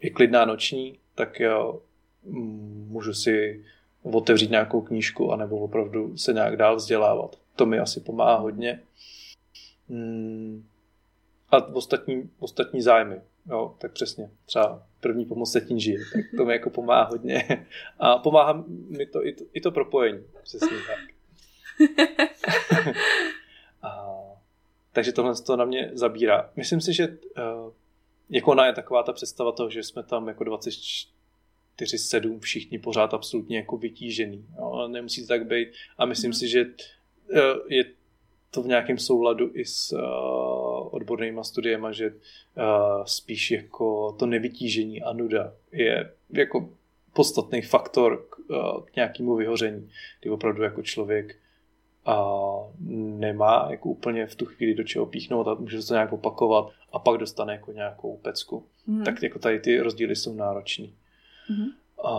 je 0.00 0.10
klidná 0.10 0.44
noční, 0.44 0.98
tak 1.14 1.40
jo, 1.40 1.80
můžu 2.88 3.14
si 3.14 3.64
otevřít 4.02 4.50
nějakou 4.50 4.80
knížku 4.80 5.32
anebo 5.32 5.58
opravdu 5.58 6.16
se 6.16 6.32
nějak 6.32 6.56
dál 6.56 6.76
vzdělávat. 6.76 7.36
To 7.56 7.66
mi 7.66 7.78
asi 7.78 8.00
pomáhá 8.00 8.36
hodně. 8.36 8.80
Hmm. 9.88 10.64
A 11.50 11.66
ostatní, 11.66 12.30
ostatní 12.38 12.82
zájmy. 12.82 13.20
Jo, 13.50 13.74
tak 13.78 13.92
přesně. 13.92 14.30
Třeba 14.46 14.82
první 15.00 15.24
pomoc 15.24 15.52
se 15.52 15.60
tím 15.60 15.78
žije. 15.78 15.98
Tak 16.12 16.24
to 16.36 16.44
mi 16.44 16.52
jako 16.52 16.70
pomáhá 16.70 17.04
hodně. 17.04 17.66
A 17.98 18.18
pomáhá 18.18 18.64
mi 18.68 19.06
to 19.06 19.26
i 19.26 19.32
to, 19.32 19.44
i 19.52 19.60
to 19.60 19.70
propojení. 19.70 20.24
Přesně 20.42 20.68
tak. 20.68 20.98
A, 23.82 24.06
takže 24.92 25.12
tohle 25.12 25.34
to 25.34 25.56
na 25.56 25.64
mě 25.64 25.90
zabírá. 25.92 26.50
Myslím 26.56 26.80
si, 26.80 26.92
že 26.92 27.08
uh, 27.08 27.72
jako 28.30 28.50
ona 28.50 28.66
je 28.66 28.72
taková 28.72 29.02
ta 29.02 29.12
představa 29.12 29.52
toho, 29.52 29.70
že 29.70 29.82
jsme 29.82 30.02
tam 30.02 30.28
jako 30.28 30.44
24-7 30.44 32.38
všichni 32.40 32.78
pořád 32.78 33.14
absolutně 33.14 33.56
jako 33.56 33.76
vytížený. 33.76 34.46
Jo? 34.58 34.88
Nemusí 34.88 35.22
to 35.22 35.28
tak 35.28 35.46
být. 35.46 35.68
A 35.98 36.06
myslím 36.06 36.28
mm. 36.28 36.34
si, 36.34 36.48
že 36.48 36.64
uh, 36.64 36.70
je 37.68 37.84
to 38.50 38.62
v 38.62 38.66
nějakém 38.66 38.98
souladu 38.98 39.50
i 39.54 39.64
s 39.64 39.92
uh, 39.92 40.00
odbornýma 40.94 41.44
studiema, 41.44 41.92
že 41.92 42.10
uh, 42.10 42.14
spíš 43.04 43.50
jako 43.50 44.12
to 44.18 44.26
nevytížení 44.26 45.02
a 45.02 45.12
nuda 45.12 45.54
je 45.72 46.12
jako 46.30 46.68
podstatný 47.12 47.62
faktor 47.62 48.26
k, 48.30 48.38
uh, 48.38 48.80
k 48.84 48.96
nějakému 48.96 49.34
vyhoření, 49.34 49.90
kdy 50.20 50.30
opravdu 50.30 50.62
jako 50.62 50.82
člověk 50.82 51.36
a 52.10 52.34
nemá 53.18 53.66
jako 53.70 53.88
úplně 53.88 54.26
v 54.26 54.34
tu 54.34 54.44
chvíli 54.46 54.74
do 54.74 54.84
čeho 54.84 55.06
píchnout 55.06 55.48
a 55.48 55.54
může 55.54 55.82
se 55.82 55.88
to 55.88 55.94
nějak 55.94 56.12
opakovat 56.12 56.70
a 56.92 56.98
pak 56.98 57.20
dostane 57.20 57.52
jako 57.52 57.72
nějakou 57.72 58.16
pecku. 58.16 58.64
Mm. 58.86 59.04
Tak 59.04 59.22
jako 59.22 59.38
tady 59.38 59.60
ty 59.60 59.80
rozdíly 59.80 60.16
jsou 60.16 60.34
náročný. 60.34 60.94
Mm. 61.48 61.66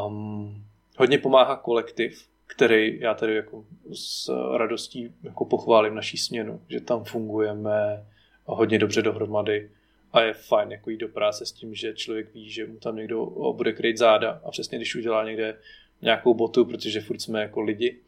Um, 0.05 0.63
hodně 0.97 1.17
pomáhá 1.17 1.55
kolektiv, 1.55 2.27
který 2.47 2.99
já 2.99 3.13
tady 3.13 3.35
jako 3.35 3.65
s 3.93 4.29
radostí 4.57 5.13
jako 5.23 5.45
pochválím 5.45 5.95
naší 5.95 6.17
směnu, 6.17 6.61
že 6.67 6.81
tam 6.81 7.03
fungujeme 7.03 8.05
hodně 8.45 8.79
dobře 8.79 9.01
dohromady 9.01 9.69
a 10.13 10.21
je 10.21 10.33
fajn 10.33 10.71
jako 10.71 10.89
jít 10.89 10.97
do 10.97 11.07
práce 11.07 11.45
s 11.45 11.51
tím, 11.51 11.75
že 11.75 11.93
člověk 11.93 12.33
ví, 12.33 12.49
že 12.49 12.67
mu 12.67 12.77
tam 12.77 12.95
někdo 12.95 13.25
bude 13.55 13.73
kryt 13.73 13.97
záda 13.97 14.41
a 14.43 14.51
přesně 14.51 14.77
když 14.77 14.95
udělá 14.95 15.25
někde 15.25 15.57
nějakou 16.01 16.33
botu, 16.33 16.65
protože 16.65 17.01
furt 17.01 17.21
jsme 17.21 17.41
jako 17.41 17.61
lidi, 17.61 17.99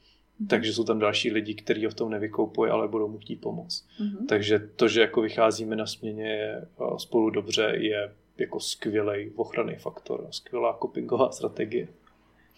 mm-hmm. 0.42 0.48
takže 0.48 0.74
jsou 0.74 0.84
tam 0.84 1.00
další 1.00 1.32
lidi, 1.32 1.54
kteří 1.54 1.86
ho 1.86 1.92
v 1.92 1.96
tom 1.96 2.10
nevykoupují, 2.10 2.72
ale 2.72 2.88
budou 2.88 3.08
mu 3.08 3.18
chtít 3.18 3.42
pomoct. 3.42 3.86
Mm-hmm. 4.02 4.26
Takže 4.30 4.60
to, 4.60 4.88
že 4.88 5.02
jako 5.02 5.22
vycházíme 5.22 5.76
na 5.76 5.86
směně 5.86 6.62
spolu 6.98 7.30
dobře, 7.30 7.74
je 7.76 8.14
jako 8.38 8.60
skvělý 8.60 9.32
ochranný 9.36 9.76
faktor, 9.76 10.28
skvělá 10.32 10.78
copingová 10.82 11.32
strategie. 11.32 11.88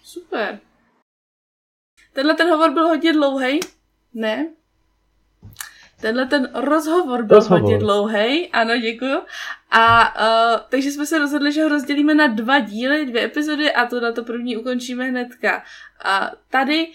Super. 0.03 0.59
Tenhle 2.13 2.33
ten 2.35 2.49
hovor 2.49 2.73
byl 2.73 2.87
hodně 2.87 3.13
dlouhý. 3.13 3.59
Ne? 4.13 4.53
Tenhle 6.01 6.25
ten 6.25 6.51
rozhovor 6.53 7.23
byl 7.23 7.35
rozhovor. 7.35 7.61
hodně 7.61 7.77
dlouhý, 7.77 8.47
ano, 8.47 8.77
děkuju. 8.77 9.21
A 9.71 10.15
uh, 10.15 10.61
takže 10.69 10.91
jsme 10.91 11.05
se 11.05 11.19
rozhodli, 11.19 11.51
že 11.51 11.63
ho 11.63 11.69
rozdělíme 11.69 12.13
na 12.13 12.27
dva 12.27 12.59
díly, 12.59 13.05
dvě 13.05 13.23
epizody 13.25 13.71
a 13.71 13.85
to 13.85 13.99
na 13.99 14.11
to 14.11 14.23
první 14.23 14.57
ukončíme 14.57 15.05
hnedka. 15.05 15.63
A 16.03 16.31
tady 16.49 16.87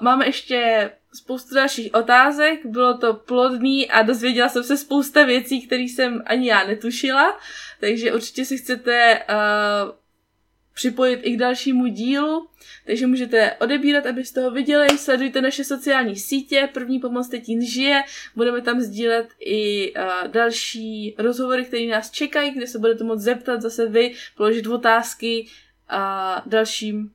máme 0.00 0.26
ještě 0.26 0.90
spoustu 1.14 1.54
dalších 1.54 1.94
otázek, 1.94 2.66
bylo 2.66 2.98
to 2.98 3.14
plodný 3.14 3.90
a 3.90 4.02
dozvěděla 4.02 4.48
jsem 4.48 4.64
se 4.64 4.76
spousta 4.76 5.24
věcí, 5.24 5.66
které 5.66 5.82
jsem 5.82 6.22
ani 6.26 6.48
já 6.48 6.66
netušila, 6.66 7.38
takže 7.80 8.12
určitě 8.12 8.44
si 8.44 8.58
chcete 8.58 9.22
uh, 9.28 9.92
připojit 10.74 11.20
i 11.22 11.34
k 11.34 11.38
dalšímu 11.38 11.86
dílu, 11.86 12.48
takže 12.86 13.06
můžete 13.06 13.52
odebírat, 13.52 14.06
abyste 14.06 14.42
ho 14.42 14.50
viděli, 14.50 14.98
sledujte 14.98 15.40
naše 15.40 15.64
sociální 15.64 16.16
sítě, 16.16 16.68
první 16.74 16.98
pomoc 16.98 17.28
Tetín 17.28 17.66
žije, 17.66 18.02
budeme 18.36 18.60
tam 18.60 18.80
sdílet 18.80 19.28
i 19.40 19.92
uh, 19.92 20.28
další 20.28 21.14
rozhovory, 21.18 21.64
které 21.64 21.86
nás 21.86 22.10
čekají, 22.10 22.50
kde 22.50 22.66
se 22.66 22.78
budete 22.78 23.04
moct 23.04 23.20
zeptat 23.20 23.62
zase 23.62 23.86
vy, 23.86 24.14
položit 24.36 24.66
otázky 24.66 25.46
uh, 25.92 26.50
dalším 26.50 27.10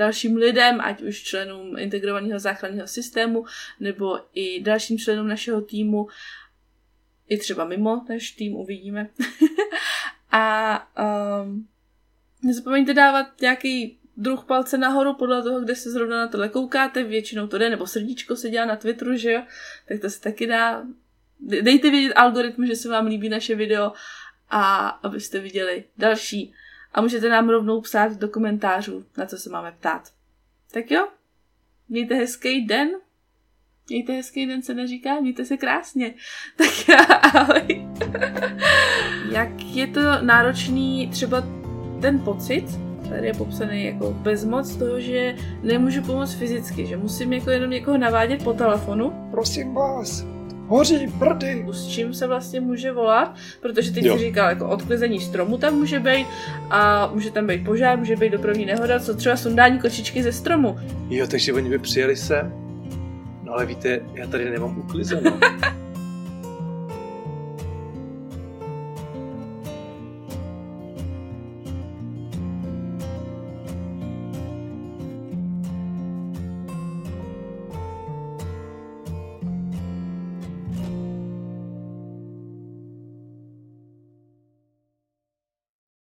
dalším 0.00 0.36
lidem, 0.36 0.80
ať 0.80 1.02
už 1.02 1.22
členům 1.22 1.78
integrovaného 1.78 2.38
záchranného 2.38 2.88
systému, 2.88 3.44
nebo 3.80 4.18
i 4.34 4.62
dalším 4.62 4.98
členům 4.98 5.28
našeho 5.28 5.60
týmu, 5.60 6.08
i 7.28 7.38
třeba 7.38 7.64
mimo 7.64 8.04
náš 8.08 8.30
tým, 8.30 8.54
uvidíme. 8.56 9.08
a 10.32 10.42
um, 11.42 11.68
Nezapomeňte 12.42 12.94
dávat 12.94 13.26
nějaký 13.40 13.98
druh 14.16 14.44
palce 14.44 14.78
nahoru 14.78 15.14
podle 15.14 15.42
toho, 15.42 15.60
kde 15.60 15.74
se 15.74 15.90
zrovna 15.90 16.16
na 16.16 16.28
tohle 16.28 16.48
koukáte, 16.48 17.02
většinou 17.02 17.46
to 17.46 17.58
jde, 17.58 17.70
nebo 17.70 17.86
srdíčko 17.86 18.36
se 18.36 18.50
dělá 18.50 18.66
na 18.66 18.76
Twitteru, 18.76 19.16
že 19.16 19.32
jo, 19.32 19.42
tak 19.88 20.00
to 20.00 20.10
se 20.10 20.20
taky 20.20 20.46
dá. 20.46 20.84
Dejte 21.40 21.90
vědět 21.90 22.12
algoritmu, 22.12 22.66
že 22.66 22.76
se 22.76 22.88
vám 22.88 23.06
líbí 23.06 23.28
naše 23.28 23.54
video 23.54 23.92
a 24.50 24.88
abyste 24.88 25.40
viděli 25.40 25.84
další. 25.98 26.54
A 26.92 27.00
můžete 27.00 27.28
nám 27.28 27.48
rovnou 27.48 27.80
psát 27.80 28.12
do 28.12 28.28
komentářů, 28.28 29.04
na 29.18 29.26
co 29.26 29.36
se 29.36 29.50
máme 29.50 29.72
ptát. 29.72 30.02
Tak 30.72 30.90
jo, 30.90 31.08
mějte 31.88 32.14
hezký 32.14 32.66
den. 32.66 32.88
Mějte 33.88 34.12
hezký 34.12 34.46
den, 34.46 34.62
se 34.62 34.74
neříká, 34.74 35.20
mějte 35.20 35.44
se 35.44 35.56
krásně. 35.56 36.14
Tak 36.56 36.96
ahoj. 37.34 37.88
Jak 39.30 39.62
je 39.62 39.86
to 39.86 40.00
náročný 40.22 41.10
třeba 41.12 41.42
ten 42.00 42.18
pocit, 42.18 42.64
tady 43.08 43.26
je 43.26 43.34
popsaný 43.34 43.84
jako 43.84 44.10
bezmoc 44.10 44.76
toho, 44.76 45.00
že 45.00 45.36
nemůžu 45.62 46.02
pomoct 46.02 46.34
fyzicky, 46.34 46.86
že 46.86 46.96
musím 46.96 47.32
jako 47.32 47.50
jenom 47.50 47.70
někoho 47.70 47.98
navádět 47.98 48.44
po 48.44 48.52
telefonu. 48.52 49.28
Prosím 49.30 49.74
vás, 49.74 50.24
hoří 50.70 51.06
brdy. 51.06 51.66
S 51.70 51.86
čím 51.86 52.14
se 52.14 52.26
vlastně 52.26 52.60
může 52.60 52.92
volat, 52.92 53.34
protože 53.60 53.92
teď 53.92 54.04
jo. 54.04 54.18
si 54.18 54.24
říkal, 54.24 54.48
jako 54.48 54.68
odklizení 54.68 55.20
stromu 55.20 55.58
tam 55.58 55.74
může 55.74 56.00
být 56.00 56.26
a 56.70 57.10
může 57.14 57.30
tam 57.30 57.46
být 57.46 57.64
požár, 57.64 57.98
může 57.98 58.16
být 58.16 58.32
dopravní 58.32 58.66
nehoda, 58.66 59.00
co 59.00 59.14
třeba 59.14 59.36
sundání 59.36 59.78
kočičky 59.78 60.22
ze 60.22 60.32
stromu. 60.32 60.78
Jo, 61.08 61.26
takže 61.26 61.52
oni 61.52 61.68
by 61.70 61.78
přijeli 61.78 62.16
sem, 62.16 62.52
no 63.42 63.52
ale 63.52 63.66
víte, 63.66 64.00
já 64.14 64.26
tady 64.26 64.50
nemám 64.50 64.78
uklizeno. 64.78 65.40